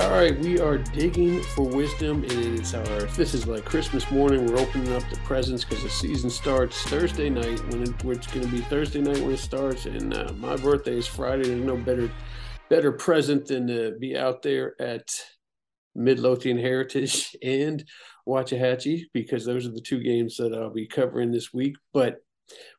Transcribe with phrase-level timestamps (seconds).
[0.00, 2.22] All right, we are digging for wisdom.
[2.22, 2.84] And it is our
[3.16, 4.46] this is like Christmas morning.
[4.46, 8.46] We're opening up the presents because the season starts Thursday night when it, it's going
[8.46, 11.48] to be Thursday night when it starts, and uh, my birthday is Friday.
[11.48, 12.08] There's no better
[12.68, 15.08] better present than to be out there at
[15.96, 17.84] Midlothian Heritage and
[18.26, 21.74] Waxahachie because those are the two games that I'll be covering this week.
[21.92, 22.18] But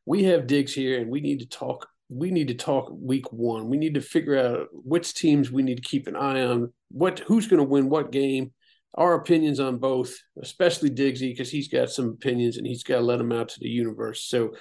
[0.06, 1.86] we have digs here, and we need to talk.
[2.10, 3.70] We need to talk week one.
[3.70, 6.74] We need to figure out which teams we need to keep an eye on.
[6.90, 8.52] What who's going to win what game.
[8.96, 13.02] Our opinions on both, especially Digsy, because he's got some opinions and he's got to
[13.02, 14.26] let them out to the universe.
[14.26, 14.56] So,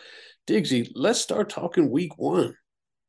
[0.47, 2.55] Digsy, let's start talking week one.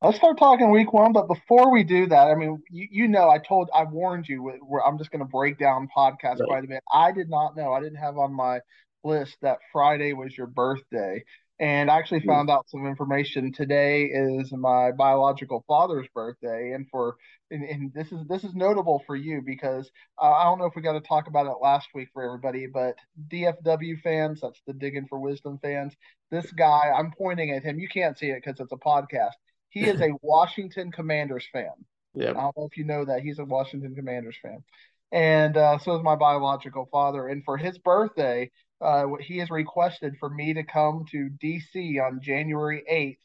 [0.01, 3.29] Let's start talking week one, but before we do that, I mean, you, you know,
[3.29, 4.53] I told, I warned you.
[4.61, 6.47] Where I'm just going to break down podcast right.
[6.47, 6.83] quite a bit.
[6.89, 7.73] I did not know.
[7.73, 8.61] I didn't have on my
[9.03, 11.21] list that Friday was your birthday,
[11.59, 12.29] and I actually hmm.
[12.29, 13.51] found out some information.
[13.51, 17.15] Today is my biological father's birthday, and for
[17.51, 19.89] and, and this is this is notable for you because
[20.21, 22.67] uh, I don't know if we got to talk about it last week for everybody,
[22.67, 22.95] but
[23.31, 25.93] DFW fans, that's the Digging for Wisdom fans.
[26.31, 27.79] This guy, I'm pointing at him.
[27.79, 29.33] You can't see it because it's a podcast
[29.69, 31.71] he is a Washington Commanders fan.
[32.13, 32.31] Yeah.
[32.31, 33.21] I don't know if you know that.
[33.21, 34.63] He's a Washington Commanders fan.
[35.11, 37.27] And uh, so is my biological father.
[37.27, 42.21] And for his birthday, uh, he has requested for me to come to DC on
[42.21, 43.17] January 8th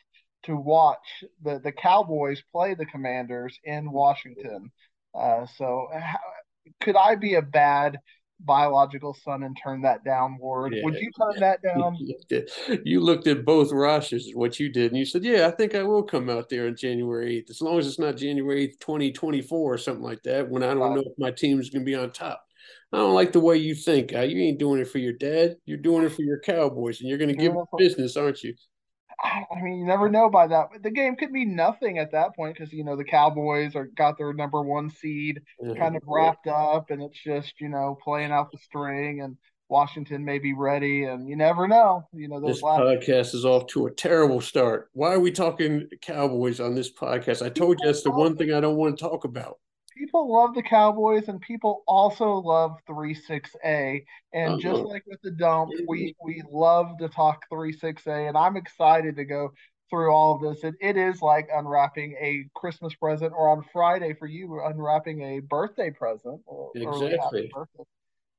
[0.46, 4.70] to watch the, the Cowboys play the Commanders in Washington.
[5.14, 6.18] Uh, so, how,
[6.80, 7.98] could I be a bad
[8.40, 10.74] biological son and turn that down, Ward.
[10.74, 11.98] Yeah, Would you turn that down?
[12.84, 15.82] You looked at both rosters, what you did, and you said, Yeah, I think I
[15.82, 19.74] will come out there on January 8th, as long as it's not January 8th, 2024
[19.74, 20.94] or something like that, when I don't right.
[20.94, 22.43] know if my team's going to be on top.
[22.94, 24.14] I don't like the way you think.
[24.14, 25.56] Uh, you ain't doing it for your dad.
[25.66, 28.54] You're doing it for your Cowboys, and you're going to give them business, aren't you?
[29.22, 30.68] I mean, you never know by that.
[30.80, 34.16] The game could be nothing at that point because you know the Cowboys are got
[34.16, 35.76] their number one seed mm-hmm.
[35.76, 39.36] kind of wrapped up, and it's just you know playing out the string, and
[39.68, 42.06] Washington may be ready, and you never know.
[42.12, 44.88] You know, this last- podcast is off to a terrible start.
[44.92, 47.44] Why are we talking Cowboys on this podcast?
[47.44, 49.58] I told you that's the one thing I don't want to talk about
[49.96, 54.04] people love the Cowboys and people also love 3-6A.
[54.32, 54.58] And uh-huh.
[54.60, 59.24] just like with the dump, we we love to talk 3-6A and I'm excited to
[59.24, 59.52] go
[59.90, 60.64] through all of this.
[60.64, 65.40] It, it is like unwrapping a Christmas present or on Friday for you unwrapping a
[65.40, 66.40] birthday present.
[66.74, 67.50] exactly.
[67.52, 67.84] Birthday.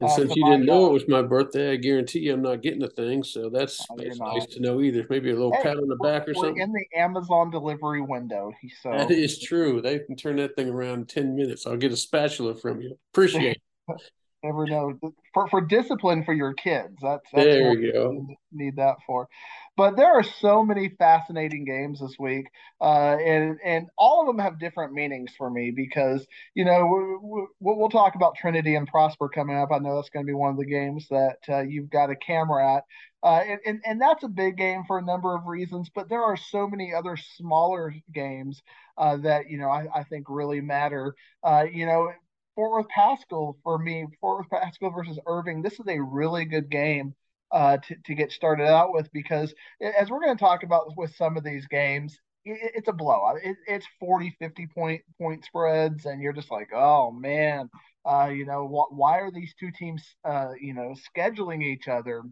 [0.01, 2.61] And uh, since you didn't know it was my birthday, I guarantee you I'm not
[2.61, 3.23] getting a thing.
[3.23, 5.05] So that's, nice to know either.
[5.09, 6.57] Maybe a little hey, pat on the back or something.
[6.57, 8.51] In the Amazon delivery window.
[8.81, 9.81] So that is true.
[9.81, 11.65] They can turn that thing around in 10 minutes.
[11.65, 12.97] I'll get a spatula from you.
[13.13, 14.01] Appreciate it.
[14.45, 14.99] Never know.
[15.33, 16.97] For for discipline for your kids.
[17.01, 18.27] That's, that's there you go.
[18.51, 19.27] Need that for.
[19.75, 22.45] But there are so many fascinating games this week,
[22.79, 27.39] uh, and and all of them have different meanings for me because you know we,
[27.39, 29.69] we, we'll talk about Trinity and Prosper coming up.
[29.71, 32.15] I know that's going to be one of the games that uh, you've got a
[32.15, 32.83] camera at,
[33.23, 35.89] uh, and, and and that's a big game for a number of reasons.
[35.93, 38.61] But there are so many other smaller games
[38.97, 41.15] uh, that you know I, I think really matter.
[41.43, 42.11] Uh, you know,
[42.55, 45.61] Fort Worth Paschal for me, Fort Worth Paschal versus Irving.
[45.61, 47.13] This is a really good game
[47.51, 51.15] uh, to, to get started out with because as we're going to talk about with
[51.15, 53.37] some of these games, it, it's a blowout.
[53.43, 57.69] It, it's 40, 50 point point spreads, and you're just like, oh man,
[58.05, 62.23] uh, you know, wh- why are these two teams, uh, you know, scheduling each other?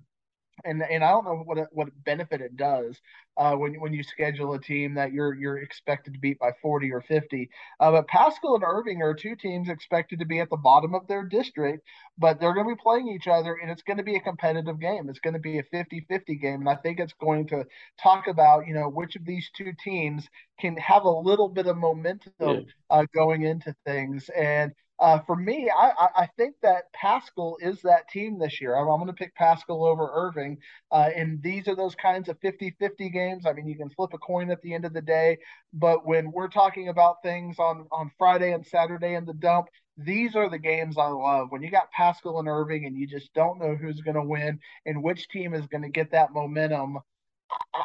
[0.66, 3.00] And and I don't know what what benefit it does
[3.38, 6.92] uh, when when you schedule a team that you're you're expected to beat by 40
[6.92, 7.50] or 50.
[7.80, 11.08] Uh, but Paschal and Irving are two teams expected to be at the bottom of
[11.08, 11.88] their district,
[12.18, 14.80] but they're going to be playing each other, and it's going to be a competitive
[14.80, 15.10] game.
[15.10, 17.66] It's going to be a 50-50 game, and I think it's going to
[18.02, 20.28] talk about you know which of these two teams
[20.60, 22.60] can have a little bit of momentum yeah.
[22.90, 24.72] uh, going into things and
[25.04, 28.74] uh, for me, I, I think that Paschal is that team this year.
[28.74, 30.60] I'm, I'm going to pick Paschal over Irving.
[30.94, 33.46] Uh, and these are those kinds of 50 50 games.
[33.46, 35.40] I mean, you can flip a coin at the end of the day.
[35.74, 39.68] But when we're talking about things on, on Friday and Saturday in the dump,
[39.98, 41.48] these are the games I love.
[41.50, 44.62] When you got Paschal and Irving and you just don't know who's going to win
[44.86, 47.00] and which team is going to get that momentum.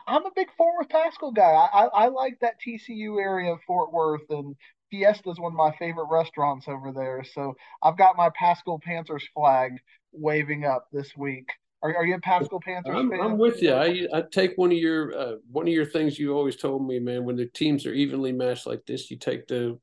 [0.07, 1.43] I, am a big Fort Worth Paschal guy.
[1.43, 4.57] I, I, I, like that TCU area of Fort Worth, and
[4.91, 7.25] Fiesta is one of my favorite restaurants over there.
[7.35, 9.73] So I've got my Paschal Panthers flag
[10.13, 11.49] waving up this week.
[11.83, 13.21] Are, are you a Paschal Panthers I'm, fan?
[13.21, 13.73] I'm with you.
[13.73, 16.99] I, I take one of your uh, one of your things you always told me,
[16.99, 17.25] man.
[17.25, 19.79] When the teams are evenly matched like this, you take the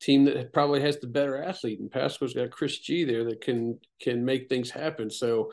[0.00, 3.78] team that probably has the better athlete, and Paschal's got Chris G there that can
[4.00, 5.10] can make things happen.
[5.10, 5.52] So,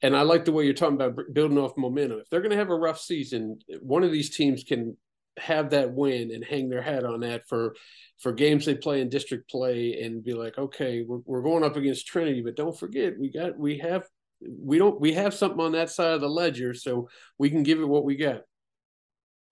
[0.00, 2.20] and I like the way you're talking about building off momentum.
[2.20, 4.96] If they're going to have a rough season, one of these teams can
[5.38, 7.74] have that win and hang their hat on that for
[8.20, 11.76] for games they play in district play and be like, okay, we're, we're going up
[11.76, 14.04] against Trinity, but don't forget we got we have
[14.40, 17.80] we don't we have something on that side of the ledger, so we can give
[17.80, 18.42] it what we got.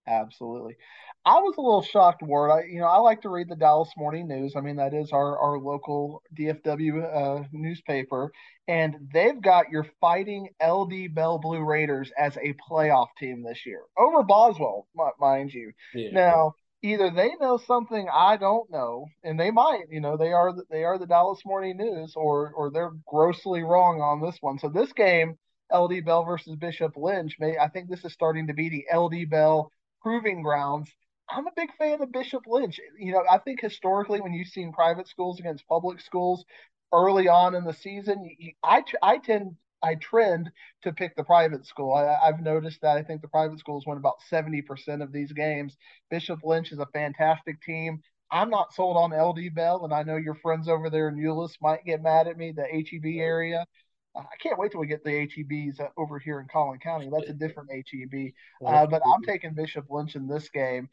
[0.07, 0.77] Absolutely.
[1.27, 2.51] I was a little shocked, Ward.
[2.51, 4.55] I, you know, I like to read the Dallas Morning News.
[4.57, 8.31] I mean, that is our our local DFW uh, newspaper,
[8.69, 13.81] and they've got your fighting LD Bell Blue Raiders as a playoff team this year
[13.97, 14.87] over Boswell,
[15.19, 15.73] mind you.
[15.95, 16.11] Yeah.
[16.13, 19.85] Now, either they know something I don't know, and they might.
[19.91, 23.63] You know, they are the, they are the Dallas Morning News, or or they're grossly
[23.63, 24.59] wrong on this one.
[24.59, 25.39] So this game,
[25.75, 29.31] LD Bell versus Bishop Lynch, may I think this is starting to be the LD
[29.31, 29.71] Bell
[30.03, 30.91] proving grounds
[31.31, 32.81] I'm a big fan of Bishop Lynch.
[32.99, 36.45] You know, I think historically, when you've seen private schools against public schools
[36.93, 38.29] early on in the season,
[38.63, 40.51] I I tend I trend
[40.83, 41.93] to pick the private school.
[41.93, 45.77] I, have noticed that I think the private schools win about 70% of these games.
[46.11, 48.01] Bishop Lynch is a fantastic team.
[48.31, 51.57] I'm not sold on LD Bell, and I know your friends over there in Euless
[51.61, 53.67] might get mad at me, the HEB area.
[54.17, 57.11] I can't wait till we get the HEBs over here in Collin County.
[57.13, 58.33] That's a different HEB.
[58.65, 60.89] Uh, but I'm taking Bishop Lynch in this game.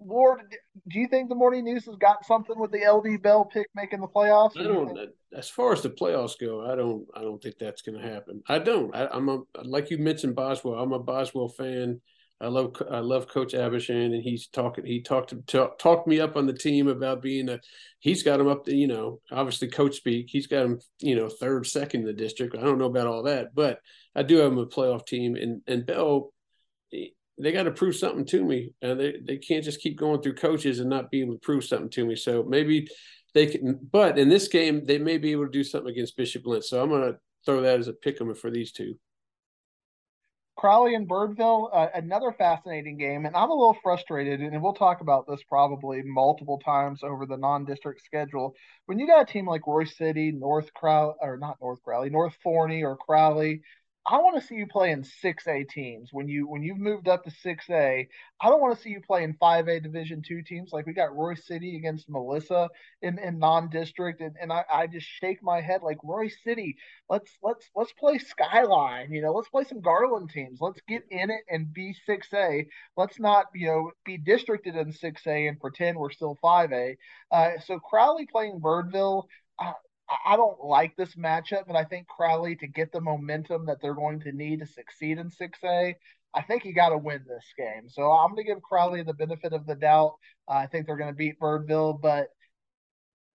[0.00, 0.40] Ward,
[0.88, 4.00] do you think the morning news has got something with the LD Bell pick making
[4.00, 4.58] the playoffs?
[4.58, 4.98] I don't.
[5.36, 7.06] As far as the playoffs go, I don't.
[7.14, 8.42] I don't think that's going to happen.
[8.48, 8.94] I don't.
[8.96, 10.74] I, am a like you mentioned Boswell.
[10.74, 12.00] I'm a Boswell fan.
[12.40, 12.74] I love.
[12.90, 14.86] I love Coach Abishan, and he's talking.
[14.86, 17.60] He talked talk, talked me up on the team about being a.
[17.98, 20.28] He's got him up to you know obviously coach speak.
[20.30, 22.56] He's got him you know third, second in the district.
[22.56, 23.80] I don't know about all that, but
[24.16, 26.32] I do have him a playoff team, and and Bell
[27.42, 28.72] they got to prove something to me.
[28.82, 31.64] and they, they can't just keep going through coaches and not be able to prove
[31.64, 32.16] something to me.
[32.16, 32.88] So maybe
[33.34, 36.46] they can, but in this game, they may be able to do something against Bishop
[36.46, 36.66] Lynch.
[36.66, 38.94] So I'm going to throw that as a pick 'em for these two.
[40.60, 43.24] Crowley and Birdville, uh, another fascinating game.
[43.24, 47.38] And I'm a little frustrated, and we'll talk about this probably multiple times over the
[47.38, 48.54] non district schedule.
[48.84, 52.34] When you got a team like Royse City, North Crowley, or not North Crowley, North
[52.42, 53.62] Forney, or Crowley,
[54.06, 57.22] I want to see you play in 6A teams when you when you've moved up
[57.24, 58.08] to 6A.
[58.40, 61.10] I don't want to see you play in 5A Division two teams like we got
[61.10, 62.70] Royse City against Melissa
[63.02, 66.76] in, in non-district, and, and I, I just shake my head like Royse City.
[67.10, 69.12] Let's let's let's play Skyline.
[69.12, 70.60] You know, let's play some Garland teams.
[70.60, 72.66] Let's get in it and be 6A.
[72.96, 76.96] Let's not you know be districted in 6A and pretend we're still 5A.
[77.30, 79.24] Uh, so Crowley playing Birdville.
[79.58, 79.72] Uh,
[80.26, 83.94] I don't like this matchup, but I think Crowley to get the momentum that they're
[83.94, 85.94] going to need to succeed in 6A,
[86.34, 87.88] I think you got to win this game.
[87.88, 90.14] So I'm going to give Crowley the benefit of the doubt.
[90.48, 92.28] Uh, I think they're going to beat Birdville, but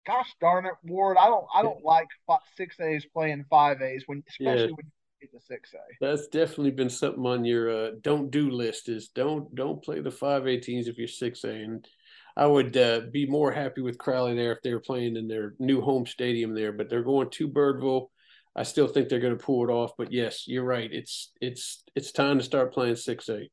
[0.05, 2.07] gosh darn it, Ward, I don't I don't like
[2.55, 4.75] six A's playing five A's when especially yeah.
[4.75, 4.91] when you
[5.21, 6.05] get the six A.
[6.05, 8.89] That's definitely been something on your uh, don't do list.
[8.89, 11.87] Is don't don't play the five A teams if you're six A and
[12.35, 15.53] I would uh, be more happy with Crowley there if they were playing in their
[15.59, 16.71] new home stadium there.
[16.71, 18.07] But they're going to Birdville.
[18.55, 19.91] I still think they're going to pull it off.
[19.97, 20.89] But yes, you're right.
[20.91, 23.51] It's it's it's time to start playing six eight.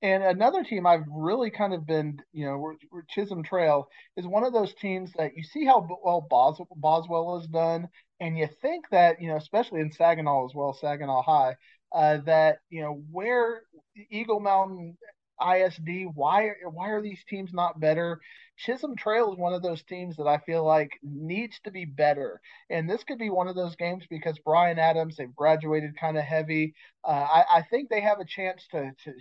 [0.00, 4.44] And another team I've really kind of been, you know, we're Chisholm Trail is one
[4.44, 7.88] of those teams that you see how well Bos- Boswell has done,
[8.20, 11.56] and you think that, you know, especially in Saginaw as well, Saginaw High,
[11.92, 13.62] uh, that you know where
[14.10, 14.96] Eagle Mountain
[15.40, 16.06] ISD.
[16.14, 18.20] Why why are these teams not better?
[18.56, 22.40] Chisholm Trail is one of those teams that I feel like needs to be better,
[22.70, 26.24] and this could be one of those games because Bryan Adams they've graduated kind of
[26.24, 26.74] heavy.
[27.04, 29.12] Uh, I, I think they have a chance to to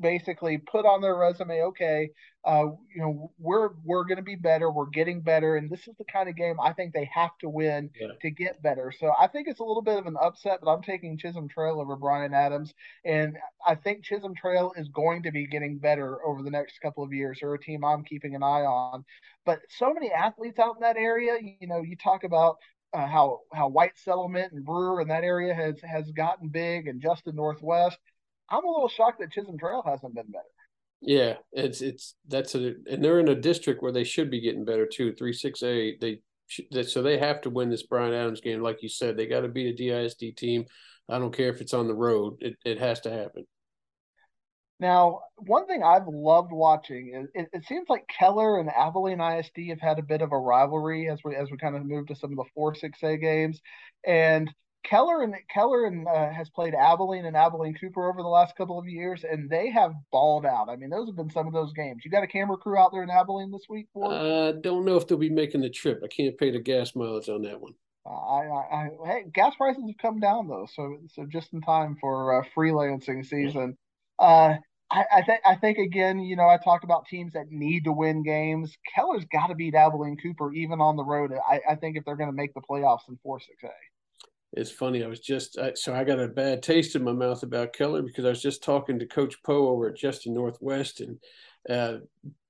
[0.00, 2.10] basically put on their resume, okay,
[2.44, 5.94] uh, you know, we're we're going to be better, we're getting better, and this is
[5.98, 8.08] the kind of game I think they have to win yeah.
[8.22, 8.92] to get better.
[8.98, 11.80] So I think it's a little bit of an upset, but I'm taking Chisholm Trail
[11.80, 12.72] over Bryan Adams,
[13.04, 13.36] and
[13.66, 17.12] I think Chisholm Trail is going to be getting better over the next couple of
[17.12, 17.38] years.
[17.40, 19.04] They're a team I'm keeping an eye on,
[19.44, 21.36] but so many athletes out in that area.
[21.60, 22.56] You know, you talk about
[22.92, 27.00] uh, how how White Settlement and Brewer in that area has has gotten big, and
[27.00, 27.98] just Justin Northwest.
[28.50, 30.44] I'm a little shocked that Chisholm Trail hasn't been better.
[31.00, 34.64] Yeah, it's it's that's a and they're in a district where they should be getting
[34.64, 35.12] better too.
[35.12, 36.00] Three six eight.
[36.00, 36.20] They
[36.82, 39.16] so they have to win this Bryan Adams game, like you said.
[39.16, 40.64] They got to beat a DISD team.
[41.08, 42.38] I don't care if it's on the road.
[42.40, 43.44] It it has to happen.
[44.80, 49.70] Now, one thing I've loved watching is it, it, seems like Keller and Abilene ISD
[49.70, 52.14] have had a bit of a rivalry as we as we kind of move to
[52.14, 53.60] some of the four six A games,
[54.06, 54.52] and
[54.88, 58.78] Keller and Keller and uh, has played Abilene and Abilene Cooper over the last couple
[58.78, 60.68] of years, and they have balled out.
[60.70, 62.04] I mean, those have been some of those games.
[62.04, 63.86] You got a camera crew out there in Abilene this week?
[63.92, 66.00] For I uh, don't know if they'll be making the trip.
[66.02, 67.74] I can't pay the gas mileage on that one.
[68.06, 71.60] Uh, I, I, I, hey, gas prices have come down though, so so just in
[71.60, 73.76] time for uh, freelancing season.
[74.18, 74.54] Uh,
[74.90, 77.84] I, I, I think I think again, you know, I talked about teams that need
[77.84, 78.74] to win games.
[78.94, 81.32] Keller's got to beat Abilene Cooper even on the road.
[81.48, 83.68] I, I think if they're going to make the playoffs in four six A.
[84.54, 85.04] It's funny.
[85.04, 88.24] I was just so I got a bad taste in my mouth about Keller because
[88.24, 91.18] I was just talking to Coach Poe over at Justin Northwest and
[91.68, 91.98] uh,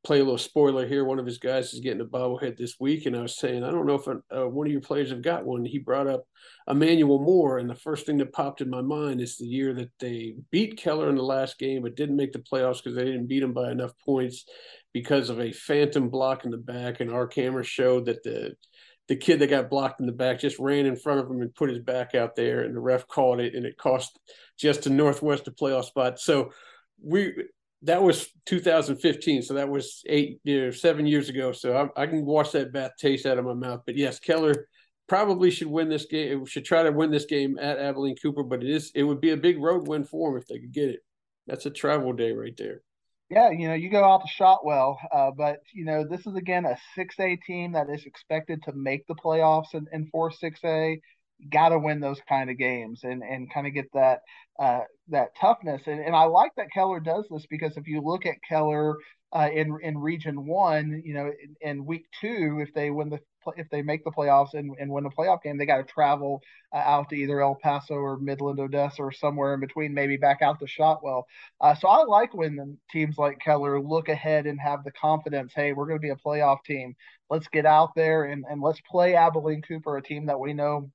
[0.05, 1.05] play a little spoiler here.
[1.05, 3.73] One of his guys is getting a bobblehead this week, and I was saying I
[3.73, 5.64] don't know if uh, one of your players have got one.
[5.64, 6.25] He brought up
[6.69, 9.90] Emmanuel Moore, and the first thing that popped in my mind is the year that
[9.99, 13.26] they beat Keller in the last game, but didn't make the playoffs because they didn't
[13.26, 14.45] beat him by enough points
[14.93, 18.55] because of a phantom block in the back, and our camera showed that the
[19.08, 21.54] the kid that got blocked in the back just ran in front of him and
[21.54, 24.18] put his back out there, and the ref called it, and it cost
[24.58, 26.20] Justin Northwest a playoff spot.
[26.20, 26.52] So
[27.02, 27.32] we
[27.82, 31.52] that was 2015, so that was eight, you seven years ago.
[31.52, 33.82] So I, I can wash that bad taste out of my mouth.
[33.86, 34.68] But yes, Keller
[35.08, 36.44] probably should win this game.
[36.44, 39.30] Should try to win this game at Abilene Cooper, but it is it would be
[39.30, 41.00] a big road win for them if they could get it.
[41.46, 42.82] That's a travel day right there.
[43.30, 46.64] Yeah, you know, you go out to Shotwell, uh, but you know, this is again
[46.64, 50.61] a six A team that is expected to make the playoffs in, in four six
[50.64, 51.00] A.
[51.52, 54.20] Got to win those kind of games and and kind of get that
[54.58, 55.82] uh, that toughness.
[55.87, 58.97] And and I like that Keller does this because if you look at Keller
[59.32, 63.20] uh, in in Region One, you know, in, in, Week Two, if they win the
[63.57, 66.42] if they make the playoffs and, and win a playoff game, they got to travel
[66.73, 70.42] uh, out to either El Paso or Midland, Odessa, or somewhere in between, maybe back
[70.42, 71.26] out to Shotwell.
[71.61, 75.52] Uh, so I like when teams like Keller look ahead and have the confidence.
[75.54, 76.95] Hey, we're going to be a playoff team.
[77.30, 80.90] Let's get out there and and let's play Abilene Cooper, a team that we know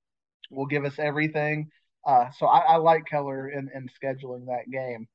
[0.50, 1.70] will give us everything.
[2.06, 5.08] Uh, so I, I, like Keller in, in scheduling that game.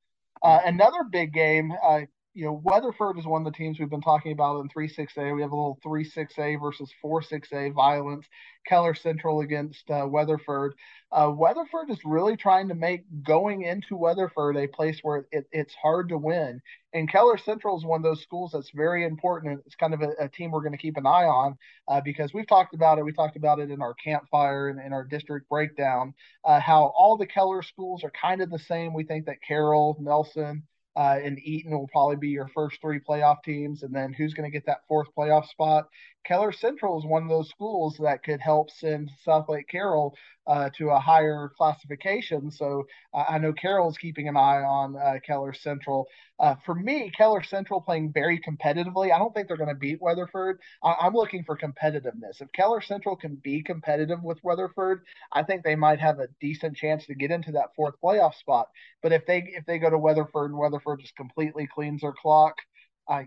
[0.43, 2.01] Uh, another big game, uh,
[2.39, 5.35] you know, Weatherford is one of the teams we've been talking about in 3 6A.
[5.35, 8.27] We have a little 3 6A versus 4 6A violence.
[8.65, 10.75] Keller Central against uh, Weatherford.
[11.11, 15.75] Uh, Weatherford is really trying to make going into Weatherford a place where it, it's
[15.75, 16.63] hard to win.
[16.93, 19.61] And Keller Central is one of those schools that's very important.
[19.67, 22.33] It's kind of a, a team we're going to keep an eye on uh, because
[22.33, 23.05] we've talked about it.
[23.05, 26.15] We talked about it in our campfire and in our district breakdown,
[26.45, 28.95] uh, how all the Keller schools are kind of the same.
[28.95, 30.63] We think that Carroll, Nelson,
[30.97, 33.83] uh, and Eaton will probably be your first three playoff teams.
[33.83, 35.89] And then who's going to get that fourth playoff spot?
[36.29, 40.15] Keller Central is one of those schools that could help send Southlake Carroll
[40.47, 42.51] uh, to a higher classification.
[42.51, 46.07] So uh, I know Carroll's keeping an eye on uh, Keller Central.
[46.39, 49.11] Uh, for me, Keller Central playing very competitively.
[49.11, 50.61] I don't think they're going to beat Weatherford.
[50.83, 52.43] I- am looking for competitiveness.
[52.43, 56.77] If Keller Central can be competitive with Weatherford, I think they might have a decent
[56.77, 58.69] chance to get into that fourth playoff spot.
[59.03, 62.57] But if they if they go to Weatherford and Weatherford just completely cleans their clock,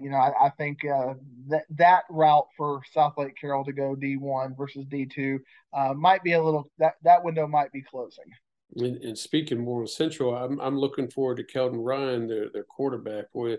[0.01, 1.15] you know, I, I think uh,
[1.47, 5.39] that that route for Southlake Carroll to go D1 versus D2
[5.73, 8.25] uh, might be a little that that window might be closing.
[8.75, 12.63] And, and speaking more of Central, I'm I'm looking forward to Keldon Ryan, their their
[12.63, 13.31] quarterback.
[13.33, 13.57] Boy,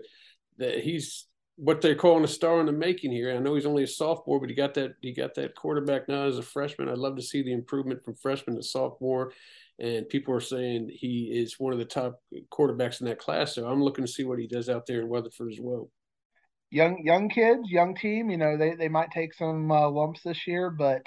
[0.57, 3.35] that he's what they're calling a star in the making here.
[3.35, 6.25] I know he's only a sophomore, but he got that he got that quarterback now
[6.25, 6.89] as a freshman.
[6.89, 9.33] I'd love to see the improvement from freshman to sophomore.
[9.79, 13.55] And people are saying he is one of the top quarterbacks in that class.
[13.55, 15.89] So I'm looking to see what he does out there in Weatherford as well
[16.73, 18.29] young young kids, young team.
[18.29, 21.03] You know, they they might take some uh, lumps this year, but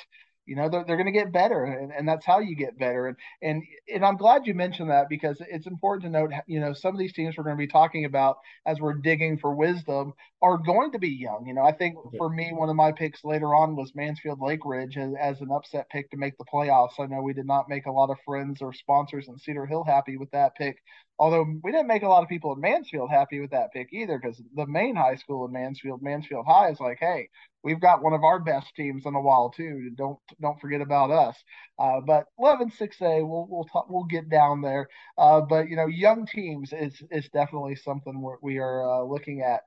[0.47, 3.07] you know they're, they're going to get better and, and that's how you get better.
[3.09, 3.63] And and
[3.93, 6.99] and i'm glad you mentioned that because it's important to note you know some of
[6.99, 10.13] these teams we're going to be talking about as we're digging for wisdom
[10.43, 11.45] are going to be young.
[11.47, 14.65] You know i think for me one of my picks later on was mansfield lake
[14.65, 16.99] ridge as, as an upset pick to make the playoffs.
[16.99, 19.85] I know we did not make a lot of friends or sponsors in cedar hill
[19.85, 20.79] happy with that pick
[21.19, 24.19] although we didn't make a lot of people in mansfield happy with that pick either
[24.19, 27.29] because the main high school in mansfield mansfield high is like hey
[27.67, 29.91] we've got one of our best teams on the wall too.
[29.97, 31.37] Don't don't forget about us.
[31.79, 34.89] Uh, but 11 6A, we'll we'll talk, we'll get down there.
[35.19, 39.43] Uh, but you know, young teams is is definitely something we're, we are uh, looking
[39.43, 39.63] at.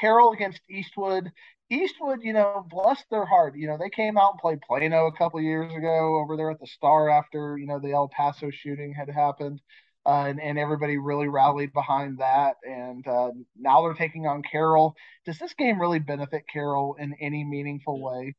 [0.00, 1.32] Carroll against Eastwood.
[1.68, 3.56] Eastwood, you know, bless their heart.
[3.56, 6.60] You know, they came out and played Plano a couple years ago over there at
[6.60, 9.60] the Star after you know the El Paso shooting had happened
[10.06, 12.56] uh, and, and everybody really rallied behind that.
[12.64, 14.94] And uh, now they're taking on Carroll.
[15.26, 18.34] Does this game really benefit Carroll in any meaningful way?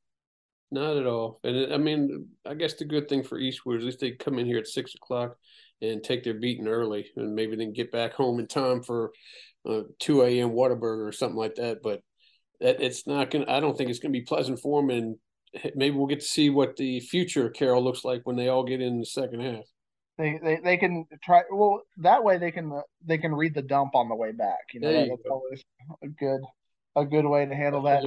[0.72, 1.39] Not at all.
[1.44, 4.12] And it, I mean, I guess the good thing for Eastwood is at least they
[4.12, 5.36] come in here at six o'clock
[5.82, 9.12] and take their beating early, and maybe then get back home in time for
[9.68, 10.51] uh, two a.m.
[10.51, 11.82] Whataburger or something like that.
[11.84, 12.01] But
[12.62, 13.46] that it's not gonna.
[13.50, 15.15] I don't think it's gonna be pleasant for them, and
[15.75, 18.63] maybe we'll get to see what the future of Carroll looks like when they all
[18.63, 19.63] get in the second half.
[20.18, 23.96] They, they they can try well that way they can they can read the dump
[23.96, 24.74] on the way back.
[24.74, 25.32] You know, that's go.
[25.32, 25.63] always
[26.03, 26.41] a good
[26.96, 28.03] a good way to handle that.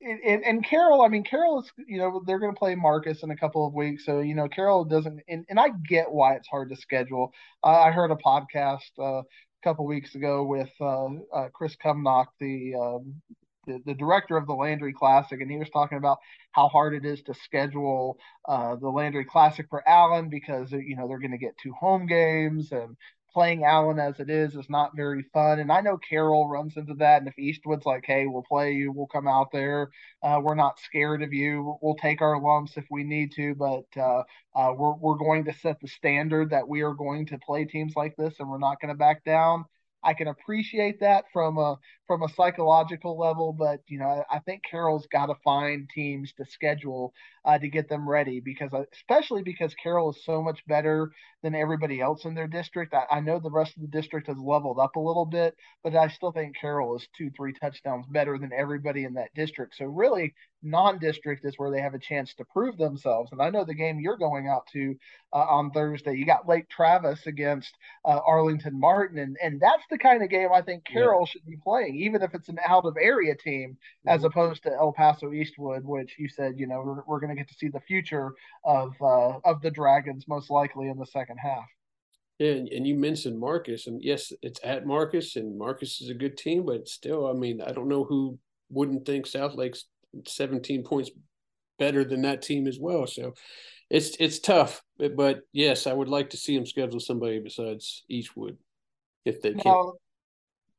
[0.00, 3.30] and, and Carroll, I mean, Carroll is, you know, they're going to play Marcus in
[3.30, 4.04] a couple of weeks.
[4.04, 7.32] So, you know, Carroll doesn't, and, and I get why it's hard to schedule.
[7.64, 9.22] Uh, I heard a podcast uh,
[9.64, 13.20] couple weeks ago with uh, uh, Chris Cumnock, the, um,
[13.68, 16.18] the, the director of the Landry Classic, and he was talking about
[16.52, 21.06] how hard it is to schedule uh, the Landry Classic for Allen because you know
[21.06, 22.96] they're going to get two home games and
[23.32, 25.60] playing Allen as it is is not very fun.
[25.60, 27.20] And I know Carroll runs into that.
[27.20, 29.90] And if Eastwood's like, hey, we'll play you, we'll come out there.
[30.22, 31.76] Uh, we're not scared of you.
[31.82, 34.22] We'll take our lumps if we need to, but uh,
[34.56, 37.92] uh, we're, we're going to set the standard that we are going to play teams
[37.96, 39.66] like this and we're not going to back down.
[40.02, 41.76] I can appreciate that from a
[42.06, 46.44] from a psychological level, but you know, I think Carroll's got to find teams to
[46.46, 47.12] schedule
[47.48, 51.10] uh, to get them ready because, uh, especially because Carroll is so much better
[51.42, 52.92] than everybody else in their district.
[52.92, 55.96] I, I, know the rest of the district has leveled up a little bit, but
[55.96, 59.76] I still think Carroll is two, three touchdowns better than everybody in that district.
[59.76, 63.30] So really, non-district is where they have a chance to prove themselves.
[63.32, 64.96] And I know the game you're going out to
[65.32, 67.72] uh, on Thursday, you got Lake Travis against
[68.04, 71.30] uh, Arlington Martin, and and that's the kind of game I think Carroll yeah.
[71.30, 74.08] should be playing even if it's an out of area team, mm-hmm.
[74.08, 77.37] as opposed to El Paso Eastwood, which you said, you know, we're, we're going to
[77.38, 78.32] get to see the future
[78.64, 81.66] of uh, of the Dragons most likely in the second half.
[82.38, 86.14] Yeah, and, and you mentioned Marcus, and yes, it's at Marcus, and Marcus is a
[86.14, 88.38] good team, but still, I mean, I don't know who
[88.70, 89.86] wouldn't think Southlake's
[90.24, 91.10] 17 points
[91.78, 93.06] better than that team as well.
[93.06, 93.34] So
[93.90, 98.04] it's it's tough, but, but yes, I would like to see him schedule somebody besides
[98.08, 98.56] Eastwood
[99.24, 99.92] if they can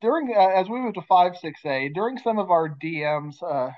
[0.02, 3.72] during uh, as we move to five six a during some of our DMs, uh,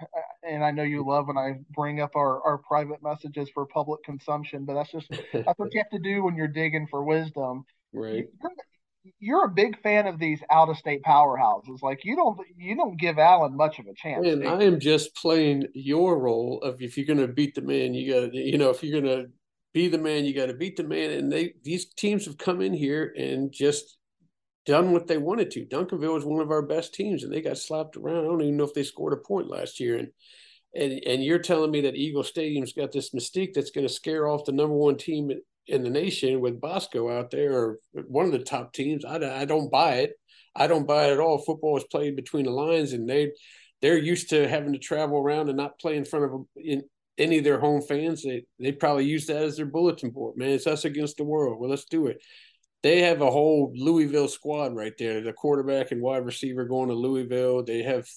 [0.47, 4.03] and I know you love when I bring up our, our private messages for public
[4.03, 7.63] consumption, but that's just that's what you have to do when you're digging for wisdom.
[7.93, 8.27] Right.
[8.41, 11.81] You're, you're a big fan of these out of state powerhouses.
[11.81, 14.25] Like you don't you don't give Allen much of a chance.
[14.27, 17.93] And I am just playing your role of if you're going to beat the man,
[17.93, 19.31] you got to you know if you're going to
[19.73, 21.11] be the man, you got to beat the man.
[21.11, 23.97] And they these teams have come in here and just
[24.65, 25.65] done what they wanted to.
[25.65, 28.19] Duncanville was one of our best teams, and they got slapped around.
[28.19, 29.97] I don't even know if they scored a point last year.
[29.97, 30.09] And
[30.73, 34.27] and and you're telling me that Eagle Stadium's got this mystique that's going to scare
[34.27, 35.31] off the number one team
[35.67, 39.03] in the nation with Bosco out there, or one of the top teams.
[39.03, 40.13] I, I don't buy it.
[40.55, 41.39] I don't buy it at all.
[41.39, 43.31] Football is played between the lines, and they
[43.81, 46.83] they're used to having to travel around and not play in front of in,
[47.17, 48.23] any of their home fans.
[48.23, 50.37] They they probably use that as their bulletin board.
[50.37, 51.59] Man, it's us against the world.
[51.59, 52.21] Well, let's do it
[52.83, 55.21] they have a whole Louisville squad right there.
[55.21, 57.63] The quarterback and wide receiver going to Louisville.
[57.63, 58.07] They have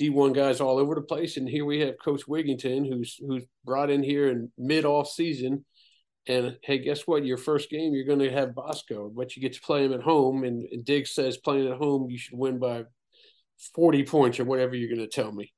[0.00, 1.36] D1 guys all over the place.
[1.36, 5.64] And here we have Coach Wiginton, who's who's brought in here in mid off season.
[6.26, 7.24] And hey, guess what?
[7.24, 10.00] Your first game, you're going to have Bosco, but you get to play him at
[10.00, 10.44] home.
[10.44, 12.84] And, and Diggs says playing at home, you should win by
[13.74, 15.52] 40 points or whatever you're going to tell me.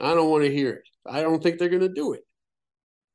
[0.00, 0.84] I don't want to hear it.
[1.06, 2.22] I don't think they're going to do it.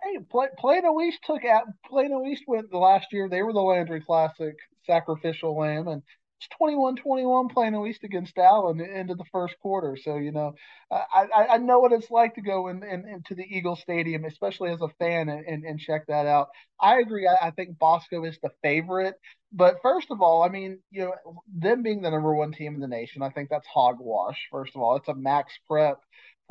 [0.03, 0.19] Hey,
[0.57, 3.29] Plano East took out Plano East went the last year.
[3.29, 6.03] They were the Landry Classic sacrificial lamb, and
[6.41, 9.97] it's 21-21 Plano East against Allen into the first quarter.
[10.01, 10.53] So you know,
[10.91, 14.71] I, I know what it's like to go in, in, into the Eagle Stadium, especially
[14.71, 16.49] as a fan, and, and, and check that out.
[16.79, 17.27] I agree.
[17.27, 19.15] I, I think Bosco is the favorite.
[19.53, 21.13] But first of all, I mean, you know,
[21.53, 24.47] them being the number one team in the nation, I think that's hogwash.
[24.51, 25.99] First of all, it's a max prep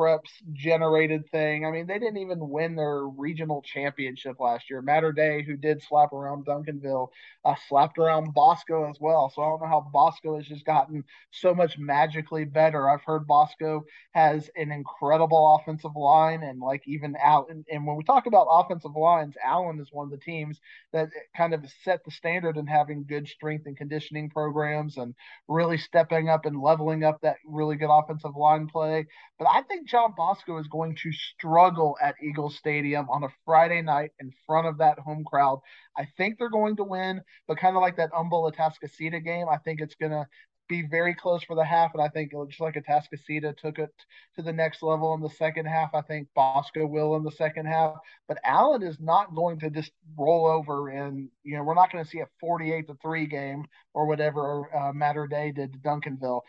[0.01, 1.67] preps generated thing.
[1.67, 4.81] I mean, they didn't even win their regional championship last year.
[4.81, 7.09] Mater Dei, who did slap around Duncanville,
[7.45, 9.31] uh, slapped around Bosco as well.
[9.35, 12.89] So I don't know how Bosco has just gotten so much magically better.
[12.89, 17.51] I've heard Bosco has an incredible offensive line, and like even out.
[17.51, 20.61] And, and when we talk about offensive lines, Allen is one of the teams
[20.93, 25.15] that kind of set the standard in having good strength and conditioning programs and
[25.49, 29.07] really stepping up and leveling up that really good offensive line play.
[29.39, 33.83] But I think John Bosco is going to struggle at Eagle Stadium on a Friday
[33.83, 35.61] night in front of that home crowd.
[35.98, 39.57] I think they're going to win, but kind of like that Humble Atascocita game, I
[39.59, 40.26] think it's going to
[40.68, 41.92] be very close for the half.
[41.92, 43.90] And I think just like Atascocita took it
[44.37, 47.66] to the next level in the second half, I think Bosco will in the second
[47.66, 47.96] half.
[48.29, 52.05] But Allen is not going to just roll over and, you know, we're not going
[52.05, 56.42] to see a 48 to 3 game or whatever uh, Mater Dei did to Duncanville.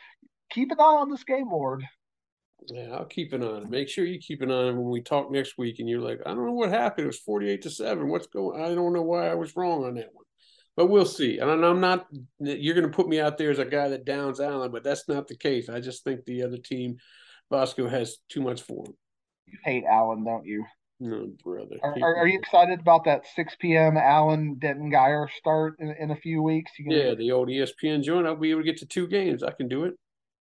[0.51, 1.83] Keep an eye on this game, Lord.
[2.67, 3.69] Yeah, I'll keep an eye on it.
[3.69, 6.01] Make sure you keep an eye on it when we talk next week and you're
[6.01, 7.05] like, I don't know what happened.
[7.05, 8.07] It was 48 to 7.
[8.07, 10.25] What's going I don't know why I was wrong on that one.
[10.77, 11.39] But we'll see.
[11.39, 12.07] And I'm not
[12.39, 15.27] you're gonna put me out there as a guy that downs Allen, but that's not
[15.27, 15.69] the case.
[15.69, 16.97] I just think the other team,
[17.49, 18.93] Bosco, has too much for him.
[19.47, 20.65] You hate Allen, don't you?
[21.01, 21.77] No, brother.
[21.81, 23.97] Are, are, are, you excited about that 6 p.m.
[23.97, 26.71] Allen Denton Guyer start in, in a few weeks?
[26.77, 28.27] yeah, the old ESPN joint.
[28.27, 29.41] I'll be able to get to two games.
[29.41, 29.95] I can do it.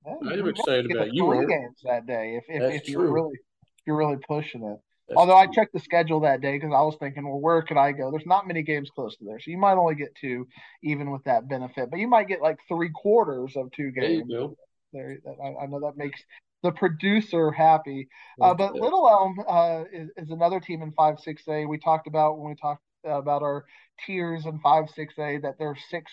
[0.05, 1.25] I'm excited about you.
[1.25, 4.79] Three games that day if if, if you're really if you're really pushing it.
[5.15, 7.91] Although I checked the schedule that day because I was thinking, well, where could I
[7.91, 8.11] go?
[8.11, 10.47] There's not many games close to there, so you might only get two,
[10.83, 11.89] even with that benefit.
[11.89, 14.31] But you might get like three quarters of two games.
[14.93, 16.19] There, I, I, know that makes
[16.63, 18.07] the producer happy.
[18.41, 21.65] Uh, but Little Elm uh, is, is, another team in five six A.
[21.65, 23.65] We talked about when we talked about our
[24.05, 26.11] tiers in five six A that there are six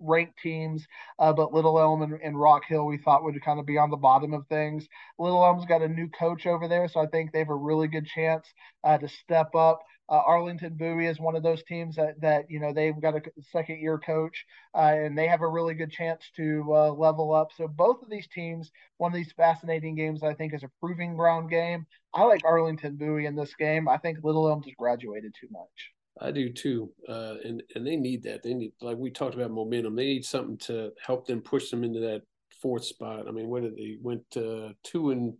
[0.00, 0.86] ranked teams,
[1.18, 3.90] uh, but Little Elm and, and, Rock Hill we thought would kind of be on
[3.90, 4.86] the bottom of things.
[5.18, 7.88] Little Elm's got a new coach over there, so I think they have a really
[7.88, 8.46] good chance
[8.82, 9.80] uh, to step up.
[10.06, 13.22] Uh, Arlington Bowie is one of those teams that that you know they've got a
[13.52, 14.44] second year coach
[14.74, 17.48] uh, and they have a really good chance to uh, level up.
[17.56, 21.16] So both of these teams, one of these fascinating games, I think is a proving
[21.16, 21.86] ground game.
[22.12, 23.88] I like Arlington Bowie in this game.
[23.88, 25.94] I think Little Elm just graduated too much.
[26.20, 28.42] I do too, uh, and and they need that.
[28.42, 29.96] They need like we talked about momentum.
[29.96, 32.22] They need something to help them push them into that
[32.62, 33.26] fourth spot.
[33.28, 35.34] I mean, what did they went uh, two and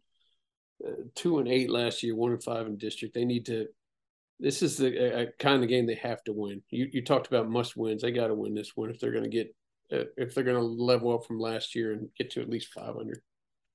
[0.87, 3.15] uh, two and eight last year, one and five in district.
[3.15, 3.67] They need to.
[4.41, 6.63] This is the kind of game they have to win.
[6.71, 8.03] You you talked about must wins.
[8.03, 9.55] They got to win this one if they're going to get
[9.93, 12.73] uh, if they're going to level up from last year and get to at least
[12.73, 13.21] five hundred.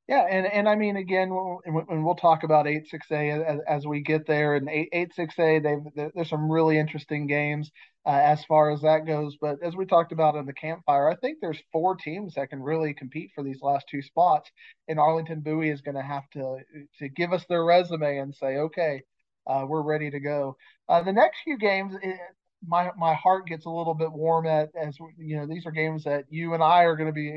[0.09, 3.85] Yeah, and, and I mean again, when we'll talk about eight six A as, as
[3.85, 7.69] we get there, and eight eight six A, they've there's some really interesting games
[8.07, 9.37] uh, as far as that goes.
[9.39, 12.59] But as we talked about in the campfire, I think there's four teams that can
[12.63, 14.49] really compete for these last two spots,
[14.87, 16.57] and Arlington Bowie is going to have to
[16.97, 19.03] to give us their resume and say, okay,
[19.45, 20.57] uh, we're ready to go.
[20.87, 22.17] Uh, the next few games, eh,
[22.67, 26.03] my my heart gets a little bit warm at as you know these are games
[26.03, 27.31] that you and I are going to be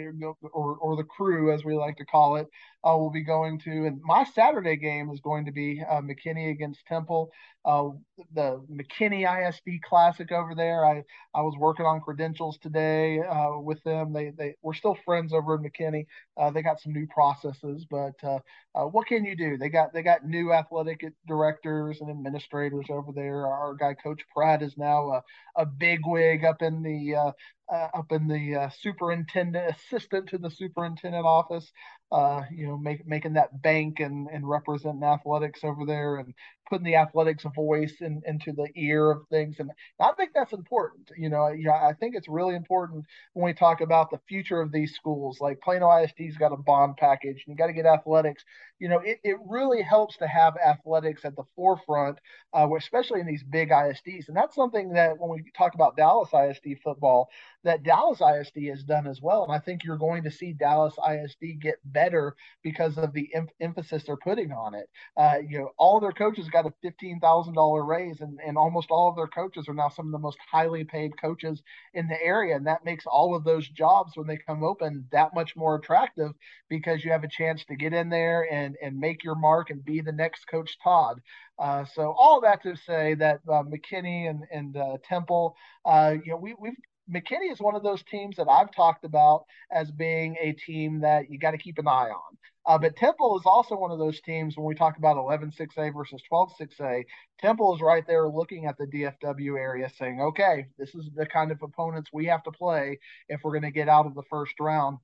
[0.53, 2.49] or or the crew as we like to call it
[2.85, 6.51] uh, will be going to and my Saturday game is going to be uh, McKinney
[6.51, 7.31] against Temple.
[7.65, 7.91] Uh,
[8.35, 10.85] the McKinney ISD Classic over there.
[10.85, 14.13] I I was working on credentials today uh, with them.
[14.13, 16.07] They they we're still friends over in McKinney.
[16.37, 18.39] Uh, they got some new processes but uh,
[18.85, 19.57] what can you do?
[19.57, 23.47] They got they got new athletic directors and administrators over there.
[23.47, 25.23] Our guy Coach Pratt is now a,
[25.57, 27.33] a big wig up in the
[27.73, 31.73] uh, up in the uh, superintendent assistant to the superintendent office
[32.13, 36.35] uh, you know make, making that bank and, and representing athletics over there and
[36.69, 39.57] putting the athletics voice in, into the ear of things.
[39.59, 43.55] And i think that's important you know yeah i think it's really important when we
[43.55, 45.41] talk about the future of these schools.
[45.41, 48.45] Like plano isd's got a bond package and you got to get athletics.
[48.79, 52.19] You know it, it really helps to have athletics at the forefront
[52.53, 56.31] uh, especially in these big isds and that's something that when we talk about dallas
[56.31, 57.31] isd football
[57.65, 59.45] that Dallas ISD has done as well.
[59.45, 63.49] And I think you're going to see Dallas ISD get better because of the em-
[63.61, 64.89] emphasis they're putting on it.
[65.17, 69.17] Uh, you know, all their coaches got a $15,000 raise, and, and almost all of
[69.17, 71.63] their coaches are now some of the most highly paid coaches
[71.95, 72.57] in the area.
[72.57, 76.33] And that makes all of those jobs when they come open that much more attractive
[76.69, 79.85] because you have a chance to get in there and, and make your mark and
[79.85, 81.21] be the next Coach Todd.
[81.59, 86.33] Uh, so all that to say that uh, McKinney and, and uh, Temple, uh, you
[86.33, 86.75] know, we, we've
[87.13, 91.31] McKinney is one of those teams that I've talked about as being a team that
[91.31, 92.39] you got to keep an eye on.
[92.65, 95.93] Uh, but Temple is also one of those teams when we talk about 11 6A
[95.93, 97.05] versus 12 6A.
[97.41, 101.51] Temple is right there looking at the DFW area saying, okay, this is the kind
[101.51, 102.99] of opponents we have to play
[103.29, 104.99] if we're going to get out of the first round.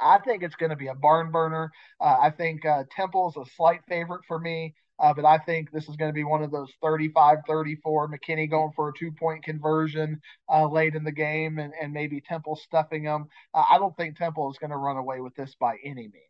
[0.00, 1.70] I think it's going to be a barn burner.
[2.00, 4.74] Uh, I think uh, Temple's a slight favorite for me.
[4.98, 8.08] Uh, but I think this is going to be one of those 35 34.
[8.08, 12.20] McKinney going for a two point conversion uh, late in the game and, and maybe
[12.20, 13.26] Temple stuffing them.
[13.54, 16.28] Uh, I don't think Temple is going to run away with this by any means.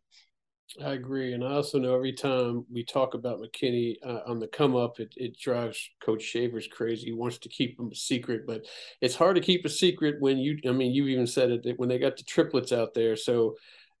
[0.83, 1.33] I agree.
[1.33, 4.99] And I also know every time we talk about McKinney uh, on the come up,
[4.99, 7.05] it, it drives Coach Shavers crazy.
[7.07, 8.65] He wants to keep them a secret, but
[9.01, 11.89] it's hard to keep a secret when you, I mean, you've even said it when
[11.89, 13.15] they got the triplets out there.
[13.15, 13.55] So,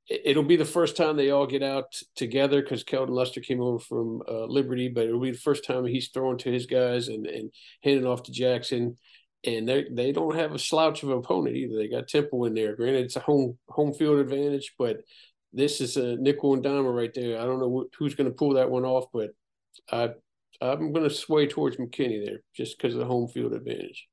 [0.09, 3.79] it'll be the first time they all get out together because Keldon Luster came over
[3.79, 7.27] from uh, Liberty, but it'll be the first time he's throwing to his guys and,
[7.27, 7.51] and
[7.83, 8.97] handing off to Jackson.
[9.45, 11.77] And they they don't have a slouch of an opponent either.
[11.77, 12.75] They got Temple in there.
[12.75, 14.97] Granted, it's a home home field advantage, but
[15.53, 17.39] this is a nickel and dime right there.
[17.39, 19.29] I don't know who's going to pull that one off, but
[19.91, 20.09] I
[20.61, 24.08] I'm going to sway towards McKinney there just because of the home field advantage.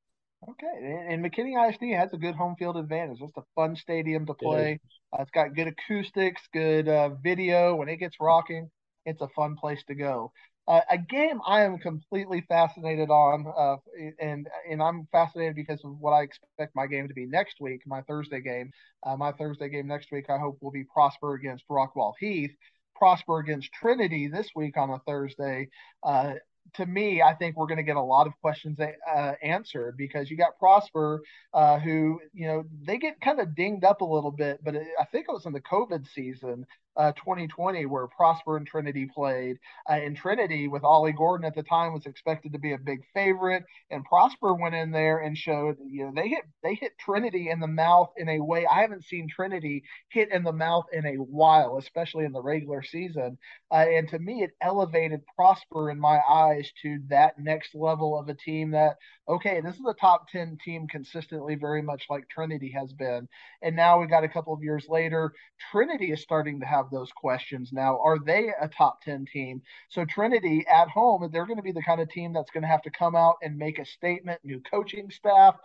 [0.48, 3.18] Okay, and, McKinney ISD has a good home field advantage.
[3.20, 4.78] It's a fun stadium to play.
[5.12, 7.74] Uh, it's got good acoustics, good uh, video.
[7.74, 8.70] When it gets rocking,
[9.04, 10.32] it's a fun place to go.
[10.68, 13.76] Uh, a game I am completely fascinated on, uh,
[14.20, 17.82] and and I'm fascinated because of what I expect my game to be next week,
[17.86, 18.70] my Thursday game.
[19.04, 22.54] Uh, my Thursday game next week, I hope will be Prosper against Rockwall Heath.
[22.96, 25.68] Prosper against Trinity this week on a Thursday.
[26.02, 26.34] Uh,
[26.74, 30.30] to me, I think we're going to get a lot of questions uh, answered because
[30.30, 31.22] you got Prosper,
[31.54, 34.86] uh, who you know they get kind of dinged up a little bit, but it,
[35.00, 39.58] I think it was in the COVID season uh, 2020 where Prosper and Trinity played.
[39.88, 43.00] Uh, and Trinity, with Ollie Gordon at the time, was expected to be a big
[43.14, 47.50] favorite, and Prosper went in there and showed you know they hit they hit Trinity
[47.50, 51.06] in the mouth in a way I haven't seen Trinity hit in the mouth in
[51.06, 53.38] a while, especially in the regular season.
[53.70, 58.28] Uh, and to me, it elevated Prosper in my eyes to that next level of
[58.28, 58.96] a team that
[59.28, 63.28] okay, this is a top 10 team consistently, very much like Trinity has been.
[63.62, 65.32] And now we got a couple of years later,
[65.72, 67.98] Trinity is starting to have have those questions now.
[68.00, 69.62] Are they a top 10 team?
[69.88, 72.68] So Trinity at home, they're going to be the kind of team that's going to
[72.68, 75.56] have to come out and make a statement, new coaching staff.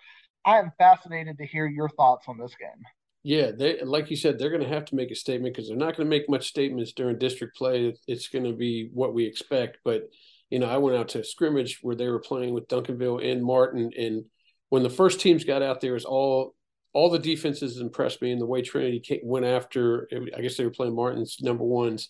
[0.46, 2.84] I am fascinated to hear your thoughts on this game.
[3.24, 5.78] Yeah, they like you said, they're going to have to make a statement because they're
[5.78, 7.94] not going to make much statements during district play.
[8.08, 9.78] It's going to be what we expect.
[9.86, 10.10] But
[10.50, 13.92] you know, I went out to scrimmage where they were playing with Duncanville and Martin,
[13.96, 14.26] and
[14.70, 16.56] when the first teams got out there, it was all
[16.94, 20.10] all the defenses impressed me, and the way Trinity came, went after.
[20.36, 22.10] I guess they were playing Martin's number ones.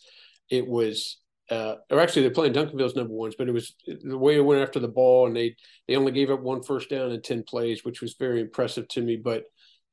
[0.49, 1.17] It was,
[1.49, 4.61] uh, or actually they're playing Duncanville's number ones, but it was the way it went
[4.61, 5.55] after the ball, and they
[5.87, 9.01] they only gave up one first down in ten plays, which was very impressive to
[9.01, 9.17] me.
[9.17, 9.43] But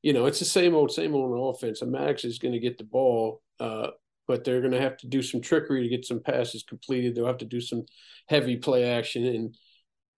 [0.01, 1.81] you know, it's the same old, same old offense.
[1.81, 3.87] And Maddox is going to get the ball, uh,
[4.27, 7.15] but they're going to have to do some trickery to get some passes completed.
[7.15, 7.85] They'll have to do some
[8.27, 9.55] heavy play action and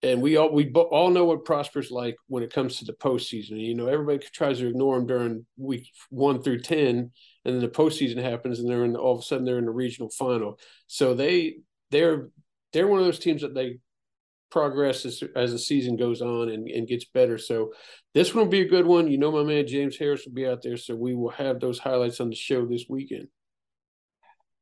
[0.03, 3.59] and we all we all know what Prosper's like when it comes to the postseason.
[3.59, 7.11] You know, everybody tries to ignore them during week one through ten,
[7.45, 9.71] and then the postseason happens, and they're in all of a sudden they're in the
[9.71, 10.59] regional final.
[10.87, 11.57] So they
[11.91, 12.29] they're
[12.73, 13.77] they're one of those teams that they
[14.49, 17.37] progress as, as the season goes on and, and gets better.
[17.37, 17.71] So
[18.13, 19.09] this one will be a good one.
[19.09, 21.79] You know, my man James Harris will be out there, so we will have those
[21.79, 23.27] highlights on the show this weekend.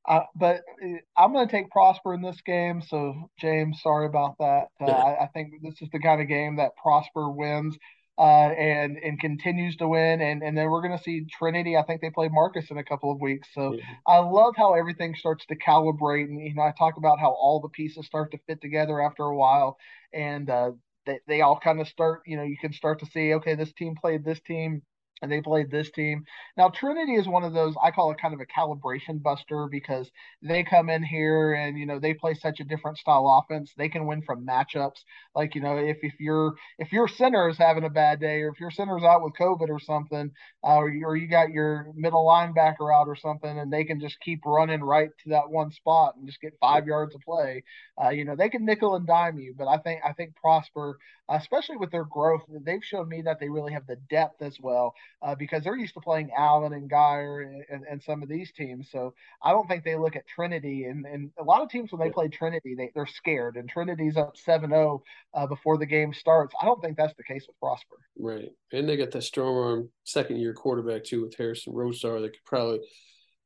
[0.07, 2.81] Uh, but uh, I'm going to take Prosper in this game.
[2.81, 4.67] So, James, sorry about that.
[4.81, 7.77] Uh, I, I, think this is the kind of game that Prosper wins
[8.17, 10.21] uh, and and continues to win.
[10.21, 11.77] And, and then we're going to see Trinity.
[11.77, 13.49] I think they play Marcus in a couple of weeks.
[13.53, 13.83] So, yeah.
[14.07, 16.25] I love how everything starts to calibrate.
[16.25, 19.23] And, you know, I talk about how all the pieces start to fit together after
[19.23, 19.77] a while.
[20.13, 20.71] And, uh,
[21.05, 23.73] they, they all kind of start, you know, you can start to see, okay, this
[23.73, 24.81] team played this team
[25.21, 26.25] and they played this team.
[26.57, 30.09] Now Trinity is one of those I call it kind of a calibration buster because
[30.41, 33.73] they come in here and you know they play such a different style offense.
[33.77, 35.03] They can win from matchups.
[35.35, 38.49] Like you know if if your if your center is having a bad day or
[38.49, 40.31] if your center's out with COVID or something,
[40.63, 43.99] uh, or, you, or you got your middle linebacker out or something, and they can
[43.99, 47.63] just keep running right to that one spot and just get five yards of play.
[48.01, 50.97] Uh, you know they can nickel and dime you, but I think I think Prosper,
[51.29, 54.93] especially with their growth, they've shown me that they really have the depth as well
[55.21, 58.51] uh, because they're used to playing Allen and Guyer and, and, and, some of these
[58.53, 58.89] teams.
[58.91, 60.85] So I don't think they look at Trinity.
[60.85, 63.57] And, and a lot of teams, when they play Trinity, they, they're scared.
[63.57, 66.53] And Trinity's up 7 0 uh, before the game starts.
[66.61, 67.97] I don't think that's the case with Prosper.
[68.17, 68.49] Right.
[68.71, 72.45] And they got that strong arm second year quarterback, too, with Harrison Rosar that could
[72.45, 72.79] probably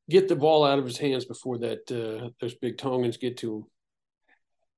[0.09, 3.57] get the ball out of his hands before that uh, those big Tongans get to
[3.57, 3.65] him.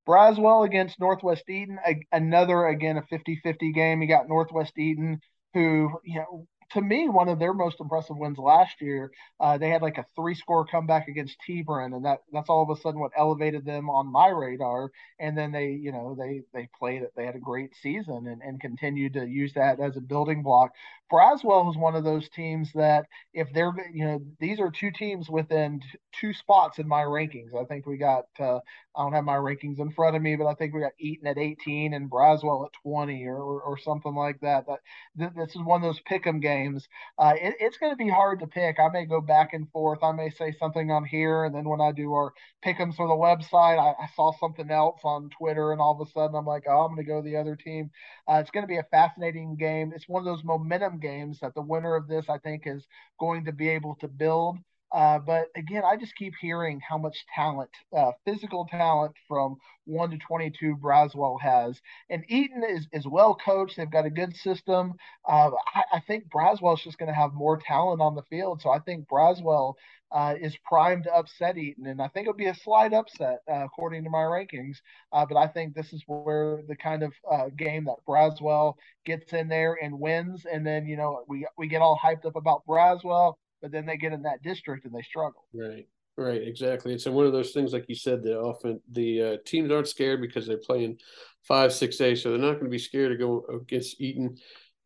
[0.08, 4.02] Braswell against Northwest Eaton, a, another again a 50-50 game.
[4.02, 5.20] You got Northwest Eaton
[5.56, 9.12] who you know to me, one of their most impressive wins last year.
[9.40, 12.76] Uh, they had like a three score comeback against T-Bren, and that that's all of
[12.76, 14.92] a sudden what elevated them on my radar.
[15.20, 17.14] And then they, you know, they they played it.
[17.16, 20.72] They had a great season and, and continued to use that as a building block.
[21.12, 25.30] Braswell is one of those teams that if they're, you know, these are two teams
[25.30, 25.82] within
[26.20, 27.54] two spots in my rankings.
[27.60, 28.60] I think we got, uh,
[28.96, 31.28] I don't have my rankings in front of me, but I think we got Eaton
[31.28, 34.66] at 18 and Braswell at 20 or, or, or something like that.
[34.68, 36.88] That this is one of those pick 'em games.
[37.18, 38.80] Uh, it, it's going to be hard to pick.
[38.80, 40.00] I may go back and forth.
[40.02, 43.08] I may say something on here, and then when I do our pick 'ems for
[43.08, 46.46] the website, I, I, saw something else on Twitter, and all of a sudden I'm
[46.46, 47.92] like, oh, I'm going to go the other team.
[48.28, 49.94] Uh, it's going to be a fascinating game.
[49.96, 52.86] It's one of those momentum games that the winner of this, I think, is
[53.20, 54.58] going to be able to build.
[54.96, 60.12] Uh, but again, I just keep hearing how much talent, uh, physical talent from 1
[60.12, 61.82] to 22 Braswell has.
[62.10, 63.76] And Eaton is, is well coached.
[63.76, 64.94] They've got a good system.
[65.28, 68.62] Uh, I, I, think Braswell is just going to have more talent on the field.
[68.62, 69.74] So I think Braswell
[70.14, 71.88] uh, is primed to upset Eaton.
[71.88, 74.78] And I think it'll be a slight upset uh, according to my rankings.
[75.12, 77.12] But I think this is where the kind of
[77.58, 80.46] game that Braswell gets in there and wins.
[80.50, 83.98] And then, you know, we, we get all hyped up about Braswell but then they
[83.98, 85.48] get in that district and they struggle.
[85.52, 85.88] Right.
[86.18, 86.94] Right, exactly.
[86.94, 90.22] It's one of those things, like you said, the often the uh, teams aren't scared
[90.22, 91.00] because they're playing
[91.48, 94.38] five, six A, so they're not going to be scared to go against Eaton.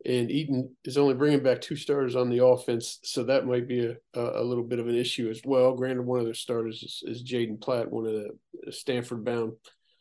[0.06, 3.86] And Eaton is only bringing back two starters on the offense, so that might be
[3.86, 5.76] a, a little bit of an issue as well.
[5.76, 9.52] Granted, one of their starters is, is Jaden Platt, one of the Stanford-bound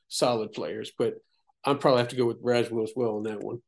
[0.07, 0.93] solid players.
[0.97, 1.17] But
[1.63, 3.61] I'm probably have to go with Braswell as well on that one.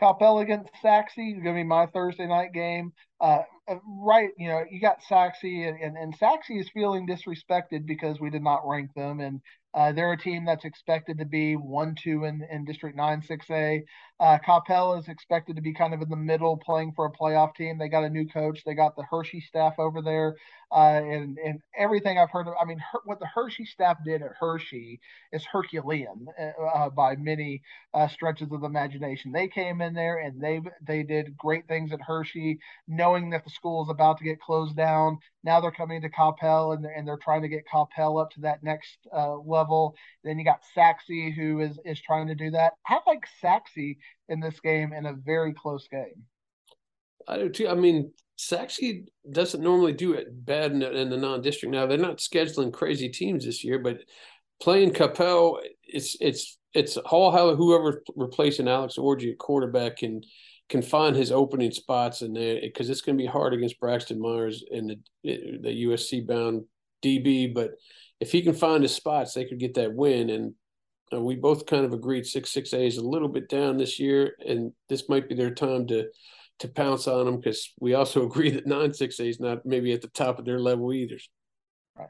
[0.00, 2.92] Coppell against Sachse is going to be my Thursday night game.
[3.20, 6.14] Uh, uh, right, you know, you got Sachse, and, and, and
[6.50, 9.40] is feeling disrespected because we did not rank them, and
[9.74, 13.46] uh, they're a team that's expected to be one, two in, in District Nine, Six
[13.50, 13.84] A.
[14.20, 14.38] Uh,
[14.98, 17.78] is expected to be kind of in the middle, playing for a playoff team.
[17.78, 18.64] They got a new coach.
[18.64, 20.34] They got the Hirschi staff over there,
[20.72, 22.54] uh, and and everything I've heard of.
[22.60, 24.98] I mean, her, what the Hirschi staff did at Hirschi
[25.32, 27.62] is Herculean uh, uh by many
[27.94, 29.32] uh, stretches of the imagination.
[29.32, 33.50] They came in there and they they did great things at Hirschi, knowing that the
[33.50, 35.18] school is about to get closed down.
[35.44, 38.62] Now they're coming to Coppell and, and they're trying to get Coppell up to that
[38.62, 39.94] next uh, level.
[40.24, 42.74] Then you got Sachse who is is trying to do that.
[42.86, 43.96] I like Sachse
[44.28, 46.24] in this game in a very close game.
[47.26, 47.68] I do too.
[47.68, 48.80] I mean, Sachse
[49.30, 51.72] doesn't normally do it bad in the, in the non-district.
[51.72, 53.98] Now they're not scheduling crazy teams this year, but
[54.60, 60.22] playing Coppell, it's it's it's Hall whoever replacing Alex Orji at quarterback can
[60.68, 64.20] can find his opening spots in there because it's going to be hard against Braxton
[64.20, 64.90] Myers and
[65.22, 66.64] the the USC bound
[67.02, 67.52] DB.
[67.52, 67.72] But
[68.20, 70.30] if he can find his spots, they could get that win.
[70.30, 70.54] And
[71.12, 73.98] uh, we both kind of agreed six six A is a little bit down this
[73.98, 76.08] year, and this might be their time to
[76.60, 79.92] to pounce on them because we also agree that nine six A is not maybe
[79.92, 81.18] at the top of their level either.
[81.96, 82.08] Right.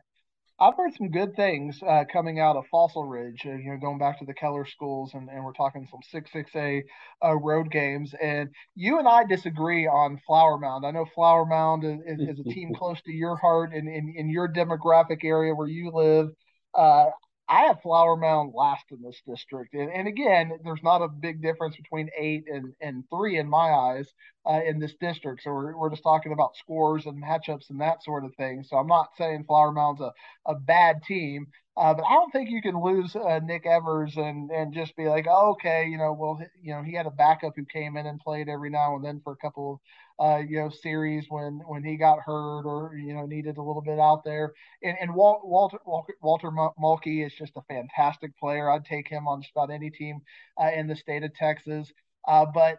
[0.60, 3.42] I've heard some good things uh, coming out of Fossil Ridge.
[3.46, 6.32] Uh, you know, going back to the Keller schools, and, and we're talking some six
[6.32, 6.82] six A
[7.24, 8.14] uh, road games.
[8.20, 10.84] And you and I disagree on Flower Mound.
[10.84, 14.28] I know Flower Mound is, is, a team close to your heart and in, in
[14.28, 16.30] your demographic area where you live.
[16.74, 17.06] Uh,
[17.48, 21.40] I have Flower Mound last in this district, and, and again, there's not a big
[21.40, 24.12] difference between eight and, and three in my eyes
[24.44, 25.42] uh, in this district.
[25.42, 28.64] So we're, we're just talking about scores and matchups and that sort of thing.
[28.64, 30.12] So I'm not saying Flower Mound's a,
[30.46, 31.46] a bad team,
[31.78, 35.08] uh, but I don't think you can lose uh, Nick Evers and and just be
[35.08, 38.06] like, oh, okay, you know, well, you know, he had a backup who came in
[38.06, 39.78] and played every now and then for a couple of
[40.20, 43.82] uh, you know series when when he got hurt or you know needed a little
[43.82, 44.52] bit out there.
[44.82, 45.78] And and Walt, Walter
[46.22, 48.70] Walter, Mulkey is just a fantastic player.
[48.70, 50.20] I'd take him on just about any team
[50.60, 51.92] uh, in the state of Texas.
[52.26, 52.78] Uh, but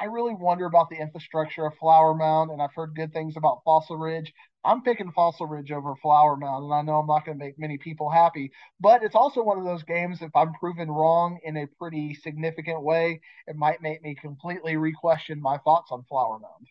[0.00, 3.62] I really wonder about the infrastructure of Flower Mound, and I've heard good things about
[3.64, 4.32] Fossil Ridge.
[4.64, 7.58] I'm picking Fossil Ridge over Flower Mound, and I know I'm not going to make
[7.58, 10.22] many people happy, but it's also one of those games.
[10.22, 15.40] If I'm proven wrong in a pretty significant way, it might make me completely re-question
[15.40, 16.66] my thoughts on Flower Mound.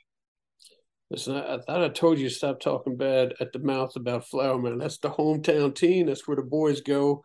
[1.10, 4.28] Listen, I, I, thought I told you to stop talking bad at the mouth about
[4.28, 4.82] Flower Mound.
[4.82, 6.06] That's the hometown team.
[6.06, 7.24] That's where the boys go.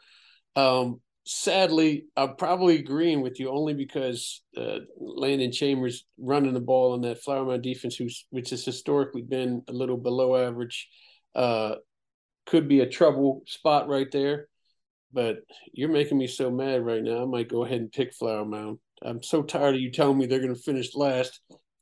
[0.56, 6.92] Um, sadly, I'm probably agreeing with you only because uh, Landon Chambers running the ball
[6.92, 10.88] on that Flower Mound defense, who's, which has historically been a little below average,
[11.34, 11.74] uh,
[12.46, 14.48] could be a trouble spot right there.
[15.12, 15.38] But
[15.72, 17.22] you're making me so mad right now.
[17.22, 18.78] I might go ahead and pick Flower Mound.
[19.02, 21.40] I'm so tired of you telling me they're going to finish last.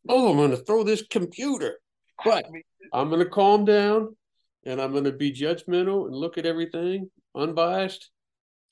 [0.09, 1.79] Oh, I'm going to throw this computer.
[2.25, 2.47] But
[2.93, 4.17] I'm going to calm down
[4.65, 8.11] and I'm going to be judgmental and look at everything unbiased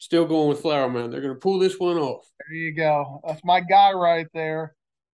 [0.00, 1.12] Still going with Flower Mound.
[1.12, 2.24] They're going to pull this one off.
[2.38, 3.20] There you go.
[3.26, 4.74] That's my guy right there.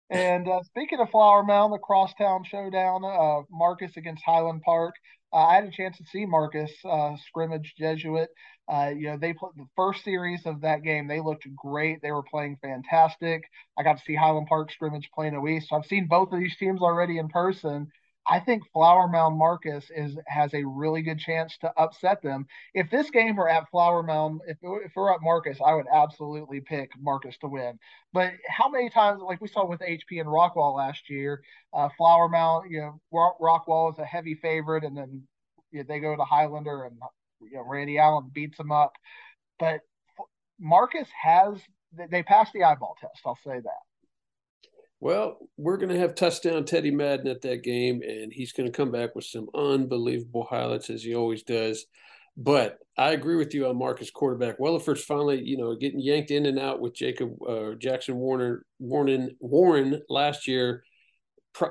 [0.08, 4.94] And uh, speaking of Flower Mound, the Crosstown Showdown, uh, Marcus against Highland Park.
[5.34, 8.30] Uh, I had a chance to see Marcus uh, scrimmage Jesuit.
[8.72, 11.06] Uh, you know, they played the first series of that game.
[11.06, 12.00] They looked great.
[12.00, 13.42] They were playing fantastic.
[13.78, 15.68] I got to see Highland Park scrimmage Plano East.
[15.68, 17.88] So I've seen both of these teams already in person.
[18.30, 22.46] I think Flower Mound Marcus is has a really good chance to upset them.
[22.74, 26.60] If this game were at Flower Mound, if, if we're at Marcus, I would absolutely
[26.60, 27.76] pick Marcus to win.
[28.12, 31.42] But how many times, like we saw with HP and Rockwall last year,
[31.74, 35.24] uh, Flower Mound, you know, Rockwall is a heavy favorite, and then
[35.72, 36.96] you know, they go to Highlander, and
[37.40, 38.92] you know Randy Allen beats them up.
[39.58, 39.80] But
[40.60, 41.60] Marcus has
[42.10, 43.22] they passed the eyeball test.
[43.26, 43.89] I'll say that.
[45.00, 48.76] Well, we're going to have touchdown Teddy Madden at that game, and he's going to
[48.76, 51.86] come back with some unbelievable highlights as he always does.
[52.36, 54.58] But I agree with you on Marcus quarterback.
[54.58, 59.36] Weatherford's finally, you know, getting yanked in and out with Jacob uh, Jackson Warner Warren
[59.40, 60.84] Warren last year.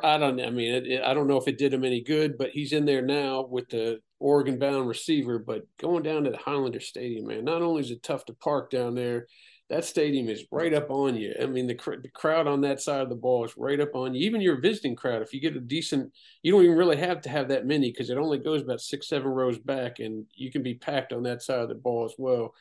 [0.04, 0.42] I don't.
[0.42, 2.74] I mean, it, it, I don't know if it did him any good, but he's
[2.74, 5.39] in there now with the Oregon-bound receiver.
[5.39, 8.70] But going down to the Highlander Stadium, man, not only is it tough to park
[8.70, 9.28] down there,
[9.69, 11.34] that stadium is right up on you.
[11.39, 13.93] I mean, the, cr- the crowd on that side of the ball is right up
[13.93, 14.26] on you.
[14.26, 16.11] Even your visiting crowd, if you get a decent,
[16.41, 19.07] you don't even really have to have that many because it only goes about six,
[19.07, 22.15] seven rows back, and you can be packed on that side of the ball as
[22.17, 22.55] well.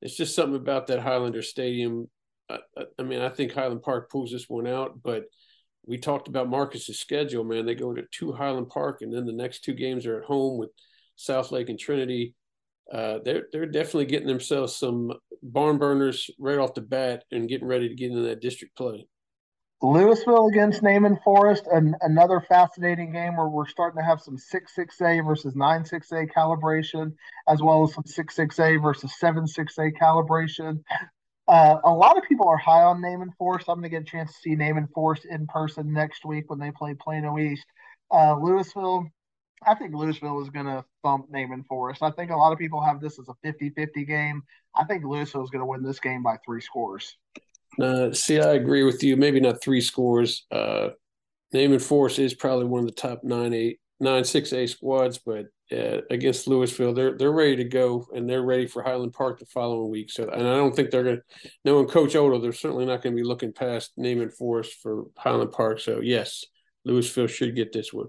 [0.00, 2.08] It's just something about that Highlander Stadium.
[2.48, 2.58] I,
[2.98, 5.24] I mean, I think Highland Park pulls this one out, but
[5.84, 7.66] we talked about Marcus's schedule, man.
[7.66, 10.58] They go to two Highland Park, and then the next two games are at home
[10.58, 10.70] with
[11.16, 12.34] South Lake and Trinity
[12.92, 15.12] uh, they're they're definitely getting themselves some
[15.42, 19.06] barn burners right off the bat and getting ready to get into that district play.
[19.82, 25.24] Lewisville against Naaman Forest, an, another fascinating game where we're starting to have some 6-6A
[25.26, 27.12] versus 9-6A calibration,
[27.46, 30.82] as well as some 6-6A versus 7-6A calibration.
[31.46, 33.68] Uh, a lot of people are high on Naaman Forest.
[33.68, 36.58] I'm going to get a chance to see Naaman Forest in person next week when
[36.58, 37.66] they play Plano East.
[38.10, 39.10] Uh, Lewisville,
[39.64, 42.02] I think Lewisville is going to thump Naaman Forest.
[42.02, 44.42] I think a lot of people have this as a 50 50 game.
[44.74, 47.16] I think Lewisville is going to win this game by three scores.
[47.80, 49.16] Uh, see, I agree with you.
[49.16, 50.46] Maybe not three scores.
[50.50, 50.90] Uh,
[51.52, 55.46] Naaman Forest is probably one of the top nine, eight, nine, six A squads, but
[55.72, 59.46] uh, against Lewisville, they're they're ready to go and they're ready for Highland Park the
[59.46, 60.10] following week.
[60.10, 63.16] So, and I don't think they're going to, knowing Coach Odle, they're certainly not going
[63.16, 65.80] to be looking past Naaman Forest for Highland Park.
[65.80, 66.44] So, yes,
[66.86, 68.06] Lewisville should get this one.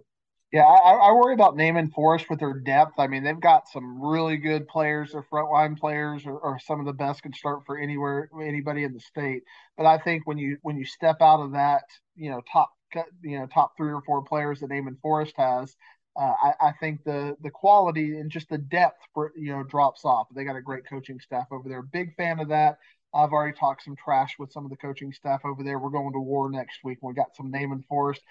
[0.51, 2.93] Yeah, I, I, worry about Naaman Forest with their depth.
[2.97, 5.11] I mean, they've got some really good players.
[5.11, 8.93] Their frontline players are, are, some of the best can start for anywhere, anybody in
[8.93, 9.43] the state.
[9.75, 11.83] But I think when you when you step out of that,
[12.15, 12.71] you know, top
[13.21, 15.75] you know top three or four players that Naaman Forest has,
[16.15, 20.05] uh, I, I, think the the quality and just the depth for you know drops
[20.05, 20.27] off.
[20.33, 21.81] They got a great coaching staff over there.
[21.81, 22.77] Big fan of that.
[23.17, 25.79] I've already talked some trash with some of the coaching staff over there.
[25.79, 26.99] We're going to war next week.
[27.01, 28.21] We got some Naaman Forest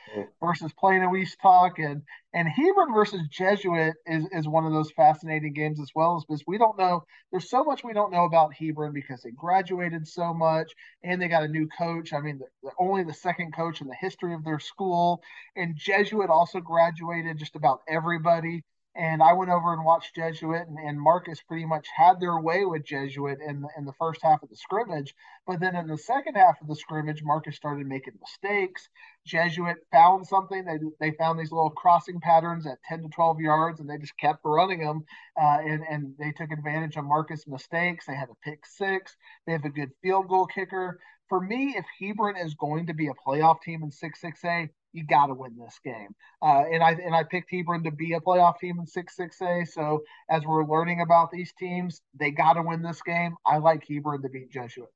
[0.41, 5.53] versus Plano East talk, and and Hebron versus Jesuit is is one of those fascinating
[5.55, 6.16] games as well.
[6.16, 9.32] As because we don't know, there's so much we don't know about Hebron because they
[9.32, 10.72] graduated so much
[11.03, 12.12] and they got a new coach.
[12.12, 15.22] I mean, the, only the second coach in the history of their school,
[15.57, 18.62] and Jesuit also graduated just about everybody
[18.97, 22.64] and I went over and watched Jesuit, and, and, Marcus pretty much had their way
[22.64, 25.14] with Jesuit in the, in the first half of the scrimmage.
[25.47, 28.88] But then in the second half of the scrimmage, Marcus started making mistakes.
[29.26, 30.64] Jesuit found something.
[30.64, 34.16] They, they found these little crossing patterns at 10 to 12 yards, and they just
[34.16, 35.05] kept running them.
[35.40, 38.07] Uh, and, and they took advantage of Marcus' mistakes.
[38.07, 39.14] They had a pick six.
[39.47, 40.99] They have a good field goal kicker.
[41.28, 45.26] For me, if Hebron is going to be a playoff team in 6-6A, you got
[45.26, 46.09] to win this game.
[46.42, 49.40] Uh, and I and I picked Hebron to be a playoff team in six six
[49.42, 49.64] A.
[49.64, 53.36] So as we're learning about these teams, they got to win this game.
[53.44, 54.88] I like Hebron to beat Jesuit.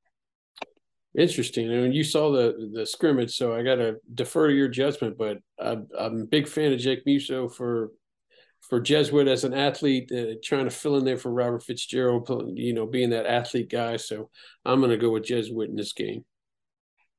[1.16, 1.70] Interesting.
[1.70, 5.18] I mean, you saw the the scrimmage, so I got to defer to your judgment.
[5.18, 7.90] But I'm, I'm a big fan of Jake Musso for
[8.68, 12.72] for Jesuit as an athlete, uh, trying to fill in there for Robert Fitzgerald, you
[12.72, 13.96] know, being that athlete guy.
[13.96, 14.30] So
[14.64, 16.24] I'm going to go with Jesuit in this game.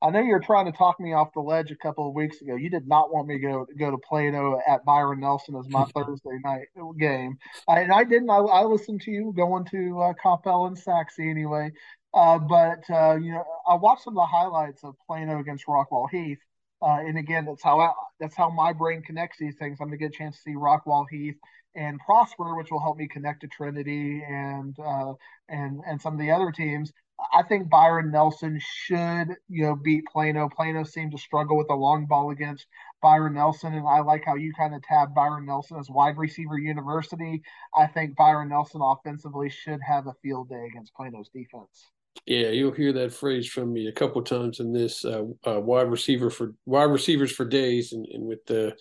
[0.03, 2.41] I know you were trying to talk me off the ledge a couple of weeks
[2.41, 2.55] ago.
[2.55, 5.85] You did not want me to go go to Plano at Byron Nelson as my
[5.95, 7.37] Thursday night game,
[7.67, 8.29] I, and I didn't.
[8.29, 11.71] I, I, listened to you going to uh, Coppell and Sachse anyway.
[12.13, 16.09] Uh, but uh, you know, I watched some of the highlights of Plano against Rockwall
[16.09, 16.39] Heath,
[16.81, 19.77] uh, and again, that's how I, that's how my brain connects these things.
[19.79, 21.37] I'm gonna get a chance to see Rockwall Heath
[21.75, 25.13] and Prosper, which will help me connect to Trinity and uh,
[25.47, 26.91] and and some of the other teams.
[27.33, 30.49] I think Byron Nelson should, you know, beat Plano.
[30.49, 32.65] Plano seemed to struggle with the long ball against
[33.01, 36.57] Byron Nelson, and I like how you kind of tab Byron Nelson as wide receiver
[36.57, 37.41] university.
[37.75, 41.91] I think Byron Nelson offensively should have a field day against Plano's defense.
[42.25, 45.89] Yeah, you'll hear that phrase from me a couple times in this uh, uh, wide
[45.89, 48.75] receiver for wide receivers for days, and, and with the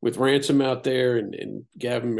[0.00, 2.14] with Ransom out there and, and Gavin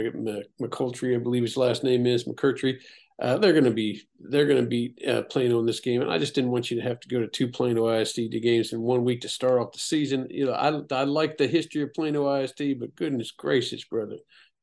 [0.61, 2.81] McCultry, I believe his last name is McCurtry
[3.21, 6.19] uh, they're going to be they're going to be uh, in this game, and I
[6.19, 9.05] just didn't want you to have to go to two Plano ISD games in one
[9.05, 10.29] week to start off the season.
[10.31, 14.19] You know, I I like the history of Plano ISD, but goodness gracious, brother,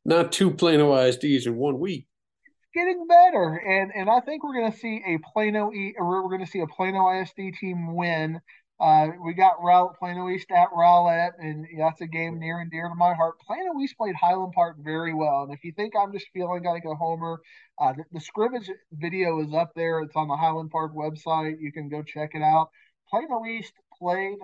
[0.06, 2.08] not two Plano ISDs in one week.
[2.46, 6.46] It's Getting better, and and I think we're going to see a Plano we're going
[6.46, 8.40] to see a Plano ISD team win
[8.80, 12.90] uh, we got Rowlett, Plano East at Rowlett, and that's a game near and dear
[12.90, 13.40] to my heart.
[13.40, 16.84] Plano East played Highland Park very well, and if you think I'm just feeling like
[16.84, 17.40] a homer,
[17.80, 20.02] uh, the, the, scrimmage video is up there.
[20.02, 21.56] It's on the Highland Park website.
[21.62, 22.70] You can go check it out.
[23.10, 24.40] Plano East played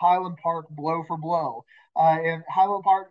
[0.00, 1.64] Highland Park blow for blow,
[1.94, 3.10] uh, and Highland Park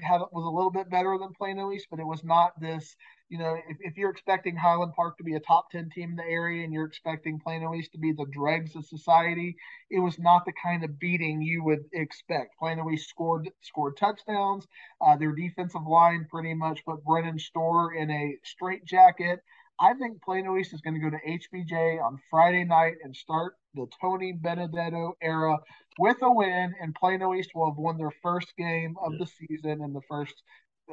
[0.00, 2.96] had was a little bit better than Plano East, but it was not this
[3.34, 6.16] you know, if, if you're expecting Highland Park to be a top 10 team in
[6.16, 9.56] the area and you're expecting Plano East to be the dregs of society,
[9.90, 12.56] it was not the kind of beating you would expect.
[12.60, 14.68] Plano East scored scored touchdowns.
[15.04, 19.40] Uh, their defensive line pretty much put Brennan Storer in a straight jacket.
[19.80, 23.54] I think Plano East is going to go to HBJ on Friday night and start
[23.74, 25.58] the Tony Benedetto era
[25.98, 29.82] with a win, and Plano East will have won their first game of the season
[29.82, 30.40] in the first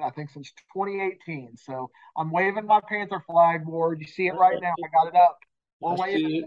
[0.02, 1.58] I think since 2018.
[1.58, 4.02] So I'm waving my Panther flag, Ward.
[4.02, 4.74] You see it right now.
[4.84, 5.40] I got it up.
[5.80, 6.46] We're I waving.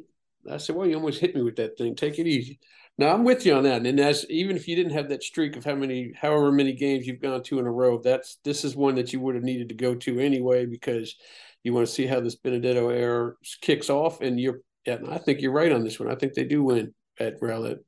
[0.50, 1.94] I said, well, you almost hit me with that thing.
[1.94, 2.58] Take it easy.
[2.96, 3.84] Now I'm with you on that.
[3.84, 7.06] And as even if you didn't have that streak of how many, however many games
[7.06, 9.68] you've gone to in a row, that's this is one that you would have needed
[9.70, 11.16] to go to anyway because
[11.64, 13.32] you want to see how this Benedetto era
[13.62, 14.20] kicks off.
[14.20, 16.10] And you're, yeah, I think you're right on this one.
[16.10, 17.78] I think they do win at Rowlett.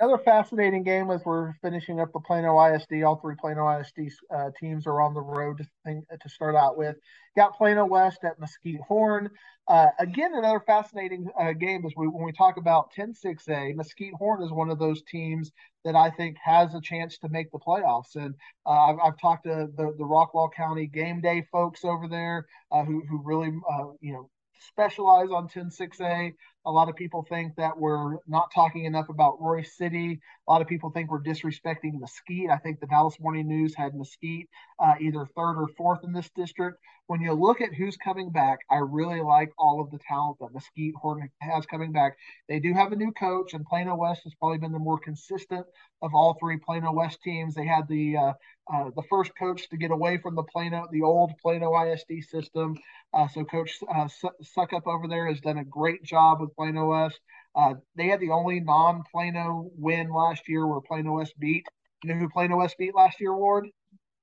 [0.00, 3.02] Another fascinating game as we're finishing up the Plano ISD.
[3.02, 6.96] All three Plano ISD uh, teams are on the road to, to, start out with.
[7.36, 9.28] Got Plano West at Mesquite Horn.
[9.68, 14.14] Uh, again, another fascinating uh, game is we, when we talk about 10 6A, Mesquite
[14.14, 15.52] Horn is one of those teams
[15.84, 18.16] that I think has a chance to make the playoffs.
[18.16, 18.34] And
[18.64, 22.84] uh, I've, I've, talked to the, the Rockwall County game day folks over there uh,
[22.84, 24.30] who, who really, uh, you know,
[24.60, 26.34] specialize on 10 6A.
[26.66, 30.20] A lot of people think that we're not talking enough about Royse City.
[30.46, 32.50] A lot of people think we're disrespecting Mesquite.
[32.50, 34.48] I think the Dallas Morning News had Mesquite
[34.78, 36.78] uh, either third or fourth in this district.
[37.06, 40.54] When you look at who's coming back, I really like all of the talent that
[40.54, 42.16] Mesquite Horn has coming back.
[42.48, 45.66] They do have a new coach, and Plano West has probably been the more consistent
[46.02, 47.54] of all three Plano West teams.
[47.54, 48.32] They had the uh,
[48.72, 52.76] uh, the first coach to get away from the Plano, the old Plano ISD system.
[53.12, 54.08] Uh, so Coach uh,
[54.56, 57.18] Suckup over there has done a great job with Plano West.
[57.54, 61.66] Uh, they had the only non-Plano win last year where Plano West beat.
[62.04, 63.68] You know who Plano West beat last year, Ward?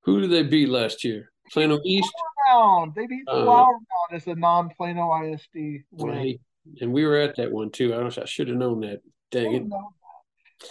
[0.04, 1.32] Who did they beat last year?
[1.52, 2.12] Plano East.
[2.50, 2.94] Round.
[2.96, 6.40] They beat Flower Mound as a non-Plano ISD win.
[6.82, 7.94] And we were at that one too.
[7.94, 9.02] I, I should have known that.
[9.32, 9.64] Dang it.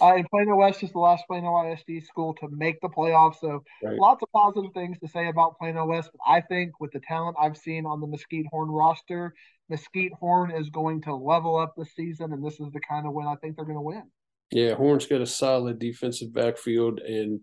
[0.01, 3.39] Uh, and Plano West is the last Plano ISD school to make the playoffs.
[3.39, 3.97] So right.
[3.97, 6.09] lots of positive things to say about Plano West.
[6.11, 9.33] But I think with the talent I've seen on the Mesquite Horn roster,
[9.69, 13.13] Mesquite Horn is going to level up this season, and this is the kind of
[13.13, 14.03] win I think they're going to win.
[14.51, 17.41] Yeah, Horn's got a solid defensive backfield, and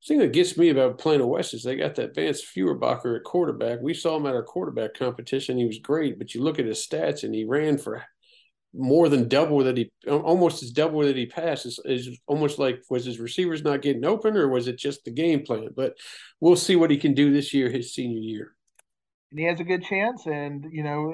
[0.00, 3.24] the thing that gets me about Plano West is they got that Vance Feuerbacher at
[3.24, 3.80] quarterback.
[3.82, 6.86] We saw him at our quarterback competition; he was great, but you look at his
[6.86, 8.02] stats, and he ran for
[8.72, 13.04] more than double that he almost as double that he passed is, almost like was
[13.04, 15.68] his receivers not getting open or was it just the game plan?
[15.74, 15.96] But
[16.40, 18.54] we'll see what he can do this year his senior year.
[19.30, 21.12] And he has a good chance and you know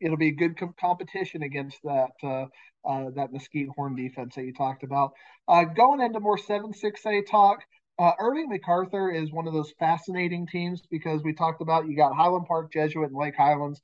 [0.00, 2.46] it'll be a good competition against that uh,
[2.88, 5.12] uh, that mesquite horn defense that you talked about.
[5.48, 7.60] Uh, going into more 7-6a talk
[7.98, 12.14] uh, Irving MacArthur is one of those fascinating teams because we talked about you got
[12.14, 13.80] Highland Park Jesuit and Lake Highlands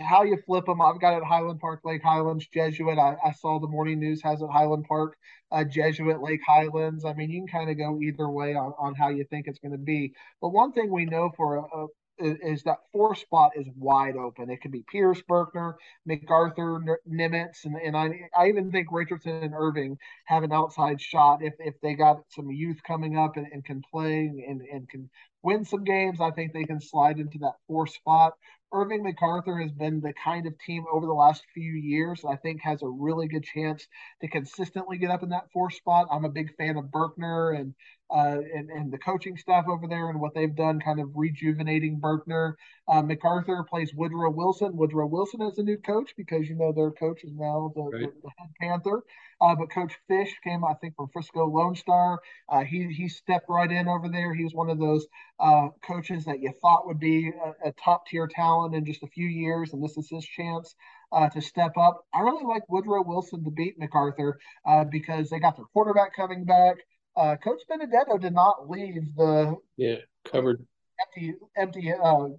[0.00, 0.80] how you flip them.
[0.80, 2.98] I've got it Highland Park, Lake Highlands, Jesuit.
[2.98, 5.16] I, I saw the morning news has it Highland Park,
[5.52, 7.04] uh, Jesuit, Lake Highlands.
[7.04, 9.58] I mean, you can kind of go either way on, on how you think it's
[9.58, 10.12] going to be.
[10.40, 11.86] But one thing we know for a, a
[12.18, 14.50] is, that four spot is wide open.
[14.50, 19.54] It could be Pierce, Berkner, MacArthur, Nimitz, and, and I, I even think Richardson and
[19.54, 23.64] Irving have an outside shot if, if they got some youth coming up and, and
[23.64, 25.10] can play and, and can
[25.42, 26.20] win some games.
[26.20, 28.34] I think they can slide into that four spot.
[28.72, 32.60] Irving MacArthur has been the kind of team over the last few years I think
[32.62, 33.86] has a really good chance
[34.20, 36.08] to consistently get up in that fourth spot.
[36.10, 37.74] I'm a big fan of Berkner and
[38.10, 42.00] uh, and, and the coaching staff over there and what they've done, kind of rejuvenating
[42.00, 42.54] Berkner.
[42.88, 44.76] Uh, MacArthur plays Woodrow Wilson.
[44.76, 48.02] Woodrow Wilson is a new coach because you know their coach is now the, right.
[48.02, 49.02] the, the head Panther.
[49.40, 52.20] Uh, but Coach Fish came, I think, from Frisco Lone Star.
[52.48, 54.32] Uh, he he stepped right in over there.
[54.32, 55.06] He was one of those
[55.38, 59.08] uh, coaches that you thought would be a, a top tier talent in just a
[59.08, 60.74] few years, and this is his chance.
[61.12, 62.04] Uh, to step up.
[62.12, 66.44] I really like Woodrow Wilson to beat MacArthur uh, because they got their quarterback coming
[66.44, 66.78] back.
[67.16, 70.66] Uh, Coach Benedetto did not leave the yeah covered
[71.00, 71.92] empty empty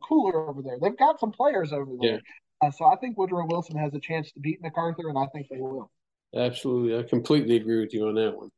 [0.08, 0.78] cooler over there.
[0.82, 2.22] They've got some players over there.
[2.62, 2.70] Yeah.
[2.72, 5.58] so I think Woodrow Wilson has a chance to beat MacArthur, and I think they
[5.58, 5.92] will.
[6.36, 6.98] Absolutely.
[6.98, 8.50] I completely agree with you on that one.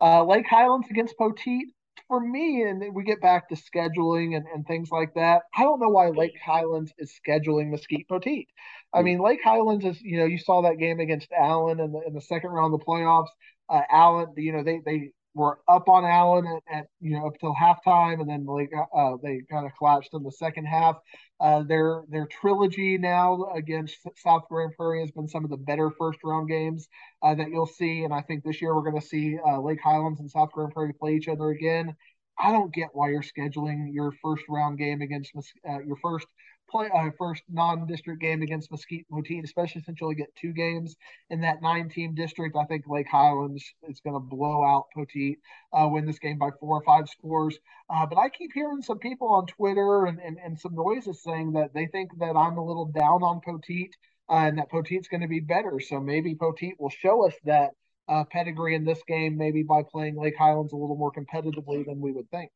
[0.00, 1.66] Uh, Lake Highlands against Poteet.
[2.08, 5.42] For me, and we get back to scheduling and, and things like that.
[5.56, 8.46] I don't know why Lake Highlands is scheduling Mesquite Poteet.
[8.92, 12.00] I mean, Lake Highlands is, you know, you saw that game against Allen in the,
[12.04, 13.28] in the second round of the playoffs.
[13.68, 17.38] Uh, Allen, you know, they, they were up on Allen at, at you know up
[17.38, 20.96] till halftime, and then like uh, they kind of collapsed in the second half.
[21.40, 25.90] Uh, their their trilogy now against South Grand Prairie has been some of the better
[25.98, 26.88] first round games
[27.22, 29.80] uh, that you'll see, and I think this year we're going to see uh, Lake
[29.82, 31.96] Highlands and South Grand Prairie play each other again.
[32.38, 35.32] I don't get why you're scheduling your first round game against
[35.68, 36.26] uh, your first
[36.70, 40.96] play uh, first non-district game against Mesquite Poteet, especially since you only get two games
[41.28, 42.56] in that nine-team district.
[42.56, 45.36] I think Lake Highlands is going to blow out Poteet,
[45.72, 47.58] uh, win this game by four or five scores.
[47.88, 51.52] Uh, but I keep hearing some people on Twitter and, and, and some noises saying
[51.52, 53.90] that they think that I'm a little down on Poteet
[54.28, 55.80] uh, and that Poteet's going to be better.
[55.80, 57.70] So maybe Poteet will show us that
[58.08, 62.00] uh, pedigree in this game, maybe by playing Lake Highlands a little more competitively than
[62.00, 62.50] we would think.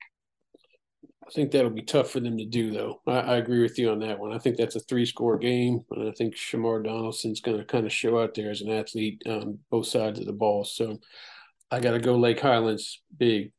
[1.26, 3.00] I think that'll be tough for them to do, though.
[3.06, 4.32] I, I agree with you on that one.
[4.32, 7.92] I think that's a three-score game, and I think Shamar Donaldson's going to kind of
[7.92, 10.64] show out there as an athlete on both sides of the ball.
[10.64, 10.98] So
[11.70, 13.52] I got to go Lake Highlands big.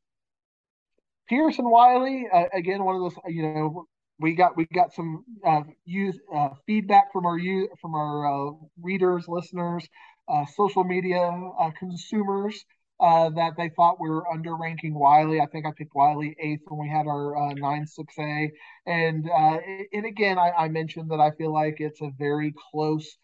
[1.28, 3.88] Pearson Wylie, uh, again, one of those, you know,
[4.20, 7.40] we got we got some uh, use uh, feedback from our
[7.82, 8.52] from our uh,
[8.82, 9.86] readers, listeners,
[10.28, 11.20] uh, social media
[11.60, 12.64] uh, consumers
[13.00, 15.42] uh, that they thought we were under ranking Wylie.
[15.42, 18.52] I think I picked Wylie eighth when we had our nine six A,
[18.86, 19.58] and uh,
[19.94, 23.18] and again I, I, mentioned that I feel like it's a very close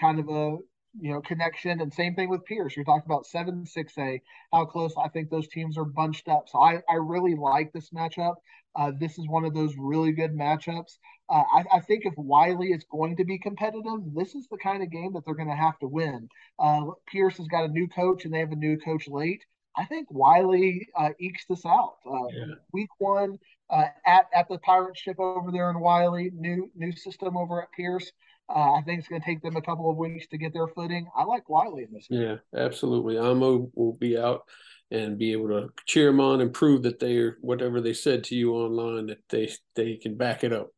[0.00, 0.58] kind of a
[1.00, 2.76] you know connection and same thing with Pierce.
[2.76, 4.20] You're talking about seven six A,
[4.52, 6.48] how close I think those teams are bunched up.
[6.48, 8.34] So I I really like this matchup.
[8.76, 10.98] Uh, this is one of those really good matchups.
[11.28, 14.82] Uh, I, I, think if Wylie is going to be competitive, this is the kind
[14.82, 16.28] of game that they're going to have to win.
[16.58, 19.44] Uh, Pierce has got a new coach, and they have a new coach late.
[19.76, 21.96] I think Wylie uh, ekes this out.
[22.06, 22.54] Uh, yeah.
[22.72, 23.38] Week one
[23.70, 27.72] uh, at at the pirate ship over there in Wylie, new new system over at
[27.72, 28.10] Pierce.
[28.48, 30.68] Uh, I think it's going to take them a couple of weeks to get their
[30.68, 31.08] footing.
[31.16, 32.06] I like Wylie in this.
[32.08, 32.20] Game.
[32.20, 33.16] Yeah, absolutely.
[33.16, 34.42] Amo will be out
[34.90, 38.34] and be able to cheer them on and prove that they're whatever they said to
[38.34, 40.70] you online that they they can back it up.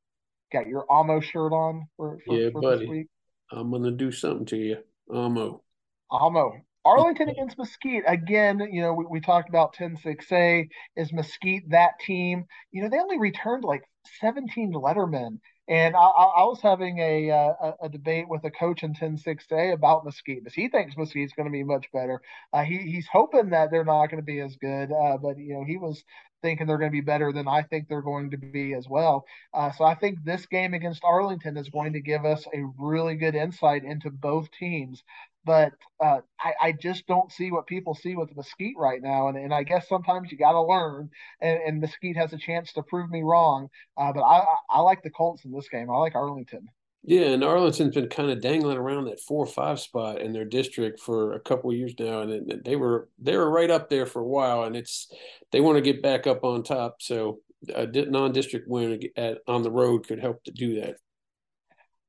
[0.53, 3.09] Got your Amo shirt on for, for yeah, for buddy.
[3.51, 4.77] I'm gonna do something to you,
[5.13, 5.63] Amo.
[6.11, 6.53] Amo.
[6.85, 8.61] Arlington against Mesquite again.
[8.71, 10.69] You know, we, we talked about 10-6A.
[10.97, 12.45] Is Mesquite that team?
[12.71, 13.83] You know, they only returned like
[14.21, 18.83] 17 lettermen and I, I, was having a, uh, a, a debate with a coach
[18.83, 20.49] in 10-6A about Mesquite.
[20.55, 22.21] He thinks Mesquite's going to be much better.
[22.53, 25.55] Uh, he, he's hoping that they're not going to be as good, uh, but you
[25.55, 26.05] know he was
[26.43, 29.25] thinking they're going to be better than I think they're going to be as well.
[29.53, 33.17] Uh, so I think this game against Arlington is going to give us a really
[33.17, 35.03] good insight into both teams
[35.47, 35.73] but
[36.05, 39.29] uh, I, I, just don't see what people see with Mesquite right now.
[39.29, 41.09] And, and I guess sometimes you got to learn,
[41.41, 43.69] and, and, Mesquite has a chance to prove me wrong.
[43.97, 45.89] Uh, but I, I like the Colts in this game.
[45.89, 46.67] I like Arlington.
[47.05, 50.45] Yeah, and Arlington's been kind of dangling around that four or five spot in their
[50.45, 54.21] district for a couple years now, and they were they were right up there for
[54.21, 55.07] a while, and it's
[55.53, 56.97] they want to get back up on top.
[57.01, 57.39] So
[57.73, 60.97] a non-district win at, on the road could help to do that.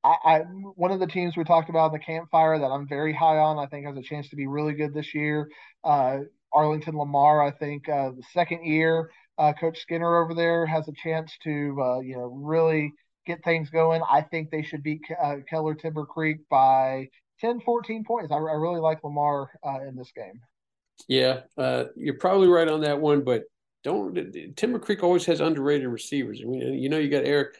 [0.08, 3.12] I, I, one of the teams we talked about in the campfire that I'm very
[3.12, 5.50] high on, I think has a chance to be really good this year.
[5.84, 6.20] Uh,
[6.52, 10.92] Arlington Lamar, I think uh, the second year, uh, Coach Skinner over there has a
[10.92, 12.92] chance to uh, you know really
[13.26, 14.00] get things going.
[14.10, 17.08] I think they should beat uh, Keller Timber Creek by
[17.40, 18.32] 10, 14 points.
[18.32, 20.40] I, I really like Lamar uh, in this game.
[21.06, 21.40] Yeah,
[21.94, 23.44] you're probably right on that one, but
[23.84, 26.40] don't Timber Creek always has underrated receivers.
[26.42, 27.56] I mean, you know, you got Erik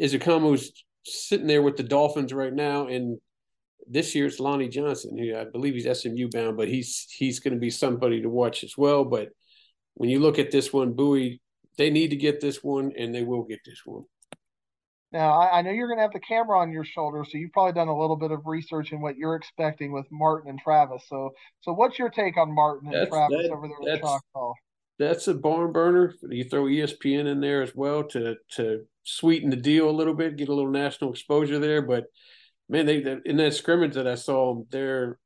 [0.00, 0.72] Ezukanma's
[1.10, 3.18] sitting there with the Dolphins right now, and
[3.88, 7.54] this year it's Lonnie Johnson, who I believe he's SMU bound, but he's he's going
[7.54, 9.04] to be somebody to watch as well.
[9.04, 9.30] But
[9.94, 11.40] when you look at this one, Bowie,
[11.76, 14.04] they need to get this one, and they will get this one.
[15.12, 17.52] Now, I, I know you're going to have the camera on your shoulder, so you've
[17.52, 21.02] probably done a little bit of research in what you're expecting with Martin and Travis.
[21.08, 21.30] So,
[21.62, 24.52] so what's your take on Martin and that's, Travis that, over there at Choctaw?
[25.00, 26.14] That's a barn burner.
[26.28, 28.86] You throw ESPN in there as well to to
[29.16, 31.82] sweeten the deal a little bit, get a little national exposure there.
[31.82, 32.04] But
[32.68, 35.18] man, they, they in that scrimmage that I saw, their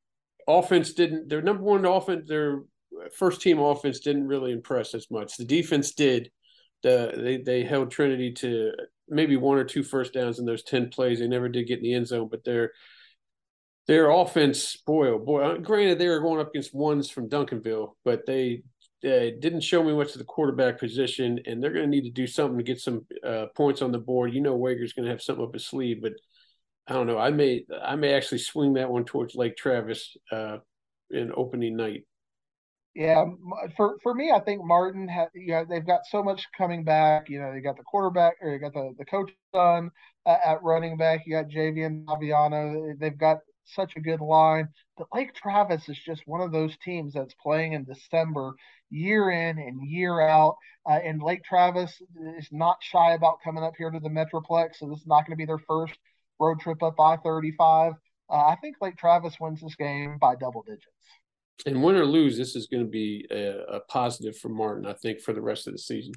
[0.48, 1.28] offense didn't.
[1.28, 2.62] Their number one offense, their
[3.16, 5.36] first team offense didn't really impress as much.
[5.36, 6.30] The defense did.
[6.82, 8.72] The they they held Trinity to
[9.08, 11.18] maybe one or two first downs in those ten plays.
[11.18, 12.72] They never did get in the end zone, but their
[13.86, 15.42] their offense, boy, oh boy.
[15.42, 18.62] Uh, granted, they were going up against ones from Duncanville, but they
[19.04, 22.10] uh, didn't show me much of the quarterback position, and they're going to need to
[22.10, 24.32] do something to get some uh, points on the board.
[24.32, 26.14] You know, Wager's going to have something up his sleeve, but
[26.86, 27.18] I don't know.
[27.18, 30.58] I may I may actually swing that one towards Lake Travis uh,
[31.10, 32.04] in opening night.
[32.94, 33.24] Yeah,
[33.76, 35.08] for for me, I think Martin.
[35.08, 37.28] Ha, you know, they've got so much coming back.
[37.28, 39.90] You know, they got the quarterback, or you got the the coach done
[40.26, 41.22] uh, at running back.
[41.26, 42.98] You got Javian Aviano.
[42.98, 44.68] They've got such a good line.
[44.96, 48.54] But Lake Travis is just one of those teams that's playing in December
[48.90, 50.56] year in and year out.
[50.88, 52.00] Uh, and Lake Travis
[52.38, 54.76] is not shy about coming up here to the Metroplex.
[54.76, 55.94] So this is not going to be their first
[56.38, 57.92] road trip up I 35.
[58.30, 60.86] Uh, I think Lake Travis wins this game by double digits.
[61.66, 64.92] And win or lose, this is going to be a, a positive for Martin, I
[64.94, 66.12] think, for the rest of the season.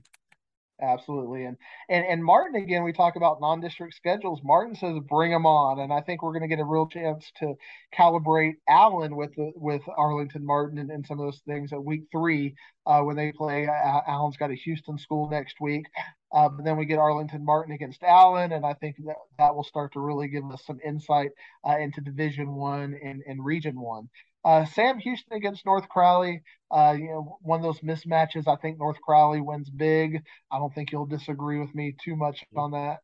[0.80, 1.46] Absolutely.
[1.46, 1.58] And,
[1.90, 4.42] and and Martin again, we talk about non-district schedules.
[4.44, 7.32] Martin says bring them on, and I think we're going to get a real chance
[7.40, 7.56] to
[7.98, 12.04] calibrate Allen with the, with Arlington Martin and, and some of those things at week
[12.12, 12.54] three
[12.86, 13.66] uh, when they play.
[13.66, 15.88] Uh, Allen's got a Houston school next week,
[16.32, 19.64] uh, but then we get Arlington Martin against Allen, and I think that that will
[19.64, 21.32] start to really give us some insight
[21.68, 24.10] uh, into Division One and, and Region One.
[24.46, 26.42] Uh, Sam Houston against North Crowley.
[26.72, 28.48] Uh, you know, one of those mismatches.
[28.48, 30.24] I think North Crowley wins big.
[30.52, 33.00] I don't think you'll disagree with me too much on that.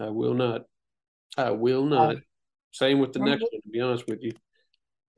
[0.00, 0.62] I will not.
[1.36, 2.16] I will not.
[2.16, 2.20] Uh,
[2.72, 4.32] Same with the next one, to be honest with you.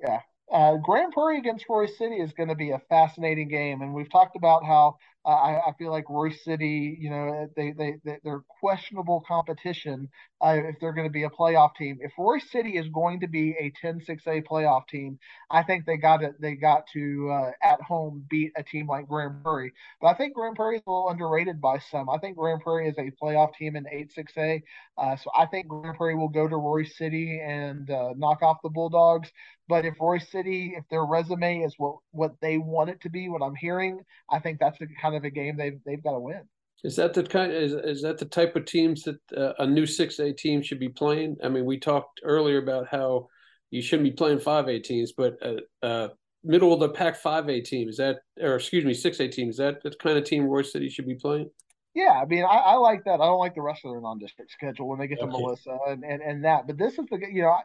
[0.00, 0.20] Yeah.
[0.52, 4.10] Uh, Grand Prairie against Royse City is going to be a fascinating game, and we've
[4.10, 4.96] talked about how
[5.26, 10.08] I, I, feel like Royse City, you know, they they, they are questionable competition
[10.42, 11.98] uh, if they're going to be a playoff team.
[12.02, 15.18] If Royse City is going to be a 10-6A playoff team,
[15.50, 16.34] I think they got it.
[16.40, 19.72] They got to uh, at home beat a team like Grand Prairie.
[20.00, 22.10] But I think Grand Prairie is a little underrated by some.
[22.10, 24.62] I think Grand Prairie is a playoff team in 8-6A.
[24.98, 28.58] Uh, so I think Grand Prairie will go to Royse City and uh, knock off
[28.62, 29.30] the Bulldogs.
[29.68, 33.28] But if Royse City, if their resume is what what they want it to be,
[33.28, 34.00] what I'm hearing,
[34.30, 36.42] I think that's the kind of a game they've they've got to win.
[36.82, 37.50] Is that the kind?
[37.50, 40.78] Is is that the type of teams that uh, a new six A team should
[40.80, 41.36] be playing?
[41.42, 43.28] I mean, we talked earlier about how
[43.70, 46.08] you shouldn't be playing five A teams, but uh, uh,
[46.44, 49.48] middle of the pack five A team is that, or excuse me, six A team
[49.48, 51.48] is that the kind of team Royse City should be playing?
[51.94, 53.20] Yeah, I mean, I, I, like that.
[53.20, 56.02] I don't like the rest of their non-district schedule when they get to Melissa and,
[56.02, 56.66] and, and that.
[56.66, 57.60] But this is the you know I,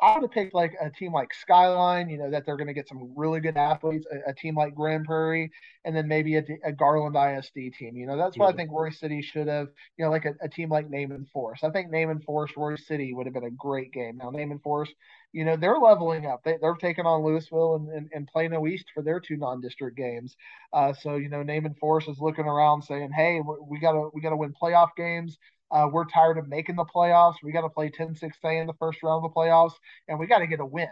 [0.00, 2.74] I would have picked like a team like Skyline, you know, that they're going to
[2.74, 4.06] get some really good athletes.
[4.12, 5.50] A, a, team like Grand Prairie,
[5.84, 7.96] and then maybe a, a Garland ISD team.
[7.96, 8.54] You know, that's what.
[8.54, 9.66] I think Royse City should have.
[9.96, 11.64] You know, like a, a team like Naaman Forest.
[11.64, 14.18] I think Naaman Forest, Royse City would have been a great game.
[14.18, 14.94] Now Naaman Forest,
[15.32, 16.42] you know, they're leveling up.
[16.44, 20.36] They, they're taking on Lewisville and, and, and Plano East for their two non-district games.
[20.72, 24.36] Uh, so you know, Naaman Forest is looking around saying, "Hey, we gotta we gotta
[24.36, 25.38] win playoff games."
[25.72, 27.36] Uh, we're tired of making the playoffs.
[27.42, 29.72] We got to play 10-6A in the first round of the playoffs,
[30.06, 30.86] and we got to get a win.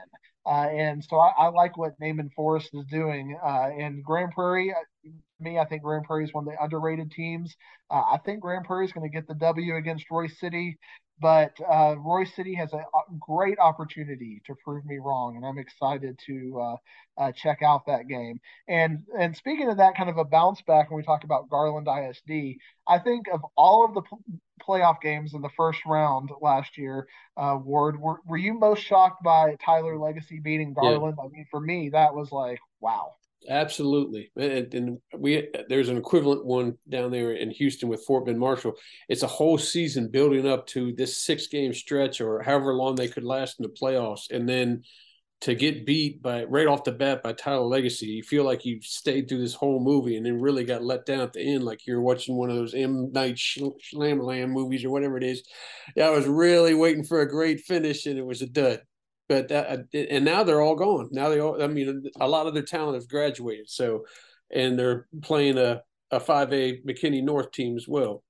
[0.47, 3.39] Uh, and so I, I, like what Naaman Forest is doing.
[3.45, 7.11] Uh, and Grand Prairie, uh, me, I think Grand Prairie is one of the underrated
[7.11, 7.55] teams.
[7.91, 10.79] Uh, I think Grand Prairie is going to get the W against Royse City.
[11.21, 12.83] But uh, Royse City has a,
[13.19, 18.09] great opportunity to prove me wrong, and I'm excited to uh, uh, check out that
[18.09, 18.41] game.
[18.69, 21.89] And and speaking of that kind of a bounce back, when we talk about Garland
[21.89, 22.59] ISD,
[22.89, 24.23] I think of all of the pl-
[24.67, 27.07] playoff games in the first round last year,
[27.37, 31.17] uh, Ward, were, were you most shocked by Tyler Legacy beating Garland?
[31.19, 31.25] Yeah.
[31.25, 33.15] I mean, for me, that was like wow.
[33.49, 38.39] Absolutely, and, and, we there's an equivalent one down there in Houston with Fort Bend
[38.39, 38.75] Marshall.
[39.09, 43.09] It's a whole season building up to this six game stretch or however long they
[43.09, 44.83] could last in the playoffs, and then
[45.41, 48.79] to get beat by right off the bat by Tyler Legacy, you feel like you
[48.83, 51.87] stayed through this whole movie and then really got let down at the end, like
[51.87, 55.43] you're watching one of those M Night Shyamalan movies or whatever it is.
[55.97, 58.83] Yeah, I was really waiting for a great finish, and it was a dud
[59.31, 61.09] but that, uh, and now they're all gone.
[61.13, 63.71] Now they all, I mean, a lot of their talent has graduated.
[63.71, 64.05] So,
[64.53, 68.25] and they're playing a, a 5A McKinney North team as well.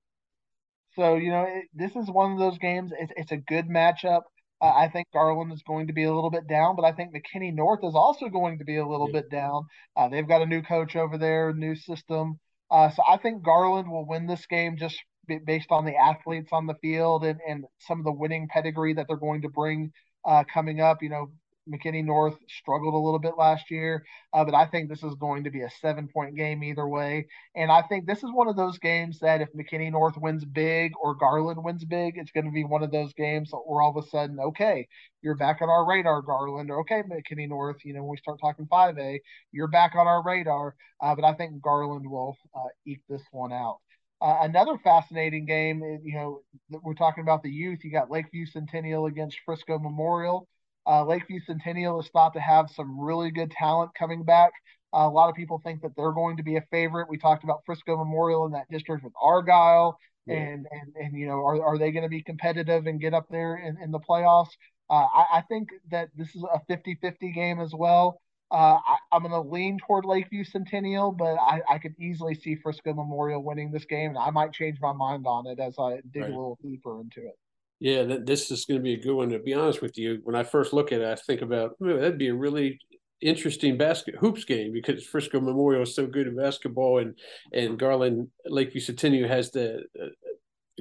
[0.95, 2.91] So, you know, it, this is one of those games.
[2.99, 4.21] It's, it's a good matchup.
[4.61, 7.15] Uh, I think Garland is going to be a little bit down, but I think
[7.15, 9.21] McKinney North is also going to be a little yeah.
[9.21, 9.63] bit down.
[9.97, 12.39] Uh, they've got a new coach over there, new system.
[12.69, 14.99] Uh, so I think Garland will win this game just
[15.47, 19.07] based on the athletes on the field and, and some of the winning pedigree that
[19.07, 19.91] they're going to bring
[20.25, 21.01] uh, coming up.
[21.01, 21.31] You know,
[21.69, 24.03] McKinney North struggled a little bit last year,
[24.33, 27.27] uh, but I think this is going to be a seven point game either way.
[27.55, 30.93] And I think this is one of those games that if McKinney North wins big
[31.01, 34.03] or Garland wins big, it's going to be one of those games where all of
[34.03, 34.87] a sudden, okay,
[35.21, 38.39] you're back on our radar, Garland, or okay, McKinney North, you know, when we start
[38.41, 39.19] talking 5A,
[39.51, 40.75] you're back on our radar.
[41.01, 43.79] Uh, but I think Garland will uh, eke this one out.
[44.21, 46.41] Uh, another fascinating game, eh, you know,
[46.83, 47.83] we're talking about the youth.
[47.83, 50.47] You got Lakeview Centennial against Frisco Memorial.
[50.85, 54.51] Uh, Lakeview Centennial is thought to have some really good talent coming back.
[54.93, 57.09] Uh, a lot of people think that they're going to be a favorite.
[57.09, 59.97] We talked about Frisco Memorial in that district with Argyle,
[60.27, 60.35] yeah.
[60.35, 63.27] and and and you know, are are they going to be competitive and get up
[63.29, 64.49] there in, in the playoffs?
[64.89, 68.19] Uh, I, I think that this is a 50-50 game as well.
[68.51, 72.55] Uh, I, am going to lean toward Lakeview Centennial, but I, I, could easily see
[72.55, 76.01] Frisco Memorial winning this game, and I might change my mind on it as I
[76.11, 76.31] dig right.
[76.31, 77.37] a little deeper into it.
[77.79, 79.29] Yeah, this is going to be a good one.
[79.29, 82.17] To be honest with you, when I first look at it, I think about that'd
[82.17, 82.77] be a really
[83.21, 87.17] interesting basket hoops game because Frisco Memorial is so good in basketball, and
[87.53, 90.07] and Garland Lakeview Centennial has the uh,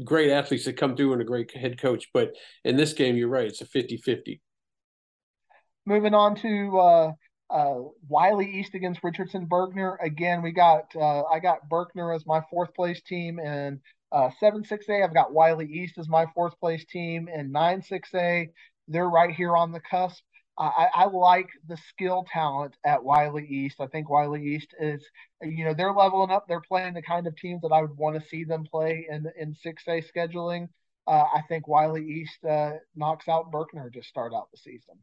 [0.05, 2.09] great athletes that come through and a great head coach.
[2.13, 2.33] But
[2.65, 4.41] in this game, you're right; it's a 50-50.
[5.87, 7.13] Moving on to uh,
[7.51, 9.97] uh, Wylie East against Richardson Berkner.
[10.03, 13.81] Again, we got uh, I got Berkner as my fourth place team, and
[14.13, 15.03] uh, seven six A.
[15.03, 18.51] I've got Wylie East as my fourth place team, and nine six A.
[18.89, 20.23] They're right here on the cusp.
[20.59, 23.77] I, I like the skill talent at Wylie East.
[23.81, 25.03] I think Wylie East is,
[25.41, 26.47] you know, they're leveling up.
[26.47, 29.27] They're playing the kind of teams that I would want to see them play in
[29.39, 30.69] in six A scheduling.
[31.07, 34.97] Uh, I think Wylie East uh, knocks out Berkner to start out the season.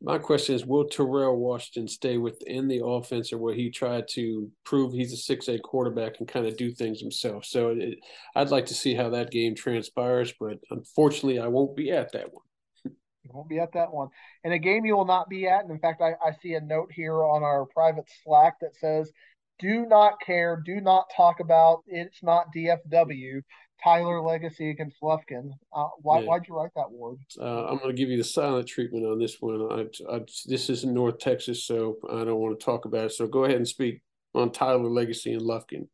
[0.00, 4.50] My question is: Will Terrell Washington stay within the offense, or will he try to
[4.64, 7.44] prove he's a six A quarterback and kind of do things himself?
[7.44, 7.98] So it,
[8.34, 12.32] I'd like to see how that game transpires, but unfortunately, I won't be at that
[12.32, 12.44] one.
[12.84, 14.08] You won't be at that one.
[14.44, 15.62] And a game you will not be at.
[15.62, 19.12] And in fact, I, I see a note here on our private Slack that says,
[19.58, 23.42] do not care, do not talk about it's not DFW.
[23.82, 25.50] Tyler Legacy against Lufkin.
[25.74, 26.26] Uh, why, yeah.
[26.26, 27.18] Why'd you write that, Ward?
[27.38, 29.60] Uh, I'm going to give you the silent treatment on this one.
[29.70, 33.12] I, I, this is in North Texas, so I don't want to talk about it.
[33.12, 34.02] So go ahead and speak
[34.34, 35.88] on Tyler Legacy and Lufkin.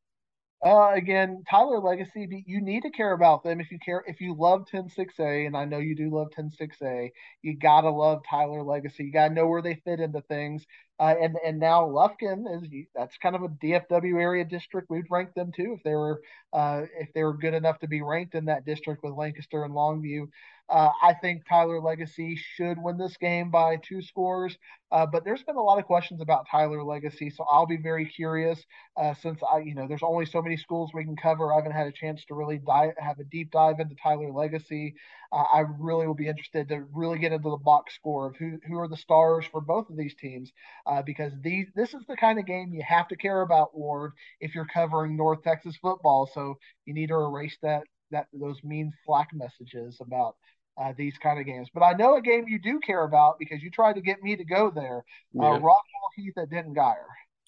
[0.65, 4.03] Uh, again, Tyler Legacy, you need to care about them if you care.
[4.09, 8.65] If you love 106A, and I know you do love 106A, you gotta love Tyler
[8.65, 9.05] Legacy.
[9.05, 10.67] You gotta know where they fit into things.
[10.99, 14.91] Uh, and and now Lufkin is that's kind of a DFW area district.
[14.91, 16.21] We'd rank them too if they were
[16.53, 19.75] uh, if they were good enough to be ranked in that district with Lancaster and
[19.75, 20.29] Longview.
[20.69, 24.59] Uh, I think Tyler Legacy should win this game by two scores,
[24.93, 28.05] uh, but there's been a lot of questions about Tyler Legacy, so I'll be very
[28.07, 28.63] curious
[28.97, 31.53] uh, since I, you know, there's only so many schools we can cover.
[31.53, 34.95] I haven't had a chance to really dive, have a deep dive into Tyler Legacy.
[35.33, 38.59] Uh, I really will be interested to really get into the box score of who
[38.67, 40.53] who are the stars for both of these teams,
[40.87, 44.13] uh, because these this is the kind of game you have to care about, Ward,
[44.41, 46.31] if you're covering North Texas football.
[46.33, 50.37] So you need to erase that that those mean Slack messages about
[50.81, 51.69] uh, these kind of games.
[51.73, 54.37] But I know a game you do care about because you tried to get me
[54.37, 55.05] to go there.
[55.39, 55.51] Uh, yeah.
[55.51, 57.07] Uh, Rockwall Heath at Denton Guyer.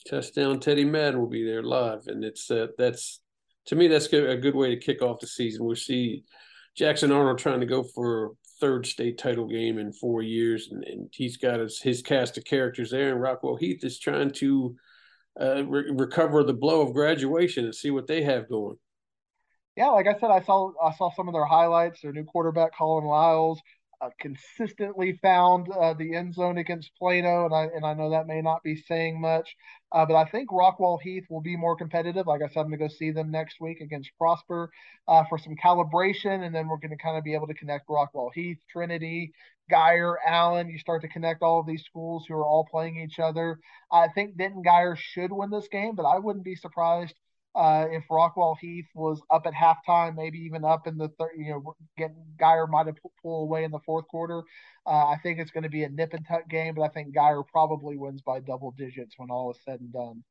[0.08, 3.20] Touchdown Teddy Madden will be there live, and it's uh, that's
[3.66, 5.64] to me that's a good way to kick off the season.
[5.64, 6.24] We'll see
[6.74, 11.08] Jackson Arnold trying to go for third state title game in four years, and, and
[11.12, 13.12] he's got his, his cast of characters there.
[13.12, 14.76] And Rockwall Heath is trying to
[15.40, 18.76] uh, re- recover the blow of graduation and see what they have going
[19.80, 22.02] yeah, like I said, I saw I saw some of their highlights.
[22.02, 23.62] Their new quarterback, Colin Lyles,
[24.02, 28.26] uh, consistently found uh, the end zone against Plano, and I and I know that
[28.26, 29.56] may not be saying much,
[29.90, 32.26] uh, but I think Rockwall Heath will be more competitive.
[32.26, 34.70] Like I said, I'm going to go see them next week against Prosper
[35.08, 37.88] uh, for some calibration, and then we're going to kind of be able to connect
[37.88, 39.32] Rockwall Heath, Trinity,
[39.72, 40.68] Guyer, Allen.
[40.68, 43.58] You start to connect all of these schools who are all playing each other.
[43.90, 47.14] I think Denton Guyer should win this game, but I wouldn't be surprised
[47.54, 51.50] uh, if Rockwall Heath was up at halftime, maybe even up in the third, you
[51.50, 54.42] know, getting Guyer might have pulled away in the fourth quarter.
[54.86, 57.14] Uh, I think it's going to be a nip and tuck game, but I think
[57.14, 60.24] Guyer probably wins by double digits when all is said and done.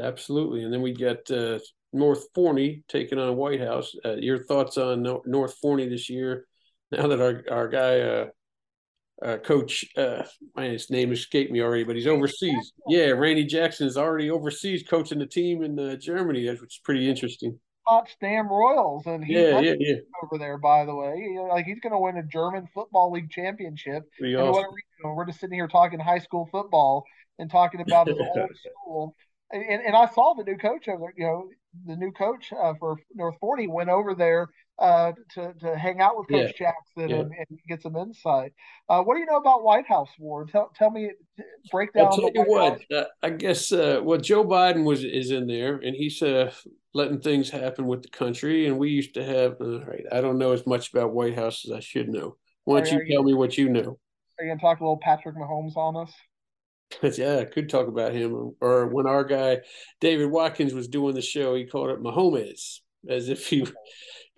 [0.00, 1.60] Absolutely, and then we get uh,
[1.92, 3.94] North Forney taking on White House.
[4.04, 6.46] Uh, your thoughts on North Forney this year?
[6.92, 8.28] Now that our our guy
[9.22, 10.22] uh, coach, uh,
[10.58, 12.72] his name escaped me already, but he's overseas.
[12.88, 17.08] Yeah, Randy Jackson is already overseas coaching the team in uh, Germany, which is pretty
[17.08, 17.58] interesting.
[17.86, 19.96] Potsdam Royals, and he's yeah, yeah, yeah.
[20.22, 20.58] over there.
[20.58, 24.02] By the way, like he's going to win a German football league championship.
[24.18, 24.64] Pretty and awesome.
[25.04, 27.04] we're just sitting here talking high school football
[27.38, 28.50] and talking about his old
[28.82, 29.16] school.
[29.52, 31.12] And, and I saw the new coach over there.
[31.16, 31.48] You know,
[31.86, 34.48] the new coach uh, for North Forney went over there
[34.78, 36.66] uh, to to hang out with Coach yeah.
[36.68, 37.16] Jackson yeah.
[37.22, 38.52] and, and, get some insight.
[38.88, 40.50] Uh, what do you know about White House Ward?
[40.50, 41.10] Tell tell me
[41.70, 42.06] break down.
[42.06, 42.80] I'll tell you what.
[42.92, 46.52] Uh, I guess uh, well, Joe Biden was is in there, and he's uh,
[46.92, 48.66] letting things happen with the country.
[48.66, 49.56] And we used to have.
[49.60, 52.36] Uh, right, I don't know as much about White House as I should know.
[52.64, 53.98] Why don't you, you tell me what you know?
[54.38, 56.12] Are you gonna talk a little Patrick Mahomes on us?
[57.18, 58.54] yeah, I could talk about him.
[58.60, 59.60] Or when our guy
[60.00, 63.66] David Watkins was doing the show, he called it Mahomes, as if he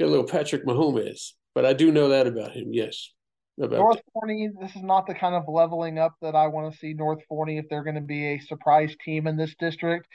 [0.00, 1.32] a little Patrick Mahomes.
[1.54, 2.72] But I do know that about him.
[2.72, 3.12] Yes.
[3.60, 6.78] About North Forney, this is not the kind of leveling up that I want to
[6.78, 10.06] see North Forney if they're going to be a surprise team in this district.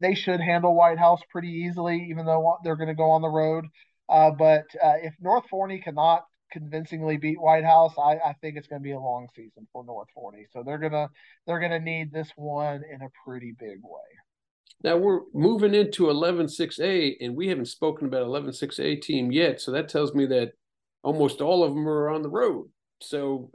[0.00, 3.28] They should handle White House pretty easily, even though they're going to go on the
[3.28, 3.64] road.
[4.08, 8.68] Uh, but uh, if North Forney cannot convincingly beat White House, I, I think it's
[8.68, 10.46] going to be a long season for North Forney.
[10.52, 11.08] So they're gonna
[11.46, 14.00] they're gonna need this one in a pretty big way.
[14.82, 19.60] Now we're moving into 11-6A, and we haven't spoken about 11-6A team yet.
[19.60, 20.52] So that tells me that
[21.02, 22.68] almost all of them are on the road.
[23.00, 23.50] So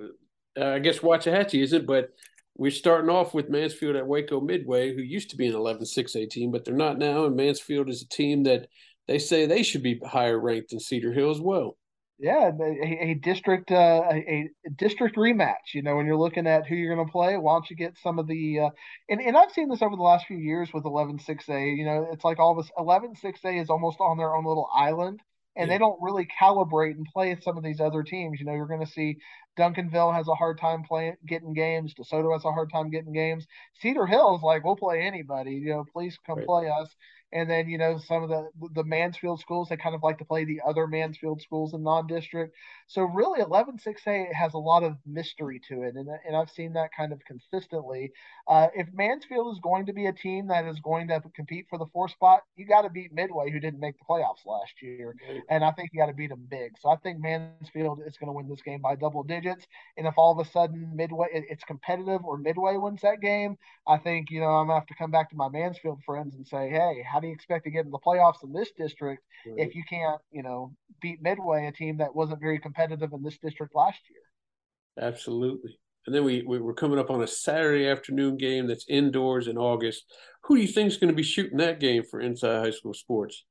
[0.59, 2.09] uh, I guess Waxahachie isn't, but
[2.55, 6.51] we're starting off with Mansfield at Waco Midway, who used to be an 11-6A team,
[6.51, 7.26] but they're not now.
[7.26, 8.68] And Mansfield is a team that
[9.07, 11.78] they say they should be higher ranked than Cedar Hill as well.
[12.20, 15.76] Yeah, a, a district uh, a, a, district rematch.
[15.76, 17.97] You know, when you're looking at who you're going to play, why don't you get
[18.01, 18.70] some of the uh,
[19.07, 21.78] and and I've seen this over the last few years with 11-6A.
[21.78, 25.22] You know, it's like all this 11-6A is almost on their own little island,
[25.55, 25.76] and yeah.
[25.76, 28.39] they don't really calibrate and play some of these other teams.
[28.39, 29.18] You know, you're going to see
[29.57, 31.93] Duncanville has a hard time playing getting games.
[31.93, 33.45] DeSoto has a hard time getting games.
[33.80, 35.51] Cedar Hill is like, we'll play anybody.
[35.51, 36.47] You know, please come right.
[36.47, 36.89] play us.
[37.32, 40.26] And then you know some of the the Mansfield schools they kind of like to
[40.26, 42.56] play the other Mansfield schools in non-district.
[42.88, 46.90] So really, 11-6A has a lot of mystery to it, and and I've seen that
[46.96, 48.12] kind of consistently.
[48.48, 51.78] Uh, if Mansfield is going to be a team that is going to compete for
[51.78, 55.16] the fourth spot, you got to beat Midway, who didn't make the playoffs last year,
[55.50, 56.72] and I think you got to beat them big.
[56.80, 59.66] So I think Mansfield is going to win this game by double digits,
[59.98, 63.58] and if all of a sudden Midway it's competitive or Midway wins that game,
[63.88, 66.48] I think you know I'm gonna have to come back to my Mansfield friends and
[66.48, 69.68] say, hey, how do you expect to get in the playoffs in this district right.
[69.68, 73.38] if you can't, you know, beat Midway, a team that wasn't very competitive in this
[73.38, 75.07] district last year?
[75.07, 75.78] Absolutely.
[76.05, 79.57] And then we, we are coming up on a Saturday afternoon game that's indoors in
[79.57, 80.05] August.
[80.43, 82.93] Who do you think is going to be shooting that game for Inside High School
[82.93, 83.43] Sports?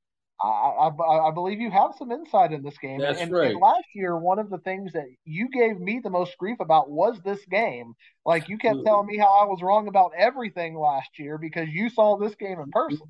[0.43, 3.01] I, I, I, believe you have some insight in this game.
[3.01, 3.53] That's and, right.
[3.53, 6.91] And last year, one of the things that you gave me the most grief about
[6.91, 7.95] was this game.
[8.25, 11.89] Like you kept telling me how I was wrong about everything last year because you
[11.89, 13.07] saw this game in person.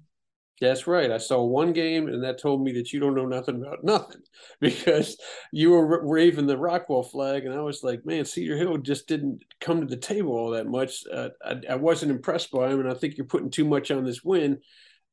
[0.60, 1.10] That's right.
[1.10, 4.22] I saw one game, and that told me that you don't know nothing about nothing
[4.60, 5.18] because
[5.52, 9.42] you were waving the Rockwall flag, and I was like, man, Cedar Hill just didn't
[9.60, 11.04] come to the table all that much.
[11.12, 14.04] Uh, I, I, wasn't impressed by him, and I think you're putting too much on
[14.04, 14.58] this win.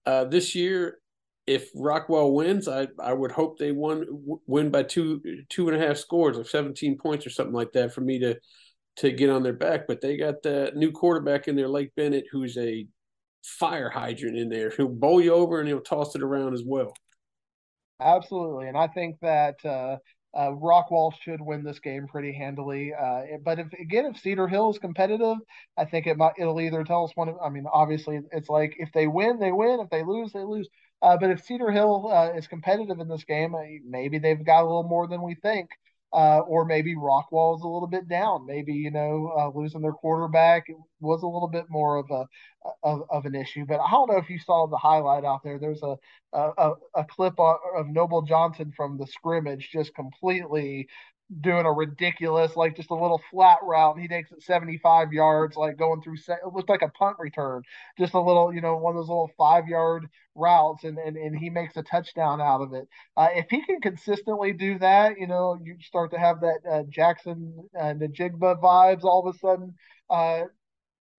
[0.06, 1.00] Uh, this year,
[1.46, 4.06] if Rockwall wins, I I would hope they won
[4.48, 7.94] win by two two and a half scores, like 17 points or something like that,
[7.94, 8.38] for me to
[8.98, 9.88] to get on their back.
[9.88, 12.88] But they got the new quarterback in there, Lake Bennett, who's a
[13.44, 14.72] fire hydrant in there.
[14.72, 16.94] He'll bowl you over and he'll toss it around as well.
[18.00, 19.98] Absolutely, and I think that uh,
[20.34, 22.94] uh, Rockwall should win this game pretty handily.
[22.94, 25.38] Uh, but if again, if Cedar Hill is competitive,
[25.78, 27.30] I think it might it'll either tell us one.
[27.30, 29.80] Of, I mean, obviously, it's like if they win, they win.
[29.80, 30.68] If they lose, they lose.
[31.02, 34.64] Uh, but if Cedar Hill uh, is competitive in this game, uh, maybe they've got
[34.64, 35.70] a little more than we think.
[36.14, 38.46] Uh, or maybe Rockwall is a little bit down.
[38.46, 40.68] Maybe you know uh, losing their quarterback
[41.00, 42.28] was a little bit more of a
[42.84, 43.66] of, of an issue.
[43.66, 45.58] But I don't know if you saw the highlight out there.
[45.58, 45.98] There's a
[46.34, 50.88] a, a clip of Noble Johnson from the scrimmage just completely
[51.42, 53.96] doing a ridiculous, like just a little flat route.
[53.96, 57.64] And he takes it 75 yards, like going through, it looked like a punt return,
[57.98, 61.38] just a little, you know, one of those little five yard routes, and, and, and
[61.38, 62.88] he makes a touchdown out of it.
[63.18, 66.84] Uh, if he can consistently do that, you know, you start to have that uh,
[66.84, 69.76] Jaxon uh, Njigba vibes all of a sudden.
[70.10, 70.44] Uh,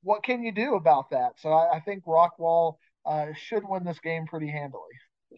[0.03, 1.33] what can you do about that?
[1.41, 4.83] So I, I think Rockwall uh, should win this game pretty handily.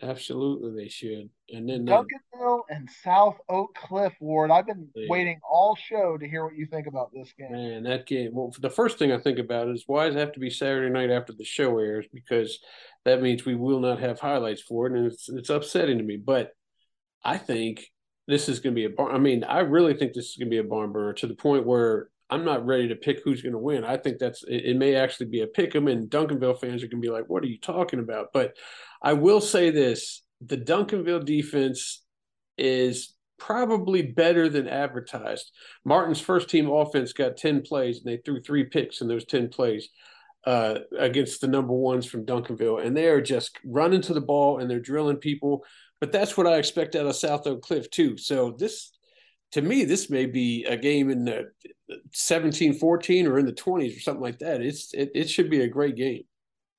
[0.03, 1.31] Absolutely, they should.
[1.51, 4.51] And then Duncanville and South Oak Cliff Ward.
[4.51, 7.53] I've been waiting all show to hear what you think about this game.
[7.53, 8.31] Man, that game.
[8.35, 10.93] Well, the first thing I think about is why does it have to be Saturday
[10.93, 12.07] night after the show airs?
[12.13, 12.59] Because
[13.05, 16.17] that means we will not have highlights for it, and it's it's upsetting to me.
[16.17, 16.53] But
[17.25, 17.87] I think
[18.27, 19.15] this is going to be a barn.
[19.15, 21.35] I mean, I really think this is going to be a barn burner to the
[21.35, 23.85] point where I'm not ready to pick who's going to win.
[23.85, 26.89] I think that's it, it may actually be a pick 'em, and Duncanville fans are
[26.89, 28.57] going to be like, "What are you talking about?" But
[29.03, 32.03] I will say this: the Duncanville defense
[32.59, 35.53] is probably better than advertised.
[35.85, 39.49] Martin's first team offense got 10 plays, and they threw three picks in those 10
[39.49, 39.89] plays
[40.47, 44.59] uh, against the number ones from Duncanville, and they are just running to the ball
[44.59, 45.65] and they're drilling people.
[46.01, 48.17] But that's what I expect out of South Oak Cliff too.
[48.17, 48.93] So this
[49.53, 51.51] to me, this may be a game in the
[52.13, 54.61] 17 14 or in the 20s or something like that.
[54.61, 56.25] It's it, it should be a great game.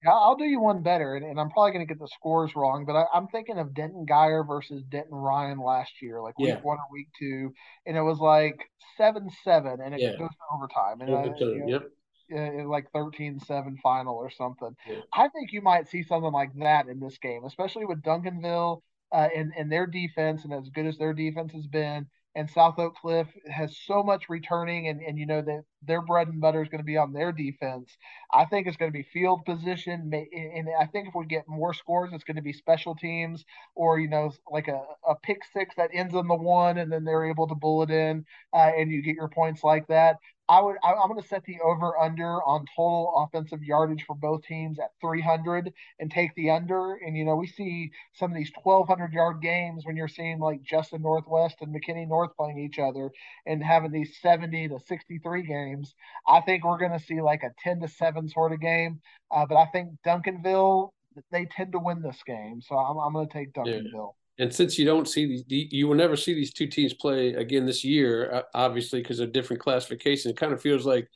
[0.03, 2.55] Yeah, I'll do you one better, and, and I'm probably going to get the scores
[2.55, 6.49] wrong, but I, am thinking of Denton Guyer versus Denton Ryan last year, like week
[6.49, 6.59] yeah.
[6.61, 7.51] one or week two,
[7.87, 8.59] and it was like
[8.95, 10.11] seven seven, and it yeah.
[10.11, 11.81] goes to overtime, and overtime, I, you know,
[12.29, 12.67] yep.
[12.67, 14.75] like 13-7 final or something.
[14.87, 14.99] Yeah.
[15.13, 19.29] I think you might see something like that in this game, especially with Duncanville uh,
[19.35, 22.05] and and their defense, and as good as their defense has been
[22.37, 26.27] and South Oak Cliff has so much returning, and, and you know that their bread
[26.27, 27.97] and butter is going to be on their defense.
[28.33, 31.73] I think it's going to be field position, and I think if we get more
[31.73, 33.43] scores, it's going to be special teams
[33.75, 37.03] or you know like a, a pick six that ends on the one, and then
[37.03, 40.17] they're able to bullet in, uh, and you get your points like that.
[40.49, 44.15] I would I, am going to set the over under on total offensive yardage for
[44.15, 46.95] both teams at 300 and take the under.
[46.95, 50.63] And you know we see some of these 1200 yard games when you're seeing like
[50.63, 53.11] Justin Northwest and McKinney North playing each other
[53.45, 55.93] and having these 70 to 63 games.
[56.27, 59.01] I think we're going to see like a 10 to seven sort of game.
[59.29, 60.91] Uh, but I think Duncanville
[61.31, 63.91] they tend to win this game, so I'm, I'm going to take Duncanville.
[63.93, 64.26] Yeah.
[64.39, 67.65] And since you don't see these, you will never see these two teams play again
[67.65, 70.31] this year, obviously because of different classification.
[70.31, 71.07] It kind of feels like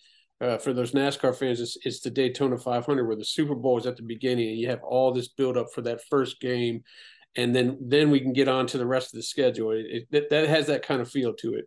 [0.41, 3.85] uh, for those NASCAR fans, it's, it's, the Daytona 500 where the Super Bowl is
[3.85, 6.83] at the beginning, and you have all this build up for that first game,
[7.35, 9.71] and then then we can get on to the rest of the schedule.
[9.71, 11.65] It, it, that has that kind of feel to it.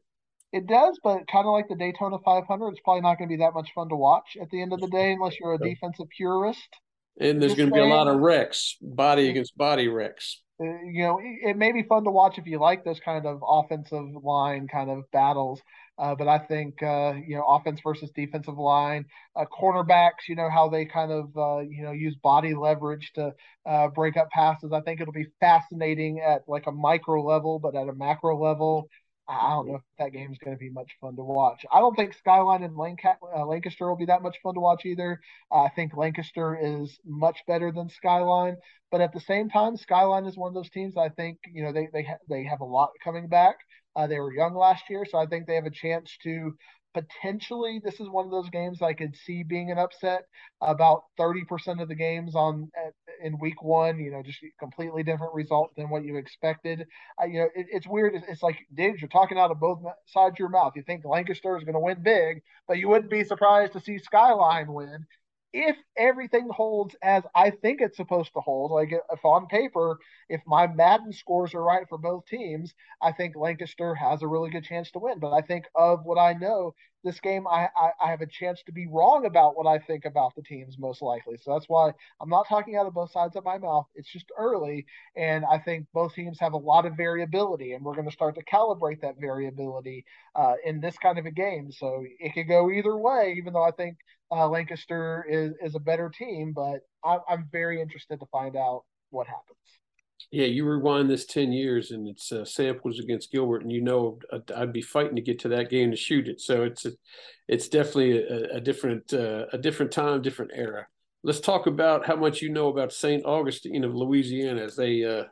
[0.52, 3.42] It does, but kind of like the Daytona 500, it's probably not going to be
[3.42, 6.06] that much fun to watch at the end of the day unless you're a defensive
[6.16, 6.68] purist.
[7.20, 10.43] And there's going to be a lot of wrecks, body against body wrecks.
[10.60, 13.26] Uh, you know, it, it, may be fun to watch if you like those kind
[13.26, 15.60] of offensive line kind of battles.
[15.98, 20.28] Uh, but I think uh, you know offense versus defensive line, uh, cornerbacks.
[20.28, 23.32] You know how they kind of uh, you know use body leverage to
[23.66, 24.72] uh, break up passes.
[24.72, 28.88] I think it'll be fascinating at like a micro level, but at a macro level,
[29.26, 31.64] I don't know if that game's going to be much fun to watch.
[31.72, 35.18] I don't think Skyline and uh, Lancaster will be that much fun to watch either.
[35.50, 38.56] I think Lancaster is much better than Skyline,
[38.90, 40.98] but at the same time, Skyline is one of those teams.
[40.98, 43.56] I think you know they they ha- they have a lot coming back.
[43.96, 46.52] Uh, they were young last year, so I think they have a chance to
[46.92, 47.80] potentially.
[47.82, 50.24] This is one of those games I could see being an upset.
[50.60, 52.70] About thirty percent of the games on
[53.22, 56.86] in week one, you know, just completely different result than what you expected.
[57.20, 58.14] Uh, you know, it, it's weird.
[58.14, 60.72] It's, it's like Diggs, you're talking out of both sides of your mouth.
[60.76, 63.98] You think Lancaster is going to win big, but you wouldn't be surprised to see
[63.98, 65.06] Skyline win
[65.54, 69.98] if everything holds as I think it's supposed to hold, like if on paper,
[70.28, 74.50] if my Madden scores are right for both teams, I think Lancaster has a really
[74.50, 75.20] good chance to win.
[75.20, 76.74] But I think of what I know,
[77.04, 80.06] this game, I, I, I have a chance to be wrong about what I think
[80.06, 81.36] about the teams most likely.
[81.36, 83.86] So that's why I'm not talking out of both sides of my mouth.
[83.94, 84.86] It's just early,
[85.16, 88.34] and I think both teams have a lot of variability, and we're going to start
[88.36, 91.70] to calibrate that variability uh, in this kind of a game.
[91.70, 93.98] So it could go either way, even though I think
[94.34, 98.84] uh, Lancaster is is a better team, but I, I'm very interested to find out
[99.10, 99.58] what happens.
[100.30, 104.18] Yeah, you rewind this ten years, and it's uh, samples against Gilbert, and you know
[104.56, 106.40] I'd be fighting to get to that game to shoot it.
[106.40, 106.92] So it's a,
[107.46, 110.86] it's definitely a, a different uh, a different time, different era.
[111.22, 113.24] Let's talk about how much you know about St.
[113.24, 115.24] Augustine of Louisiana as they uh,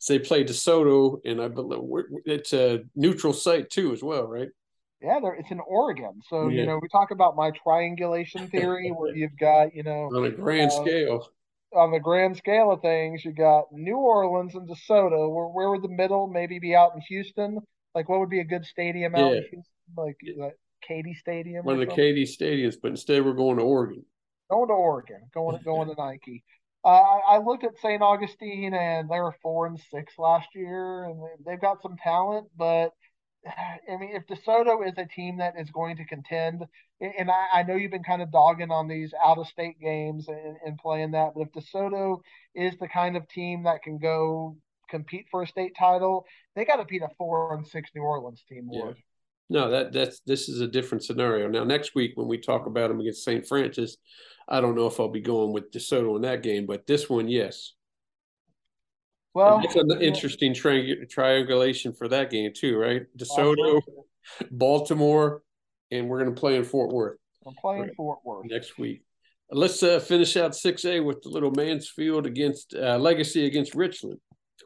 [0.00, 1.80] as they play DeSoto, and I believe
[2.26, 4.48] it's a neutral site too, as well, right?
[5.02, 6.20] Yeah, it's in Oregon.
[6.28, 6.60] So, yeah.
[6.60, 10.30] you know, we talk about my triangulation theory where you've got, you know, on a
[10.30, 11.28] grand uh, scale.
[11.74, 15.32] On the grand scale of things, you got New Orleans and DeSoto.
[15.32, 17.60] Where where would the middle maybe be out in Houston?
[17.94, 19.36] Like what would be a good stadium out yeah.
[19.36, 19.64] in Houston?
[19.96, 20.48] Like yeah.
[20.86, 21.64] Katy Stadium.
[21.64, 24.04] One of the Katy stadiums, but instead we're going to Oregon.
[24.50, 25.20] Going to Oregon.
[25.32, 26.42] Going going to Nike.
[26.84, 26.88] Uh,
[27.28, 28.00] I looked at St.
[28.00, 32.92] Augustine and they were four and six last year, and they've got some talent, but
[33.46, 36.64] I mean, if DeSoto is a team that is going to contend,
[37.00, 40.28] and I, I know you've been kind of dogging on these out of state games
[40.28, 42.20] and, and, playing that, but if DeSoto
[42.54, 44.56] is the kind of team that can go
[44.90, 48.42] compete for a state title, they got to beat a four and six New Orleans
[48.48, 48.68] team.
[48.70, 48.92] Yeah.
[49.48, 51.48] No, that that's this is a different scenario.
[51.48, 53.46] Now next week when we talk about them against St.
[53.46, 53.98] Frances,
[54.48, 57.28] I don't know if I'll be going with DeSoto in that game, but this one,
[57.28, 57.72] yes.
[59.34, 63.02] Well, it's an interesting tri- triangulation for that game too, right?
[63.16, 63.80] DeSoto,
[64.50, 65.42] Baltimore,
[65.90, 67.18] and we're going to play in Fort Worth.
[67.46, 67.96] I'm playing right.
[67.96, 69.02] Fort Worth next week.
[69.52, 74.18] Let's uh, finish out 6A with the little Mansfield against uh, Legacy against Richland.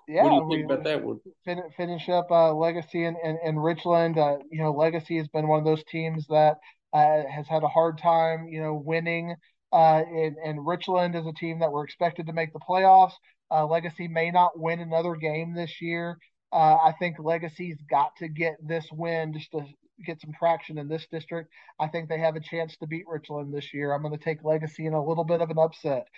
[0.06, 1.20] Yeah, what do you think we, about that one?
[1.44, 4.18] Fin- finish up uh, Legacy and, and, and Richland.
[4.18, 6.58] Uh, you know, Legacy has been one of those teams that
[6.92, 9.34] uh, has had a hard time, you know, winning.
[9.72, 13.14] Uh, and, and Richland is a team that we're expected to make the playoffs.
[13.54, 16.18] Uh, Legacy may not win another game this year.
[16.52, 19.64] Uh, I think Legacy's got to get this win just to
[20.04, 21.50] get some traction in this district.
[21.78, 23.92] I think they have a chance to beat Richland this year.
[23.92, 26.08] I'm going to take Legacy in a little bit of an upset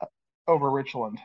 [0.00, 0.06] uh,
[0.48, 1.18] over Richland.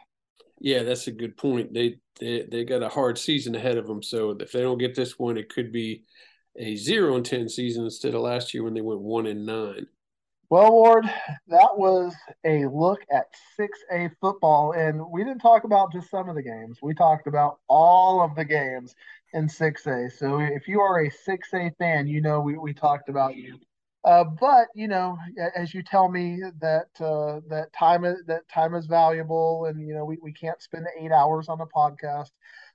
[0.59, 1.73] Yeah, that's a good point.
[1.73, 4.93] They they they got a hard season ahead of them, so if they don't get
[4.93, 6.03] this one, it could be
[6.55, 9.87] a zero and ten season instead of last year when they went one and nine.
[10.51, 11.05] Well, Ward,
[11.47, 16.35] that was a look at 6A football, and we didn't talk about just some of
[16.35, 16.79] the games.
[16.81, 18.93] We talked about all of the games
[19.31, 20.09] in 6A.
[20.11, 23.59] So if you are a 6A fan, you know we, we talked about you.
[24.03, 25.17] Uh, but you know,
[25.55, 29.93] as you tell me that uh, that time is, that time is valuable, and you
[29.93, 32.31] know we, we can't spend eight hours on a podcast.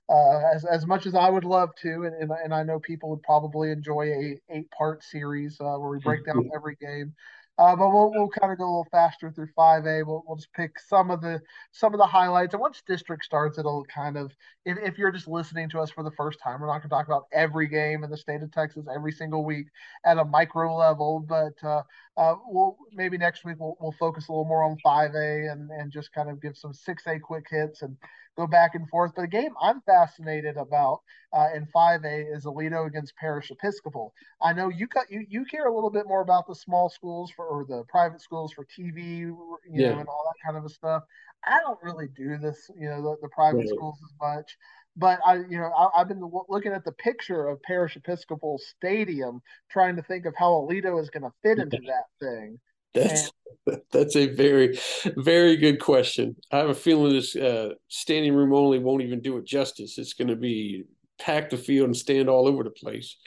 [0.09, 3.09] Uh, as as much as I would love to, and, and, and I know people
[3.09, 7.13] would probably enjoy a eight part series uh, where we break down every game.
[7.59, 10.05] Uh, but we'll we'll kind of go a little faster through 5A.
[10.05, 11.41] We'll, we'll just pick some of the
[11.71, 12.53] some of the highlights.
[12.53, 14.31] And once district starts, it'll kind of
[14.65, 16.89] if, if you're just listening to us for the first time, we're not going to
[16.89, 19.67] talk about every game in the state of Texas every single week
[20.05, 21.19] at a micro level.
[21.27, 21.81] But uh,
[22.15, 25.91] uh, we'll maybe next week we'll, we'll focus a little more on 5A and and
[25.91, 27.97] just kind of give some 6A quick hits and
[28.37, 29.11] go back and forth.
[29.15, 31.01] But the game I'm fascinated about
[31.33, 34.13] uh, in 5A is Aledo against Parish Episcopal.
[34.41, 37.31] I know you cut you you care a little bit more about the small schools
[37.35, 39.91] for or the private schools for TV, you yeah.
[39.91, 41.03] know, and all that kind of stuff.
[41.45, 44.57] I don't really do this, you know, the, the private schools as much.
[44.95, 49.41] But I, you know, I, have been looking at the picture of Parish Episcopal Stadium,
[49.69, 52.59] trying to think of how Aledo is going to fit into that thing.
[53.03, 53.31] That's
[53.91, 54.79] that's a very
[55.17, 56.35] very good question.
[56.51, 59.97] I have a feeling this uh, standing room only won't even do it justice.
[59.97, 60.85] It's going to be
[61.19, 63.17] pack the field and stand all over the place.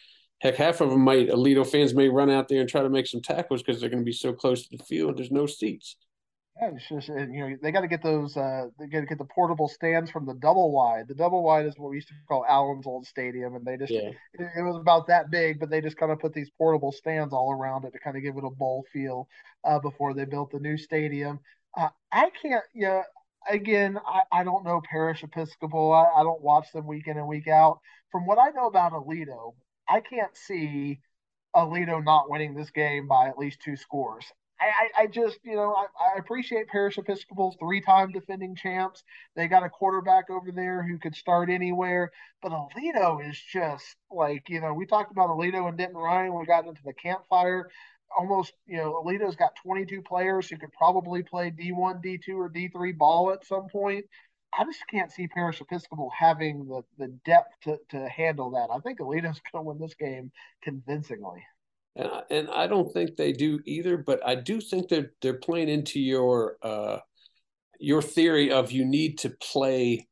[0.41, 3.07] Heck, half of them might Aledo fans may run out there and try to make
[3.07, 5.19] some tackles because they're going to be so close to the field.
[5.19, 5.97] There's no seats.
[6.61, 9.19] Yeah, it's just you know they got to get those uh they got to get
[9.19, 11.09] the portable stands from the double wide.
[11.09, 13.93] The double wide is what we used to call Allen's old stadium, and they just
[13.93, 14.11] yeah.
[14.35, 17.33] it, it, was about that big, but they just kind of put these portable stands
[17.33, 19.29] all around it to kind of give it a bowl feel
[19.65, 21.41] uh, before they built the new stadium.
[21.77, 23.03] Uh, I can't, you know,
[23.49, 25.93] again, I, I don't know Parish Episcopal.
[25.93, 27.79] I, I don't watch them week in and week out.
[28.13, 29.55] From what I know about Aledo,
[29.89, 31.01] I can't see
[31.55, 34.25] Aledo not winning this game by at least two scores.
[34.61, 39.03] I, I, just, you know, I, I appreciate Parish Episcopal, three time defending champs.
[39.35, 42.11] They got a quarterback over there who could start anywhere.
[42.43, 46.33] But Aledo is just like, you know, we talked about Aledo and Denton Ryan.
[46.33, 47.71] When we got into the campfire.
[48.19, 52.99] Almost, you know, Aledo's got 22 players who could probably play D1, D2, or D3
[52.99, 54.05] ball at some point.
[54.53, 58.69] I just can't see Parish Episcopal having the, the depth to, to handle that.
[58.75, 61.45] I think Aledo's going to win this game convincingly
[61.97, 63.97] and I, and I don't think they do either.
[63.97, 66.99] But I do think that they're playing into your uh,
[67.79, 70.07] your theory of you need to play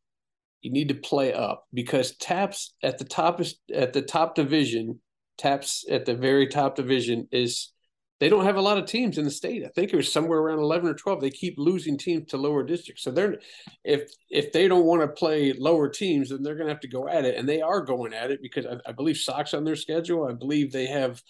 [0.63, 5.01] you need to play up because TAPPS at the top is at the top division
[5.39, 7.73] TAPPS at the very top division is
[8.21, 9.65] they don't have a lot of teams in the state.
[9.65, 12.65] I think it was somewhere around 11 or 12 they keep losing teams to lower
[12.65, 13.05] districts.
[13.05, 13.37] So they're
[13.85, 16.89] if if they don't want to play lower teams then they're going to have to
[16.89, 17.37] go at it.
[17.37, 20.27] And they are going at it because i, I believe socks on their schedule.
[20.27, 21.23] I believe they have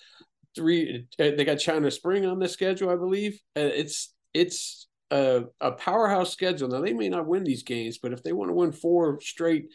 [0.58, 1.06] three.
[1.18, 3.40] Uh, they got China Spring on the schedule, I believe.
[3.54, 6.68] It's it's a, a powerhouse schedule.
[6.68, 9.68] Now they may not win these games, but if they want to win four straight,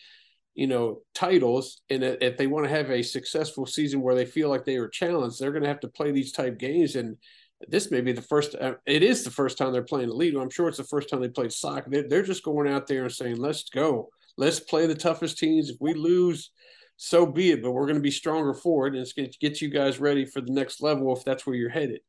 [0.53, 4.49] you know, titles, and if they want to have a successful season where they feel
[4.49, 6.95] like they are challenged, they're going to have to play these type games.
[6.95, 7.17] And
[7.67, 8.53] this may be the first.
[8.55, 10.35] Uh, it is the first time they're playing the lead.
[10.35, 12.03] I'm sure it's the first time they played soccer.
[12.03, 14.09] They're just going out there and saying, "Let's go.
[14.37, 15.69] Let's play the toughest teams.
[15.69, 16.51] If we lose."
[16.97, 17.61] So be it.
[17.61, 19.99] But we're going to be stronger for it, and it's going to get you guys
[19.99, 22.01] ready for the next level if that's where you're headed.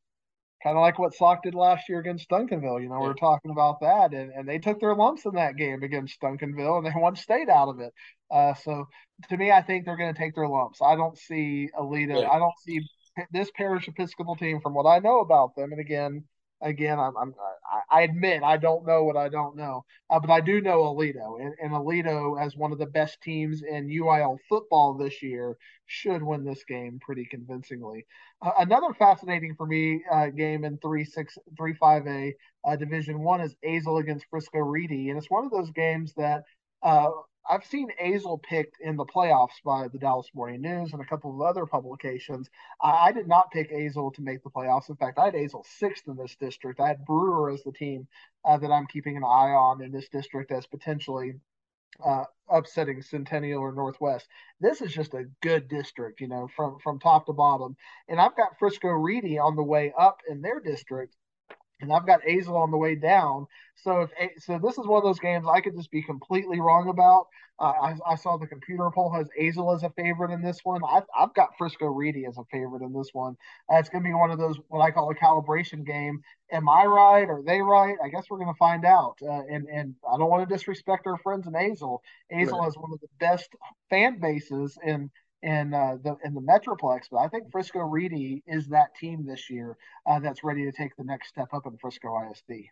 [0.63, 2.81] Kind of like what SOC did last year against Duncanville.
[2.81, 3.03] You know, yeah.
[3.03, 6.19] we are talking about that, and, and they took their lumps in that game against
[6.21, 7.93] Duncanville, and they won state out of it.
[8.31, 8.85] Uh, so
[9.29, 10.81] to me, I think they're going to take their lumps.
[10.81, 12.21] I don't see Aledo.
[12.21, 12.29] Yeah.
[12.29, 12.81] I don't see
[13.31, 15.71] this parish Episcopal team from what I know about them.
[15.71, 16.23] And again,
[16.61, 17.33] again, I'm, I'm
[17.89, 21.39] I admit I don't know what I don't know, uh, but I do know Aledo,
[21.39, 26.23] and, and Aledo as one of the best teams in UIL football this year should
[26.23, 28.05] win this game pretty convincingly.
[28.41, 32.33] Uh, another fascinating for me uh, game in three six three five A
[32.65, 36.43] uh, Division One is Azle against Frisco Reedy, and it's one of those games that
[36.83, 37.09] uh,
[37.49, 41.31] I've seen Azle picked in the playoffs by the Dallas Morning News and a couple
[41.31, 42.49] of other publications.
[42.81, 44.89] I, I did not pick Azle to make the playoffs.
[44.89, 46.79] In fact, I had Azle sixth in this district.
[46.79, 48.07] I had Brewer as the team
[48.43, 51.35] uh, that I'm keeping an eye on in this district as potentially
[52.03, 54.27] uh, upsetting Centennial or Northwest.
[54.59, 57.75] This is just a good district, you know, from from top to bottom.
[58.07, 61.15] And I've got Frisco Reedy on the way up in their district
[61.81, 63.47] and I've got Azle on the way down.
[63.75, 66.89] So if so, this is one of those games I could just be completely wrong
[66.89, 67.27] about.
[67.57, 70.81] Uh, I, I, saw the computer poll has Azle as a favorite in this one.
[70.83, 73.37] I've, I've got Frisco Reedy as a favorite in this one.
[73.71, 76.21] Uh, it's going to be one of those what I call a calibration game.
[76.51, 77.29] Am I right?
[77.29, 77.95] Are they right?
[78.03, 79.15] I guess we're going to find out.
[79.21, 81.99] Uh, and and I don't want to disrespect our friends in Azle.
[82.29, 82.63] Azle right.
[82.65, 83.49] has one of the best
[83.89, 85.09] fan bases in
[85.45, 87.03] in uh, the in the Metroplex.
[87.11, 89.77] But I think Frisco Reedy is that team this year
[90.09, 92.65] uh, that's ready to take the next step up in Frisco ISD.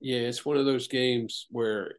[0.00, 1.92] Yeah, it's one of those games where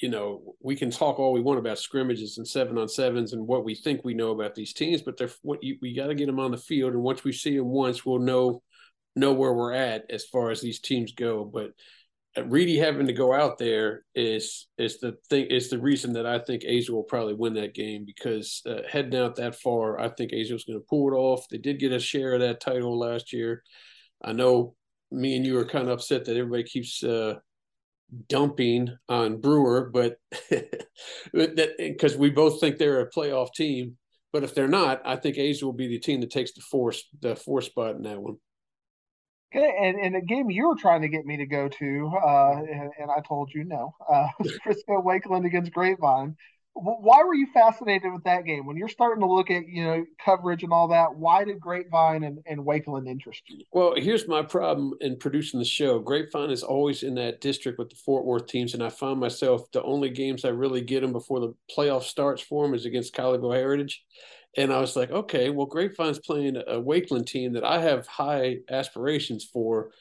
[0.00, 3.46] you know we can talk all we want about scrimmages and seven on sevens and
[3.46, 6.14] what we think we know about these teams, but they're what you, we got to
[6.14, 8.62] get them on the field, and once we see them once, we'll know
[9.16, 11.44] know where we're at as far as these teams go.
[11.44, 11.72] But
[12.40, 16.38] Reedy having to go out there is is the thing is the reason that I
[16.38, 20.32] think Azle will probably win that game because uh, heading out that far, I think
[20.32, 21.46] Azle's going to pull it off.
[21.50, 23.62] They did get a share of that title last year.
[24.24, 24.74] I know
[25.10, 27.34] me and you are kind of upset that everybody keeps uh,
[28.28, 30.16] dumping on Brewer, but
[31.32, 33.98] because we both think they're a playoff team.
[34.32, 36.94] But if they're not, I think Azle will be the team that takes the four
[37.20, 38.36] the four spot in that one.
[39.54, 42.90] And, and a game you were trying to get me to go to, uh, and,
[42.98, 43.94] and, I told you no.
[44.08, 44.28] Uh,
[44.64, 46.36] Frisco Wakeland against Grapevine.
[46.74, 48.64] Why were you fascinated with that game?
[48.64, 52.24] When you're starting to look at you know coverage and all that, why did Grapevine
[52.24, 53.62] and, and Wakeland interest you?
[53.72, 55.98] Well, here's my problem in producing the show.
[55.98, 59.70] Grapevine is always in that district with the Fort Worth teams, and I find myself
[59.72, 63.14] the only games I really get them before the playoff starts for them is against
[63.14, 64.02] Colleyville Heritage
[64.56, 68.58] and I was like, okay, well, Grapevine's playing a Wakeland team that I have high
[68.68, 69.92] aspirations for.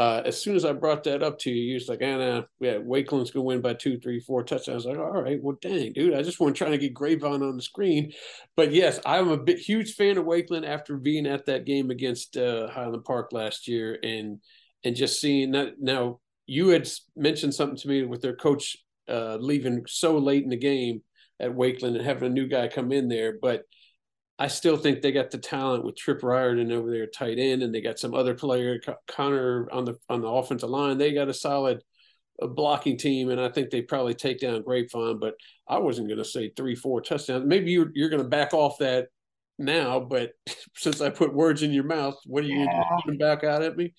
[0.00, 2.76] uh, as soon as I brought that up to you, you was like, nah, yeah,
[2.76, 4.86] Wakeland's to win by two, three, four touchdowns.
[4.86, 6.94] I was like, all right, well, dang, dude, I just want to try to get
[6.94, 8.12] Grapevine on the screen.
[8.56, 12.38] But yes, I'm a bit huge fan of Wakeland after being at that game against
[12.38, 14.38] uh, Highland Park last year and
[14.84, 15.74] and just seeing that.
[15.78, 20.48] Now, you had mentioned something to me with their coach uh, leaving so late in
[20.48, 21.02] the game
[21.38, 23.64] at Wakeland and having a new guy come in there, but–
[24.40, 27.74] I still think they got the talent with Trip Riordan over there tight end, and
[27.74, 30.96] they got some other player Connor on the on the offensive line.
[30.96, 31.84] They got a solid
[32.40, 35.18] uh, blocking team, and I think they probably take down Grapevine.
[35.20, 35.34] But
[35.68, 37.44] I wasn't going to say three, four touchdowns.
[37.44, 39.08] Maybe you're you're going to back off that
[39.58, 40.32] now, but
[40.74, 42.82] since I put words in your mouth, what are you yeah.
[43.04, 43.92] going to back out at me?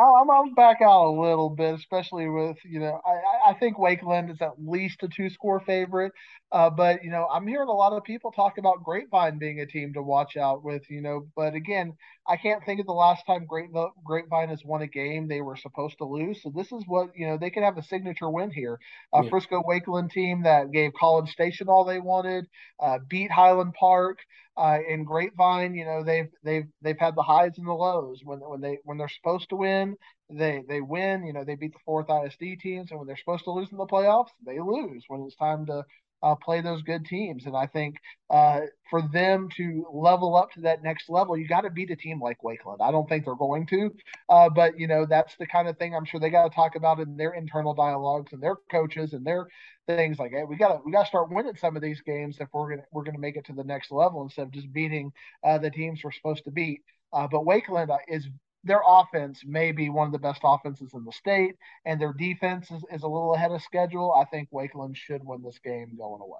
[0.00, 4.30] I'm, I'm back out a little bit, especially with you know I, I think Wakeland
[4.30, 6.12] is at least a two score favorite,
[6.52, 9.66] uh, but you know I'm hearing a lot of people talk about Grapevine being a
[9.66, 11.26] team to watch out with, you know.
[11.34, 11.94] But again,
[12.28, 13.70] I can't think of the last time Grape,
[14.04, 16.42] Grapevine has won a game they were supposed to lose.
[16.42, 18.78] So this is what you know they could have a signature win here.
[19.14, 19.30] A yeah.
[19.30, 22.46] Frisco Wakeland team that gave College Station all they wanted,
[22.80, 24.18] uh, beat Highland Park
[24.56, 28.20] uh, in Grapevine, you know, they've they've they've had the highs and the lows.
[28.24, 29.96] When when they when they're supposed to win,
[30.30, 31.24] they they win.
[31.26, 33.70] You know, they beat the Fort Worth ISD teams, and when they're supposed to lose
[33.70, 35.04] in the playoffs, they lose.
[35.08, 35.84] When it's time to
[36.22, 37.96] uh, play those good teams, and I think
[38.30, 38.60] uh,
[38.90, 42.20] for them to level up to that next level, you got to beat a team
[42.20, 42.80] like Wakeland.
[42.80, 43.90] I don't think they're going to,
[44.28, 46.76] uh, but you know that's the kind of thing I'm sure they got to talk
[46.76, 49.46] about in their internal dialogues and their coaches and their
[49.86, 52.38] things like hey, we got to we got to start winning some of these games
[52.40, 55.12] if we're gonna we're gonna make it to the next level instead of just beating
[55.44, 56.82] uh, the teams we're supposed to beat.
[57.12, 58.28] Uh, but Wakeland uh, is
[58.66, 62.70] their offense may be one of the best offenses in the state, and their defense
[62.70, 64.12] is, is a little ahead of schedule.
[64.14, 66.38] I think Wakeland should win this game going away.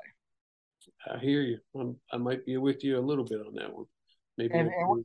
[1.11, 1.59] I hear you.
[1.75, 3.87] I'm, i might be with you a little bit on that one.
[4.39, 4.55] Maybe.
[4.55, 5.03] And, and, we're,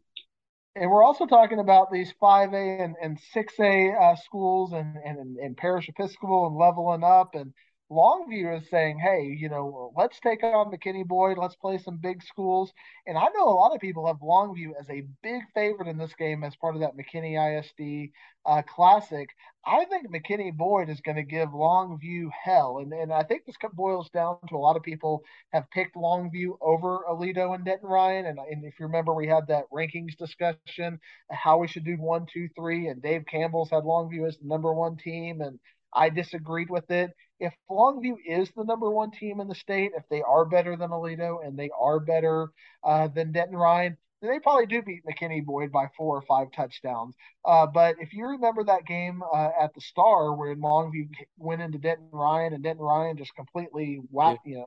[0.76, 5.58] and we're, also talking about these 5A and, and 6A uh, schools and, and, and
[5.58, 7.54] parish Episcopal and leveling up and–
[7.92, 11.38] Longview is saying, hey, you know, let's take on McKinney Boyd.
[11.38, 12.72] Let's play some big schools.
[13.06, 16.14] And I know a lot of people have Longview as a big favorite in this
[16.16, 18.12] game as part of that McKinney ISD
[18.46, 19.28] uh, Classic.
[19.66, 22.78] I think McKinney Boyd is going to give Longview hell.
[22.78, 26.58] And, and I think this boils down to a lot of people have picked Longview
[26.62, 28.26] over Aledo and Denton Ryan.
[28.26, 30.98] And, and if you remember, we had that rankings discussion,
[31.30, 32.88] how we should do one, two, three.
[32.88, 35.42] And Dave Campbell's had Longview as the number one team.
[35.42, 35.60] And
[35.94, 37.12] I disagreed with it.
[37.42, 40.92] If Longview is the number one team in the state, if they are better than
[40.92, 42.50] Aledo and they are better
[42.84, 47.16] uh, than Denton Ryan, they probably do beat McKinney Boyd by four or five touchdowns.
[47.44, 51.80] Uh, but if you remember that game uh, at the Star where Longview went into
[51.80, 54.52] Denton Ryan and Denton Ryan just completely whacked, yeah.
[54.52, 54.66] you know,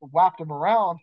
[0.00, 1.00] whapped him around.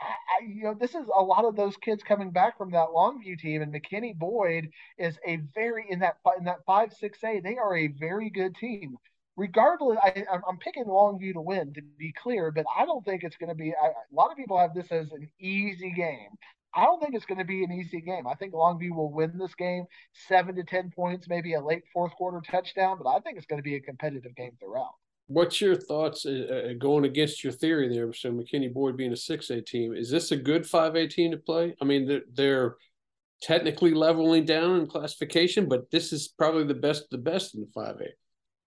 [0.00, 3.38] I, you know, this is a lot of those kids coming back from that Longview
[3.38, 7.40] team, and McKinney Boyd is a very in that in that five six A.
[7.40, 8.96] They are a very good team.
[9.38, 13.36] Regardless, I, I'm picking Longview to win to be clear, but I don't think it's
[13.36, 13.72] going to be.
[13.72, 16.30] I, a lot of people have this as an easy game.
[16.74, 18.26] I don't think it's going to be an easy game.
[18.26, 19.84] I think Longview will win this game,
[20.28, 23.60] seven to ten points, maybe a late fourth quarter touchdown, but I think it's going
[23.60, 24.94] to be a competitive game throughout.
[25.28, 28.12] What's your thoughts uh, uh, going against your theory there?
[28.12, 31.30] So McKinney Boyd being a six A team, is this a good five A team
[31.30, 31.76] to play?
[31.80, 32.76] I mean, they're, they're,
[33.40, 37.68] technically leveling down in classification, but this is probably the best the best in the
[37.72, 38.08] five A.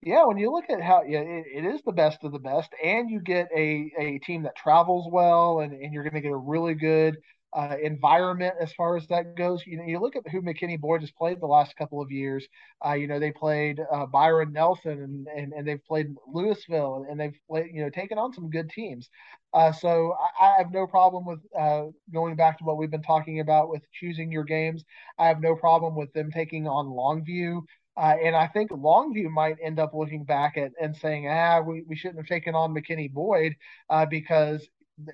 [0.06, 2.70] Yeah, when you look at how yeah, it, it is the best of the best,
[2.82, 6.30] and you get a a team that travels well, and, and you're going to get
[6.30, 7.16] a really good
[7.52, 9.66] uh, environment as far as that goes.
[9.66, 12.46] You know, you look at who McKinney Boyd has played the last couple of years.
[12.86, 17.18] Uh, you know, they played uh, Byron Nelson and, and and they've played Lewisville and
[17.18, 19.10] they've played, you know taken on some good teams.
[19.52, 23.02] Uh, so I, I, have no problem with uh, going back to what we've been
[23.02, 24.84] talking about with choosing your games.
[25.18, 27.62] I have no problem with them taking on Longview.
[27.96, 31.82] Uh, and I think Longview might end up looking back at and saying, ah, we,
[31.82, 33.56] we shouldn't have taken on McKinney Boyd
[33.88, 34.68] uh, because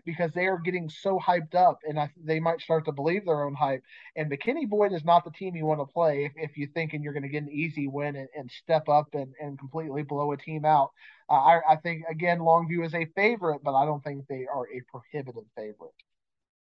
[0.05, 3.43] because they are getting so hyped up and I, they might start to believe their
[3.43, 3.83] own hype.
[4.15, 7.03] And McKinney Boyd is not the team you want to play if, if you're thinking
[7.03, 10.33] you're going to get an easy win and, and step up and, and completely blow
[10.33, 10.91] a team out.
[11.29, 14.67] Uh, I, I think, again, Longview is a favorite, but I don't think they are
[14.67, 15.95] a prohibitive favorite.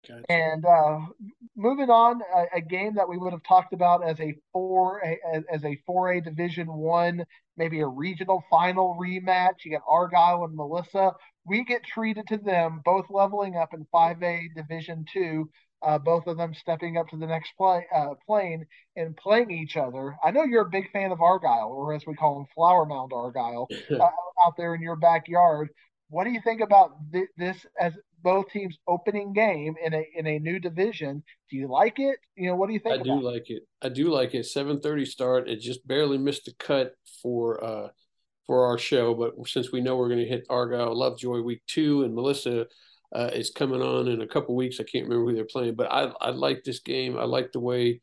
[0.06, 0.24] Gotcha.
[0.30, 1.00] And uh,
[1.56, 5.18] moving on, a, a, game that we would have talked about as a four a,
[5.52, 7.24] as a four A Division One,
[7.56, 9.64] maybe a regional final rematch.
[9.64, 11.12] You got Argyle and Melissa.
[11.44, 15.50] We get treated to them both leveling up in five A Division Two.
[15.82, 18.66] Uh, both of them stepping up to the next play, uh, plane
[18.96, 20.14] and playing each other.
[20.22, 23.12] I know you're a big fan of Argyle, or as we call them, Flower Mound
[23.14, 24.08] Argyle, uh,
[24.44, 25.70] out there in your backyard.
[26.10, 30.26] What do you think about th- this as both teams' opening game in a in
[30.26, 31.22] a new division.
[31.50, 32.18] Do you like it?
[32.36, 33.00] You know, what do you think?
[33.00, 33.62] I do like it.
[33.82, 34.46] I do like it.
[34.46, 35.48] Seven thirty start.
[35.48, 36.92] It just barely missed the cut
[37.22, 37.88] for uh
[38.46, 42.02] for our show, but since we know we're going to hit Argyle Lovejoy week two,
[42.02, 42.66] and Melissa
[43.14, 45.86] uh, is coming on in a couple weeks, I can't remember who they're playing, but
[45.90, 47.16] I I like this game.
[47.16, 48.00] I like the way.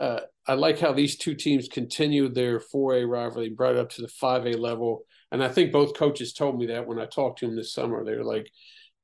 [0.00, 4.08] Uh, I like how these two teams continue their 4A rivalry, brought up to the
[4.08, 5.04] 5A level.
[5.30, 8.04] And I think both coaches told me that when I talked to them this summer.
[8.04, 8.50] They're like,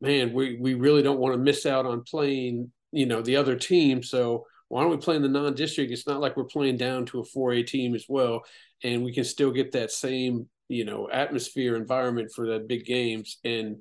[0.01, 3.57] man, we, we really don't want to miss out on playing, you know, the other
[3.57, 4.03] team.
[4.03, 5.91] So why don't we play in the non-district?
[5.91, 8.43] It's not like we're playing down to a 4A team as well,
[8.85, 13.39] and we can still get that same, you know, atmosphere environment for the big games.
[13.45, 13.77] And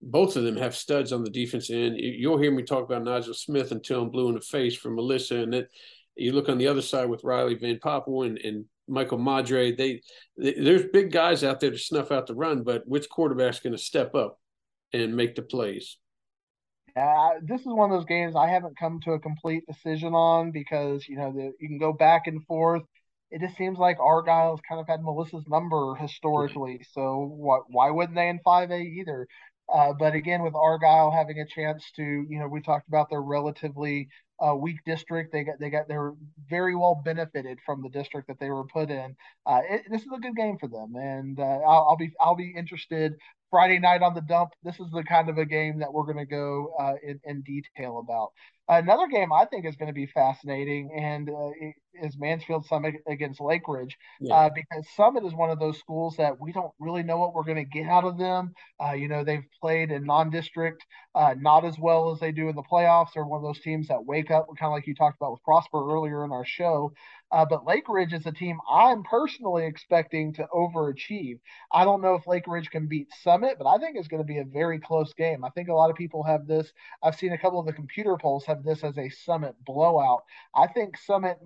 [0.00, 1.96] both of them have studs on the defense end.
[1.98, 5.36] You'll hear me talk about Nigel Smith until I'm blue in the face for Melissa,
[5.36, 5.68] and that
[6.16, 9.74] you look on the other side with Riley Van Poppel and, and Michael Madre.
[9.74, 10.02] They,
[10.36, 13.72] they, there's big guys out there to snuff out the run, but which quarterback's going
[13.74, 14.38] to step up?
[14.92, 15.96] And make the plays.
[16.94, 20.50] Uh, this is one of those games I haven't come to a complete decision on
[20.50, 22.82] because you know the, you can go back and forth.
[23.30, 27.62] It just seems like Argyle's kind of had Melissa's number historically, so what?
[27.68, 29.26] Why wouldn't they in five A either?
[29.72, 33.22] Uh, but again, with Argyle having a chance to, you know, we talked about their
[33.22, 34.08] relatively
[34.38, 35.32] uh, weak district.
[35.32, 36.12] They got they got they're
[36.50, 39.16] very well benefited from the district that they were put in.
[39.46, 42.36] Uh, it, this is a good game for them, and uh, I'll, I'll, be I'll
[42.36, 43.14] be interested
[43.52, 44.52] Friday night on the dump.
[44.64, 47.42] This is the kind of a game that we're going to go uh, in, in
[47.42, 48.32] detail about.
[48.68, 51.50] Another game I think is going to be fascinating and uh,
[51.94, 54.34] is Mansfield Summit against Lake Ridge yeah.
[54.34, 57.44] uh, because Summit is one of those schools that we don't really know what we're
[57.44, 58.52] going to get out of them.
[58.82, 60.84] Uh, you know, they've played in non-district
[61.14, 63.08] uh, not as well as they do in the playoffs.
[63.14, 65.42] They're one of those teams that wake up, kind of like you talked about with
[65.42, 66.92] Prosper earlier in our show.
[67.30, 71.38] Uh, but Lake Ridge is a team I'm personally expecting to overachieve.
[71.72, 74.26] I don't know if Lake Ridge can beat Summit, but I think it's going to
[74.26, 75.44] be a very close game.
[75.44, 76.72] I think a lot of people have this.
[77.02, 80.22] I've seen a couple of the computer polls this as a Summit blowout.
[80.54, 81.38] I think Summit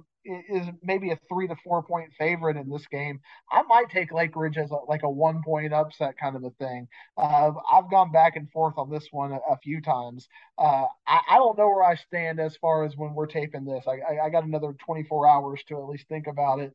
[0.49, 3.21] is maybe a three to four point favorite in this game.
[3.51, 6.51] I might take Lake Ridge as a, like a one point upset kind of a
[6.51, 6.89] thing.
[7.17, 10.29] Uh, I've gone back and forth on this one a, a few times.
[10.59, 13.85] Uh, I, I, don't know where I stand as far as when we're taping this.
[13.87, 16.73] I, I, I got another 24 hours to at least think about it.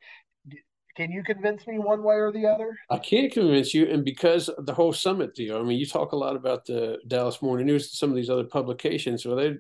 [0.96, 2.78] Can you convince me one way or the other?
[2.90, 5.58] I can't convince you, and because the whole summit deal.
[5.58, 8.44] I mean, you talk a lot about the Dallas Morning News, some of these other
[8.44, 9.26] publications.
[9.26, 9.56] Well, they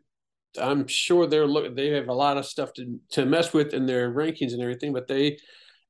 [0.59, 3.85] I'm sure they're look they have a lot of stuff to to mess with in
[3.85, 5.37] their rankings and everything, but they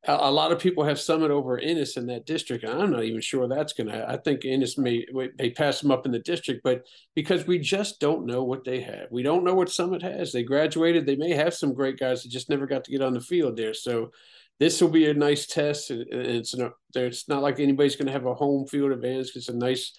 [0.08, 2.66] a, a lot of people have Summit over Ennis in that district.
[2.66, 4.06] I'm not even sure that's gonna.
[4.08, 5.06] I think Ennis may
[5.38, 6.86] they pass them up in the district, but
[7.16, 10.32] because we just don't know what they have, we don't know what Summit has.
[10.32, 11.06] They graduated.
[11.06, 13.58] They may have some great guys that just never got to get on the field
[13.58, 13.74] there.
[13.74, 14.12] So
[14.62, 15.90] this will be a nice test.
[15.90, 19.32] And it's not, it's not like anybody's going to have a home field advantage.
[19.34, 19.92] It's a nice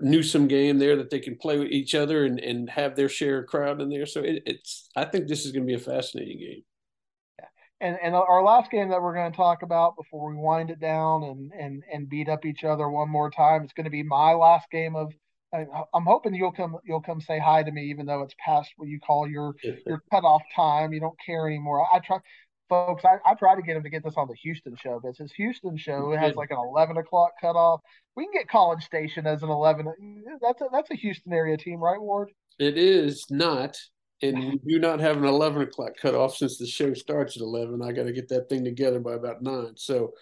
[0.00, 3.40] Newsome game there that they can play with each other and, and have their share
[3.40, 4.06] of crowd in there.
[4.06, 6.62] So it, it's I think this is going to be a fascinating game.
[7.80, 10.80] And and our last game that we're going to talk about before we wind it
[10.80, 14.02] down and and and beat up each other one more time, it's going to be
[14.02, 15.12] my last game of.
[15.52, 18.88] I'm hoping you'll come you'll come say hi to me, even though it's past what
[18.88, 19.54] you call your
[19.86, 20.92] your cutoff time.
[20.92, 21.86] You don't care anymore.
[21.92, 22.18] I try
[22.68, 25.18] folks, I, I try to get him to get this on the Houston show because
[25.18, 27.80] his Houston show has like an 11 o'clock cutoff.
[28.16, 29.86] We can get College Station as an 11.
[30.40, 32.30] That's a, that's a Houston area team, right, Ward?
[32.58, 33.76] It is not.
[34.22, 37.82] And we do not have an 11 o'clock cutoff since the show starts at 11.
[37.82, 39.74] I got to get that thing together by about nine.
[39.76, 40.12] So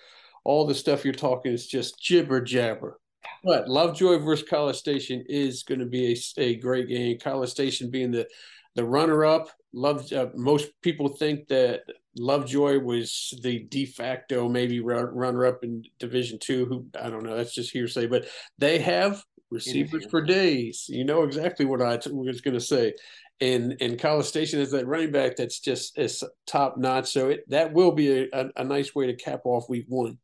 [0.45, 2.99] all the stuff you're talking is just jibber jabber.
[3.45, 7.19] But Lovejoy versus College Station is going to be a, a great game.
[7.19, 8.27] College Station being the
[8.75, 9.49] the runner up.
[9.73, 11.81] Love uh, most people think that
[12.17, 16.67] Lovejoy was the de facto maybe runner up in Division Two.
[16.67, 17.37] Who I don't know.
[17.37, 18.27] That's just hearsay, but
[18.59, 20.87] they have receivers for days.
[20.89, 22.95] You know exactly what I was going to say.
[23.41, 27.11] And and College Station is that running back that's just is top notch.
[27.11, 30.19] So it that will be a, a, nice way to cap off Week One.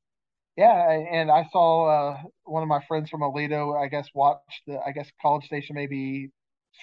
[0.57, 4.79] Yeah, and I saw uh, one of my friends from Aledo, I guess, watched the,
[4.87, 6.31] I guess, College Station maybe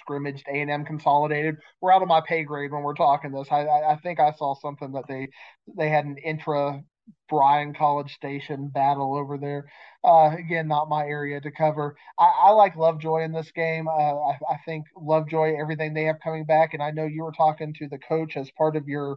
[0.00, 1.56] scrimmaged A and M consolidated.
[1.80, 3.48] We're out of my pay grade when we're talking this.
[3.50, 5.28] I, I think I saw something that they
[5.76, 6.82] they had an intra
[7.28, 9.70] Bryan College Station battle over there.
[10.04, 11.96] Uh, again, not my area to cover.
[12.18, 13.88] I, I like Lovejoy in this game.
[13.88, 17.32] Uh, I, I think Lovejoy, everything they have coming back, and I know you were
[17.32, 19.16] talking to the coach as part of your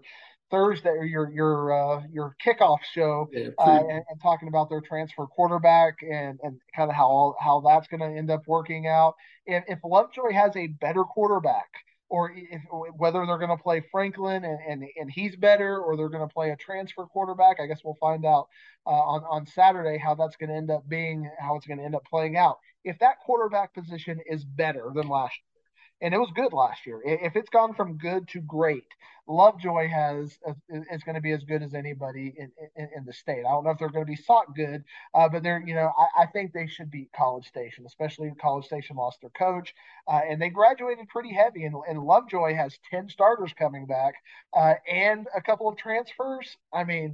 [0.51, 4.81] Thursday or your your uh, your kickoff show yeah, uh, and, and, talking about their
[4.81, 9.15] transfer quarterback and, and kind of how how that's going to end up working out.
[9.45, 11.69] If, if Lovejoy has a better quarterback
[12.09, 12.61] or if
[12.97, 16.33] whether they're going to play Franklin and, and and he's better, or they're going to
[16.33, 17.59] play a transfer quarterback.
[17.61, 18.49] I guess we'll find out
[18.85, 21.85] uh, on on Saturday how that's going to end up being, how it's going to
[21.85, 22.59] end up playing out.
[22.83, 25.50] If that quarterback position is better than last year
[26.01, 27.01] and it was good last year.
[27.03, 28.87] If it's gone from good to great,
[29.27, 30.37] Lovejoy has
[30.69, 33.45] is going to be as good as anybody in, in, in, the state.
[33.45, 34.83] I don't know if they're going to be sought good,
[35.13, 38.65] uh, but they're you know I, I, think they should beat College Station, especially College
[38.65, 39.73] Station lost their coach
[40.07, 41.65] uh, and they graduated pretty heavy.
[41.65, 44.15] And, and Lovejoy has ten starters coming back
[44.55, 46.57] uh, and a couple of transfers.
[46.73, 47.11] I mean,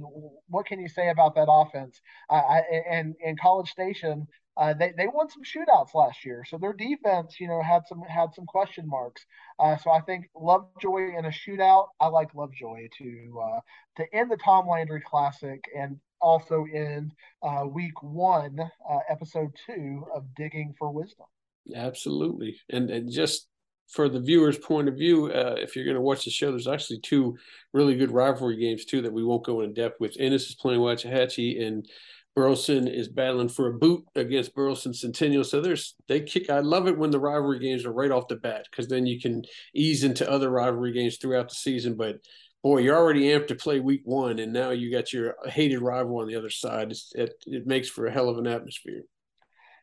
[0.48, 2.00] what can you say about that offense?
[2.30, 4.26] I, and and College Station
[4.58, 8.02] uh, they they won some shootouts last year, so their defense, you know, had some
[8.02, 9.24] had some question marks.
[9.60, 11.88] Uh, so I think Lovejoy in a shootout.
[12.00, 13.60] I like Lovejoy to uh,
[13.98, 20.04] to end the Tom Landry Classic and also end uh, Week One, uh, Episode Two
[20.12, 21.26] of Digging for Wisdom.
[21.72, 23.46] Absolutely, and and just
[23.88, 26.68] for the viewer's point of view, uh, if you're going to watch the show, there's
[26.68, 27.38] actually two
[27.72, 30.16] really good rivalry games too that we won't go in depth with.
[30.18, 31.88] Ennis is playing Waxahachie and
[32.34, 35.42] Burleson is battling for a boot against Burleson Centennial.
[35.44, 36.50] So there's they kick.
[36.50, 39.20] I love it when the rivalry games are right off the bat because then you
[39.20, 39.42] can
[39.74, 41.96] ease into other rivalry games throughout the season.
[41.96, 42.18] But
[42.62, 46.18] boy, you're already amped to play week one, and now you got your hated rival
[46.18, 46.92] on the other side.
[47.14, 49.02] it it makes for a hell of an atmosphere.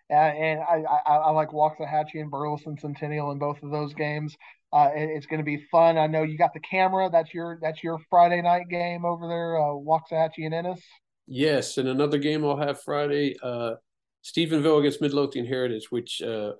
[0.09, 4.35] Uh, and I, I, I like Waxahachie and Burleson Centennial in both of those games.
[4.71, 5.97] Uh, it, it's going to be fun.
[5.97, 7.09] I know you got the camera.
[7.11, 10.81] That's your that's your Friday night game over there, uh, Waxahachie and Ennis.
[11.27, 13.75] Yes, and another game I'll have Friday, uh,
[14.23, 16.53] Stephenville against Midlothian Heritage, which uh,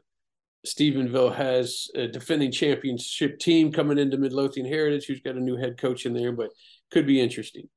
[0.65, 5.77] Stephenville has a defending championship team coming into Midlothian Heritage, who's got a new head
[5.77, 6.49] coach in there, but
[6.91, 7.69] could be interesting.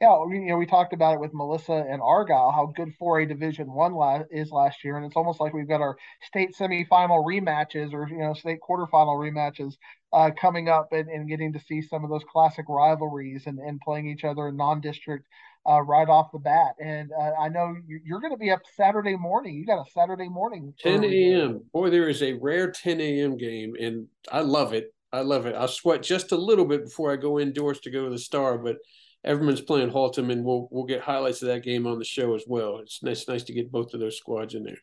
[0.00, 3.72] Yeah, you know, we talked about it with Melissa and Argyle, how good 4A Division
[3.72, 7.92] One la- is last year, and it's almost like we've got our state semifinal rematches
[7.92, 9.76] or you know state quarterfinal rematches
[10.12, 13.80] uh, coming up, and, and getting to see some of those classic rivalries and, and
[13.80, 15.26] playing each other in non-district
[15.68, 16.74] uh, right off the bat.
[16.82, 19.54] And uh, I know you're going to be up Saturday morning.
[19.54, 20.74] You got a Saturday morning.
[20.80, 21.62] 10 a.m.
[21.72, 23.36] Boy, there is a rare 10 a.m.
[23.36, 24.92] game, and I love it.
[25.12, 25.54] I love it.
[25.54, 28.58] I sweat just a little bit before I go indoors to go to the Star,
[28.58, 28.76] but
[29.24, 32.44] Everman's playing Haltom, and we'll we'll get highlights of that game on the show as
[32.46, 32.78] well.
[32.78, 34.78] It's nice nice to get both of those squads in there.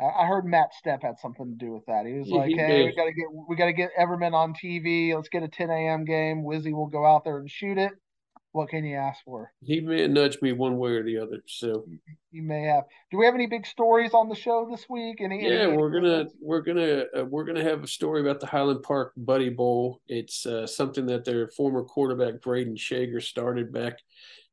[0.00, 2.06] I heard Matt Stepp had something to do with that.
[2.06, 2.84] He was yeah, like, he "Hey, did.
[2.86, 5.14] we got to get we got to get Everman on TV.
[5.14, 6.04] Let's get a 10 a.m.
[6.04, 6.44] game.
[6.44, 7.92] Wizzy will go out there and shoot it
[8.52, 9.52] what can you ask for?
[9.62, 11.42] He may nudge me one way or the other.
[11.46, 11.86] So
[12.30, 12.84] you may have.
[13.10, 15.20] Do we have any big stories on the show this week?
[15.20, 15.44] Any?
[15.44, 18.82] Yeah, any, we're gonna we're gonna uh, we're gonna have a story about the Highland
[18.82, 20.00] Park Buddy Bowl.
[20.08, 23.98] It's uh, something that their former quarterback Braden Shager started back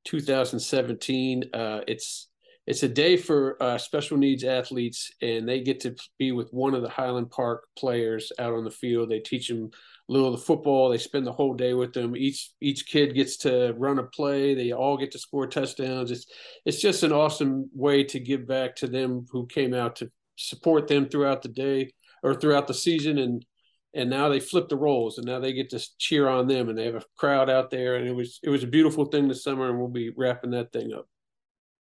[0.06, 1.46] 2017.
[1.54, 2.30] Uh, it's
[2.68, 6.74] it's a day for uh, special needs athletes, and they get to be with one
[6.74, 9.10] of the Highland Park players out on the field.
[9.10, 9.70] They teach them
[10.10, 10.90] a little of the football.
[10.90, 12.16] They spend the whole day with them.
[12.16, 14.56] Each each kid gets to run a play.
[14.56, 16.10] They all get to score touchdowns.
[16.10, 16.26] It's
[16.66, 20.88] it's just an awesome way to give back to them who came out to support
[20.88, 21.92] them throughout the day
[22.24, 23.46] or throughout the season, and
[23.94, 26.78] and now they flip the roles, and now they get to cheer on them, and
[26.78, 29.44] they have a crowd out there, and it was it was a beautiful thing this
[29.44, 31.08] summer, and we'll be wrapping that thing up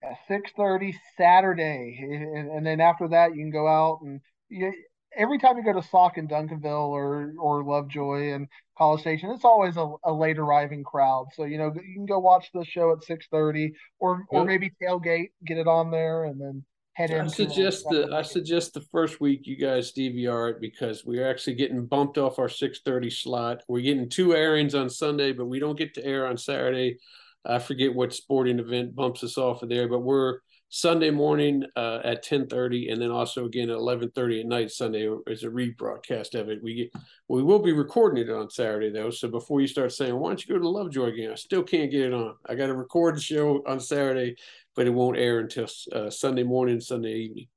[0.02, 4.72] at 6.30 saturday and, and, then after that you can go out and you,
[5.16, 9.44] every time you go to SOC in Duncanville or or Lovejoy and College Station, it's
[9.44, 11.28] always a, a late arriving crowd.
[11.34, 14.70] So you know you can go watch the show at six thirty, or or maybe
[14.82, 16.64] tailgate, get it on there, and then
[16.94, 17.22] head in.
[17.22, 21.54] I suggest the I suggest the first week you guys DVR it because we're actually
[21.54, 23.62] getting bumped off our six thirty slot.
[23.68, 26.98] We're getting two airings on Sunday, but we don't get to air on Saturday.
[27.44, 32.00] I forget what sporting event bumps us off of there, but we're Sunday morning uh,
[32.04, 36.48] at 10:30, and then also again at 11:30 at night Sunday is a rebroadcast of
[36.48, 36.62] it.
[36.62, 36.92] We get
[37.28, 39.10] we will be recording it on Saturday though.
[39.10, 41.90] So before you start saying, "Why don't you go to Lovejoy again, I still can't
[41.90, 42.36] get it on.
[42.46, 44.36] I got to record the show on Saturday,
[44.76, 47.48] but it won't air until uh, Sunday morning, Sunday evening.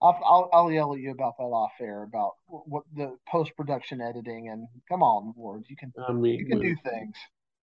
[0.00, 4.00] I'll, I'll, I'll yell at you about that off air about what the post production
[4.00, 7.16] editing and come on, Ward, you can I mean, you can do things.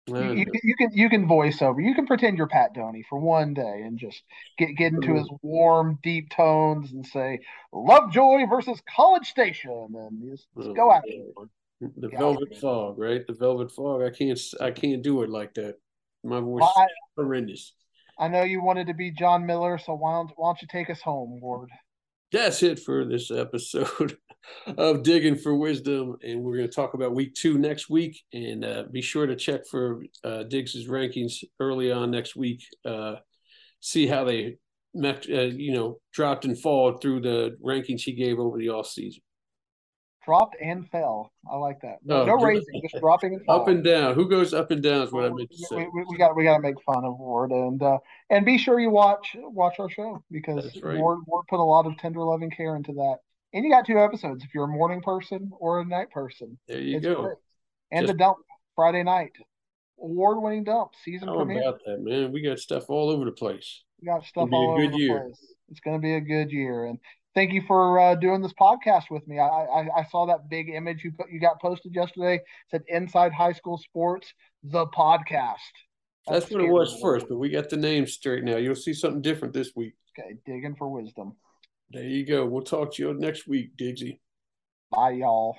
[0.09, 1.79] You, you, you, can you can voice over.
[1.79, 4.21] You can pretend you're Pat Doney for one day and just
[4.57, 7.39] get get into his warm, deep tones and say
[7.71, 11.33] Lovejoy versus College Station and just, just go at it.
[11.37, 11.47] Oh,
[11.97, 13.25] the Velvet Fog, right?
[13.25, 14.01] The Velvet Fog.
[14.01, 15.75] I can't I can't do it like that.
[16.23, 17.73] My voice well, I, is horrendous.
[18.17, 20.89] I know you wanted to be John Miller, so why don't why don't you take
[20.89, 21.69] us home, Ward?
[22.31, 24.17] That's it for this episode.
[24.77, 28.23] of digging for wisdom, and we're going to talk about week two next week.
[28.33, 32.63] And uh, be sure to check for uh, Diggs's rankings early on next week.
[32.85, 33.15] Uh,
[33.79, 34.57] see how they,
[34.93, 38.87] met, uh, you know, dropped and fall through the rankings he gave over the off
[38.87, 39.21] season.
[40.29, 41.31] Dropped and fell.
[41.51, 41.97] I like that.
[42.03, 43.61] No, oh, no raising, just dropping and falling.
[43.63, 44.13] Up and down.
[44.13, 45.75] Who goes up and down is what I meant to say.
[45.77, 47.97] We, we, we got we got to make fun of Ward and uh,
[48.29, 50.99] and be sure you watch watch our show because right.
[50.99, 53.17] Ward Ward put a lot of tender loving care into that.
[53.53, 56.59] And you got two episodes if you're a morning person or a night person.
[56.67, 57.23] There you go.
[57.23, 57.37] Great.
[57.91, 58.37] And just, the dump
[58.75, 59.31] Friday night
[59.99, 61.61] award winning dump season How premiere.
[61.61, 62.31] about that, man?
[62.31, 63.83] We got stuff all over the place.
[63.99, 65.21] We got stuff all over the year.
[65.21, 65.55] place.
[65.71, 66.99] It's going to be a good year, and
[67.39, 69.39] thank you for uh, doing this podcast with me.
[69.39, 72.35] I, I, I saw that big image you put you got posted yesterday.
[72.35, 75.55] It said Inside High School Sports, the podcast.
[76.27, 78.57] That's, That's what it was first, but we got the name straight now.
[78.57, 79.93] You'll see something different this week.
[80.19, 81.37] Okay, digging for wisdom.
[81.91, 82.45] There you go.
[82.45, 84.19] We'll talk to you next week, Digsy.
[84.91, 85.55] Bye, y'all.